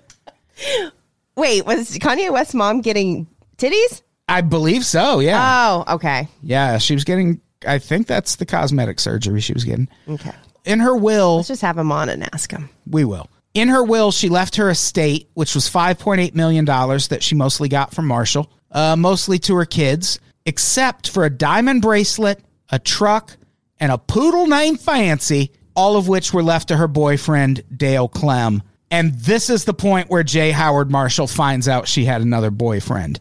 Wait, 1.35 1.65
was 1.65 1.99
Kanye 1.99 2.31
West's 2.31 2.55
mom 2.55 2.83
getting 2.83 3.27
titties? 3.57 4.03
I 4.29 4.43
believe 4.43 4.85
so, 4.85 5.19
yeah. 5.19 5.83
Oh, 5.87 5.95
okay. 5.95 6.29
yeah, 6.43 6.79
she 6.79 6.95
was 6.95 7.03
getting 7.03 7.41
I 7.67 7.79
think 7.79 8.07
that's 8.07 8.37
the 8.37 8.47
cosmetic 8.47 9.01
surgery 9.01 9.41
she 9.41 9.53
was 9.53 9.65
getting. 9.65 9.89
Okay. 10.09 10.33
In 10.65 10.81
her 10.81 10.97
will, 10.97 11.37
Let's 11.37 11.49
just 11.49 11.63
have 11.63 11.79
him 11.79 11.91
on 11.91 12.09
and 12.09 12.23
ask 12.35 12.51
him. 12.51 12.69
We 12.89 13.05
will. 13.05 13.29
In 13.55 13.69
her 13.69 13.83
will, 13.83 14.13
she 14.13 14.29
left 14.29 14.57
her 14.57 14.71
estate, 14.71 15.29
which 15.35 15.55
was 15.55 15.69
$5.8 15.69 16.35
million 16.35 16.65
that 16.65 17.19
she 17.21 17.35
mostly 17.35 17.69
got 17.69 17.93
from 17.95 18.07
Marshall, 18.07 18.51
uh, 18.71 18.97
mostly 18.97 19.39
to 19.41 19.57
her 19.57 19.67
kids, 19.67 20.19
except 20.47 21.11
for 21.11 21.25
a 21.25 21.31
diamond 21.31 21.83
bracelet, 21.83 22.41
a 22.71 22.79
truck, 22.79 23.37
and 23.83 23.91
a 23.91 23.99
poodle 23.99 24.47
named 24.47 24.81
Fancy, 24.81 25.51
all 25.75 25.97
of 25.97 26.07
which 26.07 26.33
were 26.33 26.45
left 26.45 26.69
to 26.69 26.77
her 26.77 26.87
boyfriend, 26.87 27.65
Dale 27.77 28.07
Clem. 28.07 28.63
And 28.93 29.13
this 29.15 29.51
is 29.51 29.65
the 29.65 29.75
point 29.75 30.09
where 30.09 30.23
J. 30.23 30.53
Howard 30.53 30.89
Marshall 30.89 31.27
finds 31.27 31.67
out 31.67 31.89
she 31.89 32.05
had 32.05 32.23
another 32.23 32.53
boyfriend. 32.53 33.19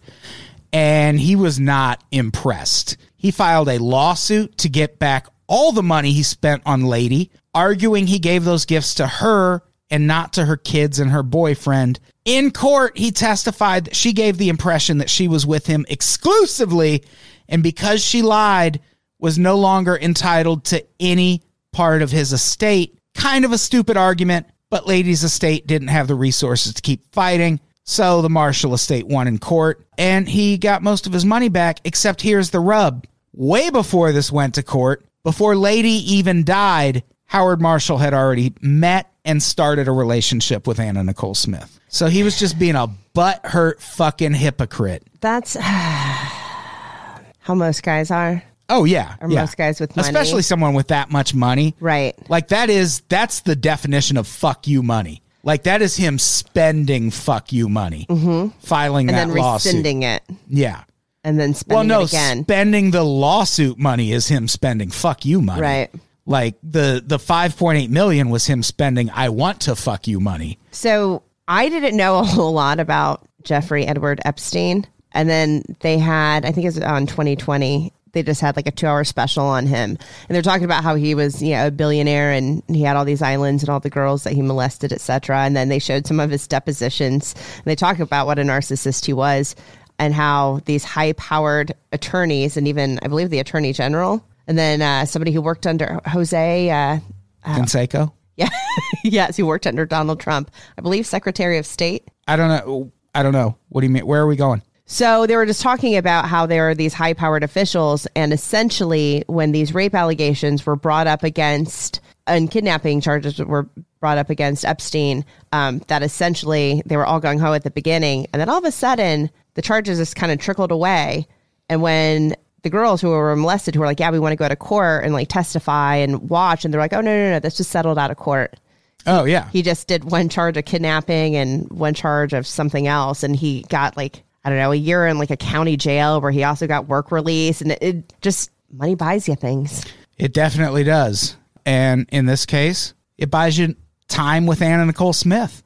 And 0.72 1.20
he 1.20 1.36
was 1.36 1.59
not 1.59 2.03
impressed. 2.12 2.97
He 3.18 3.32
filed 3.32 3.70
a 3.70 3.80
lawsuit 3.80 4.59
to 4.59 4.70
get 4.70 4.99
back 4.99 5.26
all 5.47 5.72
the 5.72 5.82
money 5.82 6.12
he 6.12 6.22
spent 6.22 6.62
on 6.68 6.84
Lady, 6.84 7.32
arguing 7.55 8.05
he 8.05 8.20
gave 8.20 8.43
those 8.43 8.66
gifts 8.66 8.93
to 8.95 9.07
her 9.07 9.64
and 9.89 10.05
not 10.05 10.34
to 10.34 10.45
her 10.45 10.57
kids 10.57 10.99
and 10.99 11.09
her 11.09 11.24
boyfriend. 11.24 11.99
In 12.24 12.51
court, 12.51 12.95
he 12.95 13.09
testified 13.09 13.86
that 13.86 13.95
she 13.95 14.14
gave 14.14 14.38
the 14.38 14.49
impression 14.49 14.99
that 14.99 15.09
she 15.09 15.28
was 15.28 15.43
with 15.43 15.66
him 15.66 15.88
exclusively, 15.89 17.03
and 17.49 17.64
because 17.64 18.03
she 18.03 18.22
lied, 18.22 18.80
was 19.22 19.39
no 19.39 19.55
longer 19.57 19.97
entitled 19.97 20.65
to 20.65 20.86
any 20.99 21.41
part 21.72 22.01
of 22.01 22.11
his 22.11 22.34
estate. 22.34 22.97
Kind 23.15 23.45
of 23.45 23.53
a 23.53 23.57
stupid 23.57 23.95
argument, 23.95 24.47
but 24.69 24.88
Lady's 24.88 25.24
estate 25.24 25.67
didn't 25.67 25.88
have 25.89 26.07
the 26.07 26.15
resources 26.15 26.74
to 26.74 26.82
keep 26.82 27.13
fighting. 27.13 27.61
So 27.84 28.22
the 28.22 28.30
Marshall 28.30 28.74
estate 28.74 29.07
won 29.07 29.28
in 29.28 29.38
court 29.38 29.86
and 29.97 30.28
he 30.28 30.57
got 30.57 30.84
most 30.84 31.07
of 31.07 31.13
his 31.13 31.26
money 31.26 31.49
back, 31.49 31.80
except 31.84 32.22
here's 32.22 32.49
the 32.49 32.59
rub. 32.59 33.05
Way 33.34 33.69
before 33.69 34.11
this 34.11 34.32
went 34.32 34.55
to 34.55 34.63
court, 34.63 35.05
before 35.24 35.55
Lady 35.55 36.13
even 36.13 36.43
died, 36.43 37.03
Howard 37.26 37.61
Marshall 37.61 37.97
had 37.97 38.13
already 38.13 38.53
met 38.59 39.11
and 39.24 39.41
started 39.41 39.88
a 39.88 39.91
relationship 39.91 40.67
with 40.67 40.80
Anna 40.80 41.03
Nicole 41.03 41.36
Smith. 41.36 41.80
So 41.88 42.07
he 42.07 42.24
was 42.24 42.39
just 42.39 42.57
being 42.57 42.76
a 42.76 42.88
butthurt 43.15 43.80
fucking 43.80 44.34
hypocrite. 44.34 45.03
That's 45.22 45.55
how 45.59 47.53
most 47.53 47.84
guys 47.84 48.09
are. 48.11 48.43
Oh 48.72 48.86
yeah, 48.86 49.15
Or 49.22 49.30
yeah. 49.30 49.41
most 49.41 49.57
guys 49.57 49.80
with 49.80 49.95
money. 49.95 50.07
especially 50.07 50.41
someone 50.41 50.74
with 50.74 50.88
that 50.88 51.11
much 51.11 51.36
money, 51.36 51.76
Right. 51.80 52.15
Like 52.30 52.47
that 52.49 52.69
is 52.69 53.01
that's 53.09 53.41
the 53.41 53.55
definition 53.55 54.17
of 54.17 54.28
fuck 54.28 54.67
you 54.67 54.82
money. 54.82 55.22
Like 55.43 55.63
that 55.63 55.82
is 55.82 55.95
him 55.95 56.17
spending 56.19 57.11
fuck 57.11 57.51
you 57.51 57.67
money, 57.69 58.05
mm-hmm. 58.09 58.49
filing 58.59 59.09
And 59.09 59.17
that 59.17 59.28
then 59.28 59.36
lawsuit. 59.38 59.69
rescinding 59.74 60.03
it 60.03 60.24
Yeah. 60.47 60.84
and 61.24 61.39
then 61.39 61.53
spending 61.53 61.89
Well, 61.89 61.99
no, 62.01 62.05
again. 62.05 62.43
spending 62.43 62.91
the 62.91 63.03
lawsuit 63.03 63.78
money 63.78 64.11
is 64.11 64.28
him 64.28 64.47
spending 64.47 64.89
fuck 64.91 65.26
you 65.26 65.41
money. 65.41 65.61
Right. 65.61 65.89
Like 66.26 66.55
the 66.63 67.03
the 67.05 67.17
5.8 67.17 67.89
million 67.89 68.30
was 68.30 68.45
him 68.45 68.61
spending 68.63 69.09
I 69.09 69.30
want 69.30 69.61
to 69.61 69.76
fuck 69.76 70.07
you 70.07 70.19
money. 70.19 70.59
So 70.72 71.24
I 71.47 71.67
didn't 71.69 71.97
know 71.97 72.19
a 72.19 72.24
whole 72.24 72.53
lot 72.53 72.80
about 72.80 73.28
Jeffrey 73.43 73.86
Edward 73.88 74.22
Epstein. 74.24 74.86
And 75.13 75.28
then 75.30 75.63
they 75.82 75.97
had, 75.97 76.45
I 76.45 76.51
think 76.53 76.63
it 76.63 76.67
was 76.69 76.80
on 76.80 77.05
2020, 77.07 77.91
they 78.14 78.24
just 78.24 78.41
had 78.41 78.55
like 78.55 78.68
a 78.68 78.72
two 78.72 78.88
hour 78.88 79.03
special 79.03 79.45
on 79.45 79.66
him. 79.66 79.91
And 79.91 80.36
they're 80.36 80.41
talking 80.41 80.66
about 80.66 80.84
how 80.84 80.95
he 80.95 81.16
was, 81.16 81.41
you 81.41 81.51
know, 81.51 81.68
a 81.68 81.72
billionaire 81.72 82.32
and 82.32 82.64
he 82.68 82.82
had 82.82 82.95
all 82.95 83.05
these 83.05 83.22
islands 83.22 83.64
and 83.64 83.70
all 83.70 83.80
the 83.80 83.89
girls 83.89 84.24
that 84.24 84.34
he 84.34 84.41
molested, 84.41 84.91
et 84.91 85.01
cetera. 85.01 85.39
And 85.39 85.55
then 85.55 85.70
they 85.70 85.80
showed 85.80 86.07
some 86.07 86.20
of 86.20 86.30
his 86.30 86.47
depositions. 86.47 87.34
And 87.57 87.66
they 87.66 87.76
talk 87.76 87.99
about 87.99 88.28
what 88.28 88.39
a 88.39 88.43
narcissist 88.43 89.05
he 89.05 89.14
was 89.14 89.55
and 90.01 90.16
how 90.16 90.62
these 90.66 90.84
high 90.84 91.14
powered 91.14 91.74
attorneys 91.91 92.57
and 92.57 92.68
even, 92.68 92.99
I 93.03 93.07
believe, 93.07 93.30
the 93.30 93.38
attorney 93.38 93.72
general, 93.72 94.26
and 94.47 94.57
then 94.57 94.82
uh, 94.82 95.05
somebody 95.05 95.32
who 95.32 95.41
worked 95.41 95.68
under 95.68 95.99
Jose, 96.07 96.70
uh, 96.72 96.97
Canseco? 97.45 98.12
yeah, 98.36 98.49
yes, 99.03 99.38
who 99.38 99.45
worked 99.45 99.68
under 99.68 99.86
Donald 99.86 100.20
Trump, 100.20 100.49
I 100.76 100.82
believe, 100.82 101.05
Secretary 101.05 101.59
of 101.59 101.68
State. 101.68 102.07
I 102.28 102.36
don't 102.36 102.49
know. 102.49 102.91
I 103.14 103.22
don't 103.22 103.34
know. 103.34 103.57
What 103.70 103.82
do 103.82 103.88
you 103.88 103.93
mean? 103.93 104.07
Where 104.07 104.22
are 104.22 104.28
we 104.28 104.36
going? 104.36 104.64
So 104.92 105.26
they 105.26 105.38
were 105.38 105.46
just 105.46 105.62
talking 105.62 105.96
about 105.96 106.26
how 106.26 106.46
there 106.46 106.70
are 106.70 106.76
these 106.76 106.94
high 106.94 107.14
powered 107.14 107.44
officials, 107.44 108.08
and 108.14 108.34
essentially, 108.34 109.24
when 109.28 109.54
these 109.54 109.74
rape 109.74 109.96
allegations 109.96 110.66
were 110.66 110.76
brought 110.76 111.08
up 111.08 111.24
against 111.24 112.02
and 112.28 112.52
kidnapping 112.52 113.00
charges 113.00 113.39
were 113.39 113.70
brought 114.02 114.18
up 114.18 114.30
against 114.30 114.66
Epstein, 114.66 115.24
um, 115.54 115.80
that 115.88 116.04
essentially 116.04 116.84
they 116.86 116.98
were 116.98 117.06
all 117.06 117.22
gung 117.22 117.39
ho 117.39 117.54
at 117.54 117.64
the 117.64 117.72
beginning, 117.72 118.28
and 118.34 118.42
then 118.42 118.50
all 118.50 118.58
of 118.58 118.66
a 118.66 118.72
sudden 118.72 119.32
the 119.54 119.62
charges 119.62 119.98
just 119.98 120.18
kind 120.18 120.30
of 120.30 120.39
trickled 120.39 120.74
away. 120.74 121.26
And 121.70 121.82
when 121.82 122.36
the 122.64 122.70
girls 122.70 123.00
who 123.00 123.12
were 123.12 123.34
molested, 123.38 123.76
who 123.76 123.80
were 123.80 123.88
like, 123.88 124.02
"Yeah, 124.02 124.12
we 124.12 124.20
want 124.20 124.34
to 124.34 124.36
go 124.36 124.50
to 124.50 124.58
court 124.58 125.06
and 125.06 125.14
like 125.14 125.30
testify 125.30 125.96
and 125.96 126.30
watch," 126.30 126.66
and 126.66 126.74
they're 126.74 126.82
like, 126.82 126.92
"Oh 126.92 127.00
no, 127.00 127.16
no, 127.16 127.32
no, 127.32 127.39
this 127.39 127.60
was 127.60 127.68
settled 127.70 127.98
out 127.98 128.12
of 128.12 128.18
court." 128.18 128.60
Oh 129.08 129.24
yeah. 129.24 129.50
he 129.52 129.62
just 129.62 129.88
did 129.88 130.12
one 130.12 130.28
charge 130.28 130.58
of 130.58 130.66
kidnapping 130.66 131.38
and 131.38 131.70
one 131.70 131.94
charge 131.94 132.34
of 132.34 132.46
something 132.46 132.88
else 132.88 133.24
and 133.24 133.36
he 133.36 133.66
got 133.70 133.96
like 133.96 134.24
i 134.44 134.50
don't 134.50 134.58
know 134.60 134.72
a 134.72 134.76
year 134.76 135.08
in 135.08 135.18
like 135.18 135.32
a 135.32 135.38
county 135.38 135.78
jail 135.78 136.20
where 136.22 136.32
he 136.32 136.44
also 136.44 136.68
got 136.68 136.88
work 136.88 137.12
release 137.12 137.62
and 137.62 137.72
it, 137.72 137.82
it 137.82 138.14
just 138.22 138.52
money 138.72 138.96
buys 138.96 139.28
you 139.28 139.36
things 139.36 139.86
It 140.18 140.34
definitely 140.34 140.84
does. 140.84 141.36
And 141.66 142.08
in 142.12 142.26
this 142.28 142.46
case, 142.46 142.94
it 143.18 143.32
buys 143.32 143.58
you 143.58 143.76
time 144.08 144.46
with 144.46 144.62
Anna 144.62 144.86
Nicole 144.86 145.14
Smith. 145.14 145.64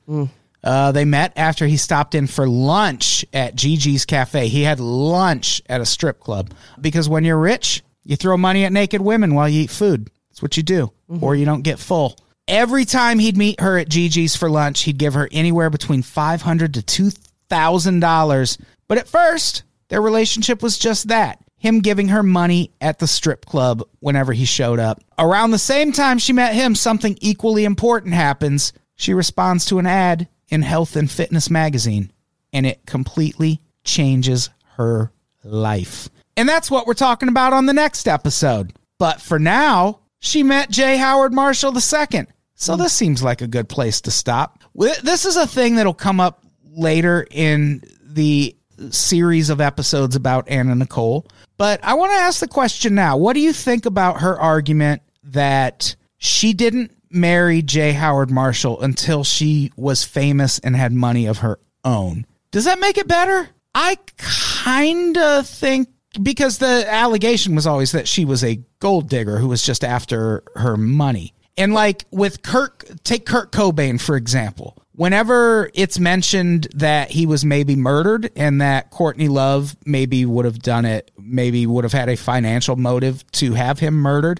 Uh, 0.63 0.91
they 0.93 1.03
met 1.05 1.33
after 1.35 1.67
he 1.67 1.75
stopped 1.77 2.15
in 2.15 2.25
for 2.25 2.47
lunch 2.47 3.25
at 3.33 3.55
Gigi's 3.55 4.05
Cafe. 4.05 4.47
He 4.47 4.63
had 4.63 4.79
lunch 4.79 5.61
at 5.67 5.81
a 5.81 5.85
strip 5.85 6.19
club 6.21 6.51
because 6.79 7.07
when 7.09 7.23
you're 7.25 7.37
rich, 7.39 7.83
you 8.05 8.15
throw 8.15 8.37
money 8.37 8.63
at 8.65 8.71
naked 8.71 9.01
women 9.01 9.35
while 9.35 9.49
you 9.49 9.61
eat 9.63 9.69
food. 9.71 10.09
That's 10.29 10.41
what 10.41 10.55
you 10.57 10.63
do, 10.63 10.91
or 11.21 11.35
you 11.35 11.43
don't 11.45 11.61
get 11.63 11.77
full. 11.79 12.15
Every 12.47 12.85
time 12.85 13.19
he'd 13.19 13.35
meet 13.37 13.59
her 13.59 13.77
at 13.77 13.89
Gigi's 13.89 14.35
for 14.35 14.49
lunch, 14.49 14.83
he'd 14.83 14.97
give 14.97 15.13
her 15.15 15.27
anywhere 15.31 15.69
between 15.69 16.01
five 16.01 16.41
hundred 16.41 16.73
to 16.75 16.81
two 16.81 17.11
thousand 17.55 18.01
dollars. 18.01 18.57
But 18.87 18.97
at 18.97 19.07
first, 19.07 19.63
their 19.87 20.01
relationship 20.01 20.61
was 20.61 20.77
just 20.77 21.07
that 21.07 21.39
him 21.57 21.79
giving 21.79 22.09
her 22.09 22.21
money 22.21 22.71
at 22.81 22.99
the 22.99 23.07
strip 23.07 23.45
club 23.45 23.81
whenever 23.99 24.33
he 24.33 24.45
showed 24.45 24.77
up. 24.77 25.01
Around 25.17 25.51
the 25.51 25.57
same 25.57 25.91
time 25.91 26.19
she 26.19 26.33
met 26.33 26.53
him, 26.53 26.75
something 26.75 27.17
equally 27.21 27.65
important 27.65 28.13
happens. 28.13 28.73
She 28.95 29.13
responds 29.13 29.65
to 29.67 29.79
an 29.79 29.87
ad 29.87 30.27
in 30.49 30.61
Health 30.61 30.95
and 30.95 31.09
Fitness 31.09 31.49
magazine, 31.49 32.11
and 32.53 32.65
it 32.65 32.85
completely 32.85 33.61
changes 33.83 34.49
her 34.75 35.11
life. 35.43 36.09
And 36.37 36.47
that's 36.47 36.69
what 36.69 36.85
we're 36.85 36.93
talking 36.93 37.29
about 37.29 37.53
on 37.53 37.65
the 37.65 37.73
next 37.73 38.07
episode. 38.07 38.73
But 38.99 39.21
for 39.21 39.39
now, 39.39 40.01
she 40.19 40.43
met 40.43 40.69
J. 40.69 40.97
Howard 40.97 41.33
Marshall 41.33 41.73
II. 41.75 42.25
So 42.53 42.75
this 42.75 42.93
seems 42.93 43.23
like 43.23 43.41
a 43.41 43.47
good 43.47 43.69
place 43.69 44.01
to 44.01 44.11
stop. 44.11 44.59
This 44.75 45.25
is 45.25 45.35
a 45.35 45.47
thing 45.47 45.75
that'll 45.75 45.93
come 45.93 46.19
up 46.19 46.44
later 46.75 47.25
in 47.31 47.81
the 48.03 48.55
series 48.89 49.49
of 49.49 49.61
episodes 49.61 50.15
about 50.15 50.49
Anna 50.49 50.75
Nicole. 50.75 51.25
But 51.57 51.83
I 51.83 51.93
want 51.93 52.11
to 52.11 52.17
ask 52.17 52.39
the 52.39 52.47
question 52.47 52.95
now. 52.95 53.17
What 53.17 53.33
do 53.33 53.39
you 53.39 53.53
think 53.53 53.85
about 53.85 54.21
her 54.21 54.39
argument 54.39 55.01
that 55.23 55.95
she 56.17 56.53
didn't 56.53 56.91
marry 57.09 57.61
J. 57.61 57.93
Howard 57.93 58.29
Marshall 58.29 58.81
until 58.81 59.23
she 59.23 59.71
was 59.77 60.03
famous 60.03 60.59
and 60.59 60.75
had 60.75 60.91
money 60.91 61.25
of 61.25 61.39
her 61.39 61.59
own? 61.83 62.25
Does 62.51 62.65
that 62.65 62.79
make 62.79 62.97
it 62.97 63.07
better? 63.07 63.49
I 63.73 63.97
kind 64.17 65.17
of 65.17 65.47
think 65.47 65.89
because 66.21 66.57
the 66.57 66.85
allegation 66.87 67.55
was 67.55 67.67
always 67.67 67.91
that 67.91 68.07
she 68.07 68.25
was 68.25 68.43
a 68.43 68.61
gold 68.79 69.09
digger 69.09 69.37
who 69.37 69.49
was 69.49 69.63
just 69.63 69.83
after 69.83 70.43
her 70.55 70.77
money. 70.77 71.33
And 71.57 71.73
like 71.73 72.05
with 72.11 72.41
Kirk, 72.41 72.85
take 73.03 73.25
Kurt 73.25 73.51
Cobain, 73.51 73.99
for 73.99 74.15
example. 74.15 74.77
Whenever 74.95 75.69
it's 75.73 75.99
mentioned 75.99 76.67
that 76.73 77.11
he 77.11 77.25
was 77.25 77.43
maybe 77.43 77.75
murdered 77.75 78.31
and 78.35 78.61
that 78.61 78.91
Courtney 78.91 79.27
Love 79.27 79.75
maybe 79.85 80.25
would 80.25 80.45
have 80.45 80.59
done 80.59 80.85
it, 80.85 81.11
maybe 81.17 81.67
would 81.67 81.83
have 81.83 81.91
had 81.91 82.07
a 82.07 82.15
financial 82.15 82.77
motive 82.77 83.29
to 83.33 83.53
have 83.53 83.77
him 83.77 83.95
murdered, 83.95 84.39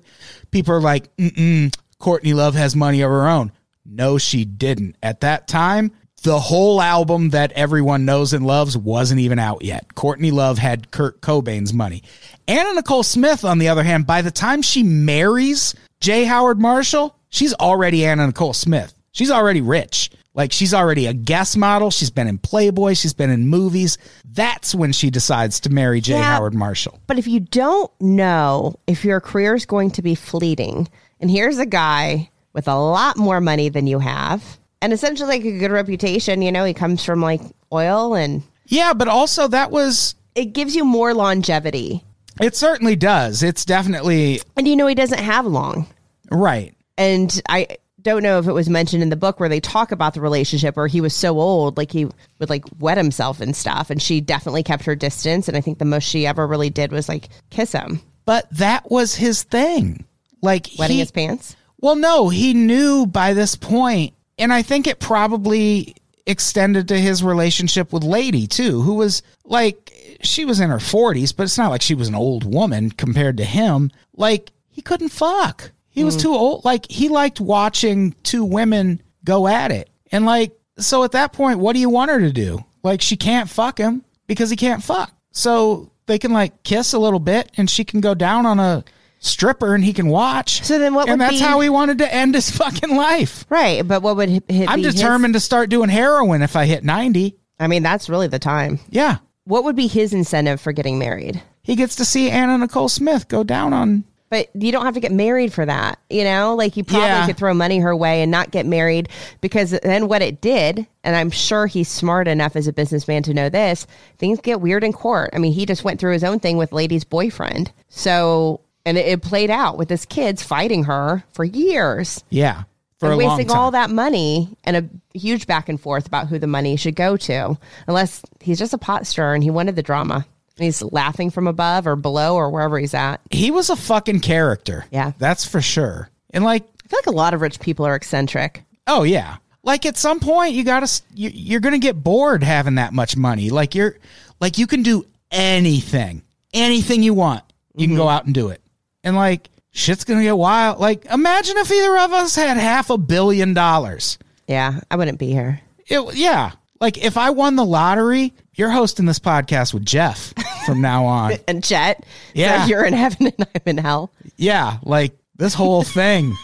people 0.52 0.74
are 0.74 0.82
like, 0.82 1.16
mm 1.18 1.76
Courtney 2.00 2.34
Love 2.34 2.56
has 2.56 2.76
money 2.76 3.02
of 3.02 3.10
her 3.10 3.28
own. 3.28 3.52
No, 3.86 4.18
she 4.18 4.46
didn't. 4.46 4.96
At 5.02 5.22
that 5.22 5.48
time, 5.48 5.92
the 6.24 6.40
whole 6.40 6.82
album 6.82 7.30
that 7.30 7.52
everyone 7.54 8.06
knows 8.06 8.34
and 8.34 8.46
loves 8.46 8.78
wasn't 8.78 9.22
even 9.22 9.40
out 9.40 9.64
yet. 9.64 9.94
Courtney 9.96 10.32
Love 10.32 10.58
had 10.58 10.92
Kurt 10.92 11.22
Cobain's 11.22 11.74
money. 11.74 12.04
Anna 12.48 12.74
Nicole 12.74 13.04
Smith, 13.04 13.46
on 13.46 13.60
the 13.60 13.68
other 13.68 13.84
hand, 13.84 14.08
by 14.08 14.22
the 14.22 14.32
time 14.32 14.62
she 14.62 14.84
marries 14.84 15.76
J. 16.00 16.26
Howard 16.26 16.60
Marshall, 16.60 17.16
she's 17.30 17.54
already 17.54 18.06
Anna 18.06 18.28
Nicole 18.28 18.54
Smith. 18.54 18.94
She's 19.12 19.32
already 19.32 19.62
rich. 19.62 20.10
Like 20.36 20.52
she's 20.52 20.74
already 20.74 21.08
a 21.08 21.14
guest 21.14 21.58
model. 21.58 21.90
She's 21.90 22.12
been 22.12 22.28
in 22.28 22.38
Playboy. 22.38 22.94
She's 22.94 23.14
been 23.14 23.30
in 23.30 23.48
movies. 23.48 23.98
That's 24.34 24.76
when 24.76 24.92
she 24.92 25.10
decides 25.10 25.62
to 25.62 25.70
marry 25.70 26.02
J. 26.02 26.14
Yeah. 26.14 26.24
Howard 26.24 26.54
Marshall. 26.54 27.00
But 27.08 27.18
if 27.18 27.26
you 27.28 27.40
don't 27.40 27.90
know 28.02 28.76
if 28.86 29.06
your 29.06 29.22
career 29.22 29.56
is 29.56 29.66
going 29.66 29.92
to 29.92 30.02
be 30.02 30.14
fleeting, 30.14 30.90
and 31.22 31.32
here's 31.32 31.58
a 31.58 31.66
guy 31.66 32.30
with 32.54 32.68
a 32.68 32.76
lot 32.76 33.16
more 33.18 33.40
money 33.42 33.70
than 33.70 33.88
you 33.88 34.00
have, 34.00 34.60
and 34.82 34.92
essentially 34.94 35.30
like 35.30 35.46
a 35.46 35.58
good 35.58 35.72
reputation, 35.72 36.42
you 36.42 36.52
know, 36.52 36.66
he 36.66 36.74
comes 36.74 37.04
from 37.04 37.22
like 37.22 37.42
oil 37.72 38.14
and 38.14 38.44
Yeah, 38.68 38.94
but 38.94 39.08
also 39.08 39.48
that 39.48 39.72
was, 39.72 40.16
it 40.36 40.54
gives 40.54 40.76
you 40.76 40.84
more 40.84 41.14
longevity. 41.14 42.04
it 42.42 42.56
certainly 42.58 42.98
does. 42.98 43.42
It's 43.42 43.64
definitely 43.64 44.42
And 44.58 44.68
you 44.68 44.76
know, 44.76 44.88
he 44.88 44.96
doesn't 44.96 45.20
have 45.20 45.46
long. 45.46 45.88
right. 46.30 46.74
And 46.98 47.42
I 47.50 47.68
don't 48.06 48.24
know 48.24 48.38
if 48.38 48.48
it 48.48 48.54
was 48.54 48.70
mentioned 48.70 49.02
in 49.02 49.10
the 49.10 49.16
book 49.16 49.40
where 49.40 49.50
they 49.50 49.60
talk 49.60 49.92
about 49.92 50.14
the 50.14 50.22
relationship 50.22 50.78
where 50.78 50.88
he 50.88 51.02
was 51.02 51.14
so 51.14 51.40
old, 51.40 51.76
like 51.76 51.92
he 51.92 52.06
would 52.40 52.50
like 52.50 52.64
wet 52.80 52.98
himself 52.98 53.42
and 53.42 53.56
stuff. 53.56 53.90
And 53.90 54.02
she 54.02 54.22
definitely 54.22 54.62
kept 54.64 54.86
her 54.86 54.96
distance. 54.96 55.48
And 55.48 55.58
I 55.58 55.62
think 55.62 55.80
the 55.80 55.86
most 55.86 56.04
she 56.04 56.28
ever 56.28 56.48
really 56.48 56.70
did 56.70 56.92
was 56.92 57.10
like 57.10 57.30
kiss 57.50 57.72
him, 57.72 58.00
But 58.24 58.48
that 58.52 58.90
was 58.90 59.16
his 59.16 59.44
thing. 59.44 60.06
Like 60.42 60.70
wetting 60.78 60.96
he, 60.96 61.00
his 61.00 61.12
pants. 61.12 61.56
Well, 61.80 61.96
no, 61.96 62.30
he 62.30 62.54
knew 62.54 63.08
by 63.08 63.34
this 63.34 63.56
point, 63.56 64.14
and 64.38 64.54
I 64.54 64.62
think 64.62 64.86
it 64.86 65.00
probably 65.00 65.96
extended 66.28 66.88
to 66.88 67.00
his 67.00 67.24
relationship 67.24 67.92
with 67.92 68.04
Lady 68.04 68.46
too, 68.46 68.82
who 68.82 68.94
was 68.94 69.24
like 69.44 69.92
she 70.22 70.46
was 70.46 70.60
in 70.60 70.70
her 70.70 70.78
40s, 70.78 71.36
but 71.36 71.44
it's 71.44 71.58
not 71.58 71.72
like 71.72 71.82
she 71.82 71.96
was 71.96 72.08
an 72.08 72.16
old 72.16 72.52
woman 72.52 72.92
compared 72.92 73.38
to 73.38 73.46
him. 73.46 73.92
Like 74.16 74.52
he 74.70 74.84
couldn't 74.84 75.10
fuck. 75.10 75.72
He 75.96 76.04
was 76.04 76.16
hmm. 76.16 76.22
too 76.22 76.34
old. 76.34 76.66
Like 76.66 76.92
he 76.92 77.10
liked 77.10 77.40
watching 77.40 78.14
two 78.22 78.44
women 78.44 79.02
go 79.24 79.48
at 79.48 79.72
it. 79.72 79.90
And 80.12 80.26
like 80.26 80.56
so 80.78 81.04
at 81.04 81.14
that 81.14 81.34
point, 81.34 81.60
what 81.60 81.74
do 81.74 81.80
you 81.80 81.90
want 81.90 82.12
her 82.12 82.20
to 82.20 82.32
do? 82.32 82.64
Like 82.84 83.02
she 83.02 83.16
can't 83.16 83.50
fuck 83.50 83.78
him 83.78 84.04
because 84.28 84.50
he 84.50 84.56
can't 84.56 84.84
fuck. 84.84 85.12
So 85.32 85.90
they 86.06 86.20
can 86.20 86.34
like 86.34 86.64
kiss 86.64 86.94
a 86.94 87.00
little 87.00 87.20
bit 87.20 87.50
and 87.58 87.70
she 87.70 87.84
can 87.84 88.02
go 88.02 88.14
down 88.14 88.46
on 88.46 88.60
a 88.60 88.84
stripper 89.20 89.74
and 89.74 89.84
he 89.84 89.94
can 89.94 90.08
watch. 90.08 90.64
So 90.64 90.78
then 90.78 90.94
what 90.94 91.08
And 91.08 91.20
would 91.20 91.26
that's 91.26 91.40
be- 91.40 91.46
how 91.46 91.60
he 91.62 91.70
wanted 91.70 92.00
to 92.00 92.14
end 92.14 92.36
his 92.36 92.52
fucking 92.58 92.96
life. 92.96 93.46
Right. 93.50 93.88
But 93.88 94.02
what 94.02 94.18
would 94.18 94.30
hit 94.30 94.70
I'm 94.70 94.82
determined 94.82 95.34
to 95.34 95.40
start 95.40 95.70
doing 95.70 95.90
heroin 95.90 96.42
if 96.42 96.56
I 96.56 96.66
hit 96.66 96.84
90. 96.84 97.38
I 97.58 97.68
mean, 97.68 97.84
that's 97.84 98.10
really 98.10 98.28
the 98.28 98.40
time. 98.40 98.80
Yeah. 98.90 99.18
What 99.46 99.64
would 99.64 99.76
be 99.76 99.88
his 99.88 100.14
incentive 100.14 100.60
for 100.60 100.74
getting 100.74 101.00
married? 101.00 101.42
He 101.64 101.76
gets 101.76 101.96
to 101.96 102.06
see 102.06 102.30
Anna 102.30 102.58
Nicole 102.58 102.90
Smith 102.90 103.28
go 103.28 103.44
down 103.44 103.74
on 103.74 104.04
But 104.30 104.50
you 104.56 104.72
don't 104.72 104.86
have 104.86 104.96
to 104.96 105.00
get 105.00 105.12
married 105.12 105.54
for 105.54 105.66
that, 105.66 106.00
you 106.10 106.24
know? 106.24 106.56
Like 106.56 106.76
you 106.76 106.84
probably 106.84 107.08
Yeah. 107.08 107.26
could 107.28 107.38
throw 107.38 107.54
money 107.54 107.78
her 107.80 107.96
way 107.96 108.22
and 108.24 108.32
not 108.32 108.50
get 108.52 108.66
married 108.66 109.08
because 109.40 109.72
then 109.84 110.08
what 110.08 110.22
it 110.24 110.42
did, 110.42 110.88
and 111.04 111.16
I'm 111.16 111.30
sure 111.30 111.68
he's 111.68 111.88
smart 111.88 112.28
enough 112.28 112.56
as 112.56 112.68
a 112.68 112.74
businessman 112.74 113.22
to 113.24 113.34
know 113.36 113.50
this, 113.50 113.86
things 114.18 114.40
get 114.42 114.62
weird 114.62 114.84
in 114.84 114.94
court. 114.94 115.30
I 115.34 115.38
mean, 115.38 115.54
he 115.54 115.66
just 115.68 115.84
went 115.84 116.00
through 116.00 116.14
his 116.14 116.24
own 116.24 116.40
thing 116.40 116.58
with 116.58 116.74
Lady's 116.74 117.04
boyfriend. 117.04 117.72
So, 117.88 118.62
and 118.84 118.98
it, 118.98 119.06
it 119.06 119.22
played 119.22 119.52
out 119.52 119.78
with 119.78 119.90
his 119.90 120.06
kids 120.06 120.42
fighting 120.42 120.86
her 120.86 121.24
for 121.32 121.44
years. 121.46 122.24
yeah, 122.32 122.64
for 123.00 123.12
and 123.12 123.22
a 123.22 123.26
long 123.26 123.38
wasting 123.38 123.56
all 123.56 123.72
that 123.72 123.90
money 123.92 124.50
and 124.64 124.76
a 124.78 125.18
huge 125.18 125.46
back 125.48 125.70
and 125.70 125.80
forth 125.80 126.08
about 126.08 126.28
who 126.30 126.40
the 126.40 126.48
money 126.48 126.78
should 126.78 126.96
go 126.96 127.16
to, 127.18 127.58
unless 127.88 128.24
he's 128.42 128.58
just 128.58 128.74
a 128.74 128.78
pot 128.78 129.06
stirrer 129.06 129.34
and 129.36 129.44
he 129.44 129.52
wanted 129.52 129.76
the 129.76 129.84
drama. 129.84 130.26
And 130.58 130.66
he's 130.66 130.82
laughing 130.82 131.32
from 131.32 131.48
above 131.48 131.86
or 131.86 131.96
below 131.96 132.36
or 132.36 132.50
wherever 132.50 132.80
he's 132.80 132.94
at. 132.94 133.22
He 133.30 133.52
was 133.52 133.70
a 133.70 133.76
fucking 133.76 134.22
character. 134.22 134.86
Yeah. 134.92 135.12
That's 135.18 135.46
for 135.46 135.62
sure. 135.62 136.10
And 136.32 136.44
like, 136.44 136.64
I 136.64 136.88
feel 136.88 137.00
like 137.00 137.08
a 137.08 137.12
lot 137.12 137.34
of 137.34 137.42
rich 137.42 137.60
people 137.60 137.86
are 137.86 137.96
eccentric. 137.96 138.64
oh 138.88 139.04
yeah. 139.04 139.38
Like 139.64 139.88
at 139.88 139.98
some 139.98 140.20
point 140.20 140.54
you 140.54 140.64
got 140.64 140.88
to 140.88 141.02
you, 141.16 141.32
you're 141.34 141.60
going 141.60 141.74
to 141.74 141.80
get 141.80 142.02
bored 142.02 142.44
having 142.44 142.76
that 142.76 142.94
much 142.94 143.18
money. 143.18 143.50
Like 143.50 143.74
you're 143.74 143.98
like 144.40 144.60
you 144.60 144.68
can 144.68 144.84
do 144.84 145.06
anything. 145.32 146.22
Anything 146.54 147.02
you 147.02 147.16
want. 147.16 147.44
You 147.76 147.88
can 147.88 147.96
go 147.96 148.04
mm-hmm. 148.04 148.16
out 148.16 148.26
and 148.26 148.34
do 148.34 148.50
it. 148.50 148.62
And 149.04 149.16
like 149.16 149.50
shit's 149.72 150.04
going 150.04 150.20
to 150.20 150.24
get 150.24 150.38
wild. 150.38 150.80
Like 150.80 151.06
imagine 151.06 151.58
if 151.58 151.72
either 151.72 151.98
of 151.98 152.14
us 152.14 152.36
had 152.36 152.58
half 152.58 152.92
a 152.92 152.98
billion 152.98 153.56
dollars. 153.56 154.20
Yeah, 154.48 154.82
I 154.92 154.96
wouldn't 154.96 155.18
be 155.18 155.32
here. 155.32 155.60
It, 155.88 156.16
yeah. 156.16 156.52
Like 156.80 156.98
if 157.04 157.18
I 157.18 157.30
won 157.30 157.56
the 157.56 157.66
lottery, 157.66 158.34
you're 158.54 158.70
hosting 158.70 159.06
this 159.06 159.20
podcast 159.20 159.74
with 159.74 159.86
Jeff 159.86 160.34
from 160.66 160.82
now 160.82 161.06
on. 161.06 161.34
And 161.48 161.64
Jet, 161.64 162.06
Yeah. 162.34 162.64
so 162.64 162.70
you're 162.70 162.86
in 162.86 162.94
heaven 162.94 163.28
and 163.28 163.48
I'm 163.56 163.62
in 163.66 163.78
hell. 163.78 164.12
Yeah, 164.36 164.78
like 164.84 165.18
this 165.38 165.54
whole 165.54 165.84
thing. 165.84 166.36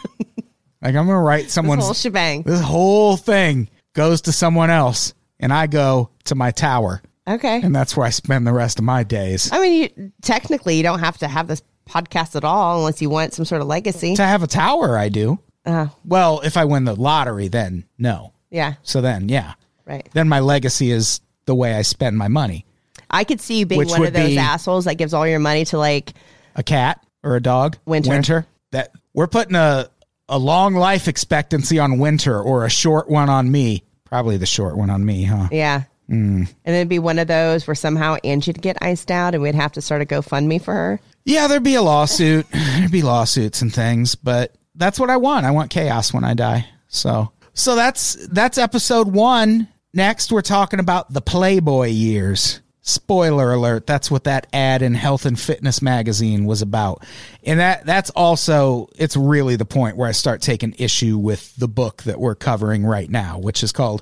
like 0.82 0.95
I'm 0.95 1.05
gonna 1.07 1.19
write 1.19 1.45
This 1.45 1.53
someone's 1.53 1.84
whole 1.84 1.93
shebang. 1.93 2.43
this 2.43 2.61
whole 2.61 3.17
thing 3.17 3.69
goes 3.93 4.21
to 4.21 4.32
someone 4.32 4.69
else, 4.69 5.13
and 5.39 5.51
I 5.53 5.67
go 5.67 6.09
to 6.25 6.36
my 6.36 6.51
tower, 6.51 7.01
Okay. 7.27 7.61
and 7.61 7.75
that's 7.75 7.97
where 7.97 8.05
I 8.07 8.09
spend 8.09 8.47
the 8.47 8.53
rest 8.53 8.79
of 8.79 8.86
my 8.86 9.03
days. 9.03 9.51
I 9.51 9.59
mean, 9.59 9.82
you, 9.97 10.11
technically, 10.21 10.77
you 10.77 10.84
don't 10.84 10.99
have 10.99 11.17
to 11.19 11.27
have 11.27 11.47
this 11.47 11.61
podcast 11.89 12.36
at 12.38 12.45
all 12.45 12.79
unless 12.79 13.01
you 13.01 13.09
want 13.09 13.34
some 13.34 13.43
sort 13.43 13.61
of 13.61 13.67
legacy. 13.67 14.15
to 14.15 14.23
have 14.23 14.43
a 14.43 14.47
tower, 14.47 14.97
I 14.97 15.09
do. 15.09 15.39
Uh, 15.65 15.88
Well, 16.05 16.39
if 16.45 16.55
I 16.55 16.63
win 16.65 16.86
the 16.86 16.95
lottery, 16.95 17.49
then 17.49 17.84
no. 17.97 18.32
yeah, 18.49 18.75
So 18.82 19.01
then, 19.01 19.27
yeah, 19.27 19.53
right. 19.92 20.10
then 20.14 20.28
my 20.30 20.39
legacy 20.39 20.92
is 20.92 21.22
the 21.46 21.56
way 21.56 21.74
I 21.76 21.82
spend 21.82 22.18
my 22.18 22.28
money. 22.28 22.66
I 23.10 23.24
could 23.24 23.42
see 23.42 23.60
you 23.60 23.66
being 23.66 23.80
Which 23.80 23.89
one 23.89 24.00
of 24.02 24.06
would 24.06 24.14
those 24.14 24.30
be- 24.30 24.38
assholes 24.38 24.86
that 24.86 24.96
gives 24.96 25.14
all 25.14 25.28
your 25.28 25.39
money 25.39 25.66
to 25.66 25.78
like, 25.78 26.14
A 26.56 26.64
cat 26.64 27.06
or 27.24 27.36
a 27.36 27.42
dog? 27.42 27.78
Winter. 27.86 28.10
Winter. 28.10 28.46
That 28.72 28.92
we're 29.14 29.28
putting 29.28 29.56
a 29.56 29.89
a 30.30 30.38
long 30.39 30.76
life 30.76 31.10
expectancy 31.10 31.78
on 31.78 32.00
Winter 32.00 32.42
or 32.42 32.64
a 32.66 32.70
short 32.70 33.10
one 33.10 33.30
on 33.30 33.52
me. 33.52 33.84
Probably 34.06 34.38
the 34.38 34.46
short 34.46 34.78
one 34.78 34.89
on 34.89 35.06
me, 35.06 35.24
huh? 35.24 35.50
yeah. 35.52 35.84
Hmm. 36.08 36.44
And 36.66 36.76
it'd 36.76 36.89
be 36.89 37.00
one 37.00 37.20
of 37.20 37.28
those 37.28 37.66
where 37.68 37.76
somehow 37.76 38.18
Angie'd 38.24 38.62
get 38.62 38.78
iced 38.82 39.12
out 39.12 39.34
and 39.34 39.42
we'd 39.42 39.56
have 39.56 39.72
to 39.74 39.82
start 39.82 40.02
a 40.02 40.06
GoFundMe 40.06 40.62
for 40.62 40.74
her. 40.74 41.00
Yeah, 41.24 41.48
there'd 41.48 41.64
be 41.64 41.76
a 41.76 41.82
lawsuit. 41.82 42.46
There'd 42.52 42.92
be 42.92 43.02
lawsuits 43.02 43.62
and 43.62 43.74
things, 43.74 44.16
but 44.16 44.54
that's 44.76 45.00
what 45.00 45.10
I 45.10 45.18
want. 45.18 45.46
I 45.46 45.52
want 45.52 45.70
chaos 45.70 46.14
when 46.14 46.24
I 46.26 46.34
die. 46.34 46.66
So, 46.88 47.32
so 47.54 47.76
that's 47.76 48.16
that's 48.28 48.58
episode 48.58 49.08
1. 49.08 49.68
Next, 49.94 50.32
we're 50.32 50.42
talking 50.42 50.80
about 50.80 51.12
the 51.12 51.22
Playboy 51.22 51.88
years. 51.88 52.62
Spoiler 52.84 53.54
alert, 53.54 53.86
that's 53.86 54.10
what 54.10 54.24
that 54.24 54.48
ad 54.54 54.82
in 54.82 54.96
Health 54.96 55.26
and 55.26 55.39
Fitness 55.39 55.84
magazine 55.84 56.46
was 56.46 56.64
about. 56.64 57.06
And 57.44 57.60
that 57.60 57.86
that's 57.86 58.10
also 58.12 58.89
it's 58.96 59.16
really 59.16 59.56
the 59.56 59.66
point 59.66 59.98
where 59.98 60.10
I 60.10 60.14
start 60.14 60.42
taking 60.42 60.74
issue 60.80 61.18
with 61.18 61.56
the 61.58 61.68
book 61.68 62.02
that 62.04 62.20
we're 62.20 62.34
covering 62.34 62.84
right 62.84 63.10
now, 63.10 63.38
which 63.38 63.62
is 63.62 63.72
called 63.72 64.02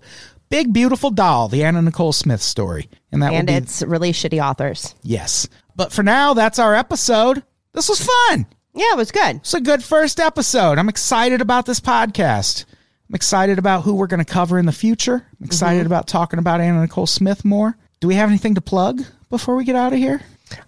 Big 0.50 0.72
Beautiful 0.72 1.12
Doll: 1.12 1.50
The 1.50 1.66
Anna 1.66 1.82
Nicole 1.82 2.14
Smith 2.14 2.42
Story. 2.42 2.90
And 3.12 3.22
that 3.22 3.34
And 3.34 3.48
be 3.48 3.54
it's 3.54 3.82
really 3.82 4.14
shitty 4.14 4.42
authors. 4.42 4.96
Yes. 5.04 5.50
But 5.76 5.92
for 5.92 6.04
now, 6.04 6.34
that's 6.34 6.60
our 6.60 6.74
episode. 6.74 7.44
This 7.74 7.90
was 7.90 8.00
fun. 8.00 8.46
Yeah, 8.74 8.94
it 8.94 8.98
was 8.98 9.12
good. 9.12 9.38
It's 9.38 9.54
a 9.54 9.62
good 9.62 9.84
first 9.84 10.22
episode. 10.22 10.78
I'm 10.78 10.90
excited 10.90 11.42
about 11.42 11.66
this 11.66 11.82
podcast. 11.82 12.64
I'm 13.10 13.16
excited 13.16 13.58
about 13.58 13.82
who 13.84 13.96
we're 13.96 14.08
going 14.08 14.24
to 14.24 14.32
cover 14.32 14.60
in 14.60 14.66
the 14.68 14.72
future. 14.72 15.26
I'm 15.40 15.46
excited 15.46 15.86
about 15.88 16.08
talking 16.08 16.38
about 16.38 16.62
Anna 16.62 16.82
Nicole 16.82 17.08
Smith 17.08 17.44
more. 17.44 17.76
Do 18.02 18.08
we 18.08 18.16
have 18.16 18.30
anything 18.30 18.54
to 18.56 18.62
plug 18.62 19.02
before 19.32 19.56
we 19.56 19.64
get 19.64 19.76
out 19.76 19.94
of 19.94 20.00
here? 20.00 20.22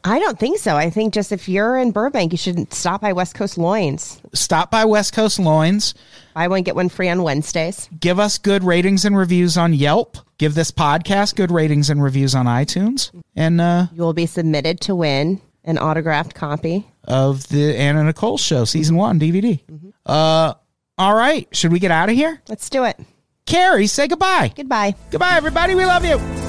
I 0.04 0.18
don't 0.20 0.40
think 0.40 0.58
so. 0.60 0.76
I 0.76 0.90
think 0.90 1.14
just 1.14 1.32
if 1.32 1.48
you're 1.48 1.78
in 1.78 1.92
Burbank, 1.92 2.32
you 2.32 2.38
should 2.38 2.74
stop 2.74 3.02
by 3.02 3.14
West 3.14 3.36
Coast 3.36 3.58
Loins. 3.60 4.20
Stop 4.34 4.72
by 4.72 4.86
West 4.86 5.14
Coast 5.14 5.38
Loins. 5.40 5.94
Buy 6.34 6.48
one, 6.48 6.64
get 6.64 6.76
one 6.76 6.90
free 6.90 7.10
on 7.10 7.22
Wednesdays. 7.24 7.90
Give 8.00 8.20
us 8.20 8.38
good 8.40 8.64
ratings 8.64 9.06
and 9.06 9.16
reviews 9.16 9.56
on 9.58 9.74
Yelp. 9.74 10.18
Give 10.40 10.54
this 10.56 10.72
podcast 10.72 11.36
good 11.36 11.52
ratings 11.52 11.90
and 11.92 12.02
reviews 12.02 12.34
on 12.36 12.48
iTunes. 12.48 13.12
And 13.36 13.62
uh, 13.62 13.88
You 13.94 14.02
will 14.02 14.14
be 14.14 14.26
submitted 14.26 14.82
to 14.82 14.96
win 14.96 15.42
an 15.64 15.78
autographed 15.78 16.34
copy. 16.34 16.88
of 17.04 17.48
the 17.50 17.76
Anna 17.78 18.04
Nicole 18.04 18.38
Show, 18.40 18.66
Season 18.66 18.96
1 18.96 19.20
DVD. 19.20 19.60
Uh, 20.06 20.54
all 21.02 21.16
right. 21.16 21.48
Should 21.52 21.72
we 21.72 21.80
get 21.80 21.90
out 21.90 22.10
of 22.10 22.16
here? 22.16 22.40
Let's 22.48 22.70
do 22.70 22.84
it. 22.84 23.00
Kari, 23.48 23.88
say 23.88 24.08
goodbye. 24.08 24.54
Goodbye. 24.56 24.94
Goodbye, 25.10 25.36
everybody. 25.36 25.74
We 25.74 25.84
love 25.84 26.06
you. 26.06 26.41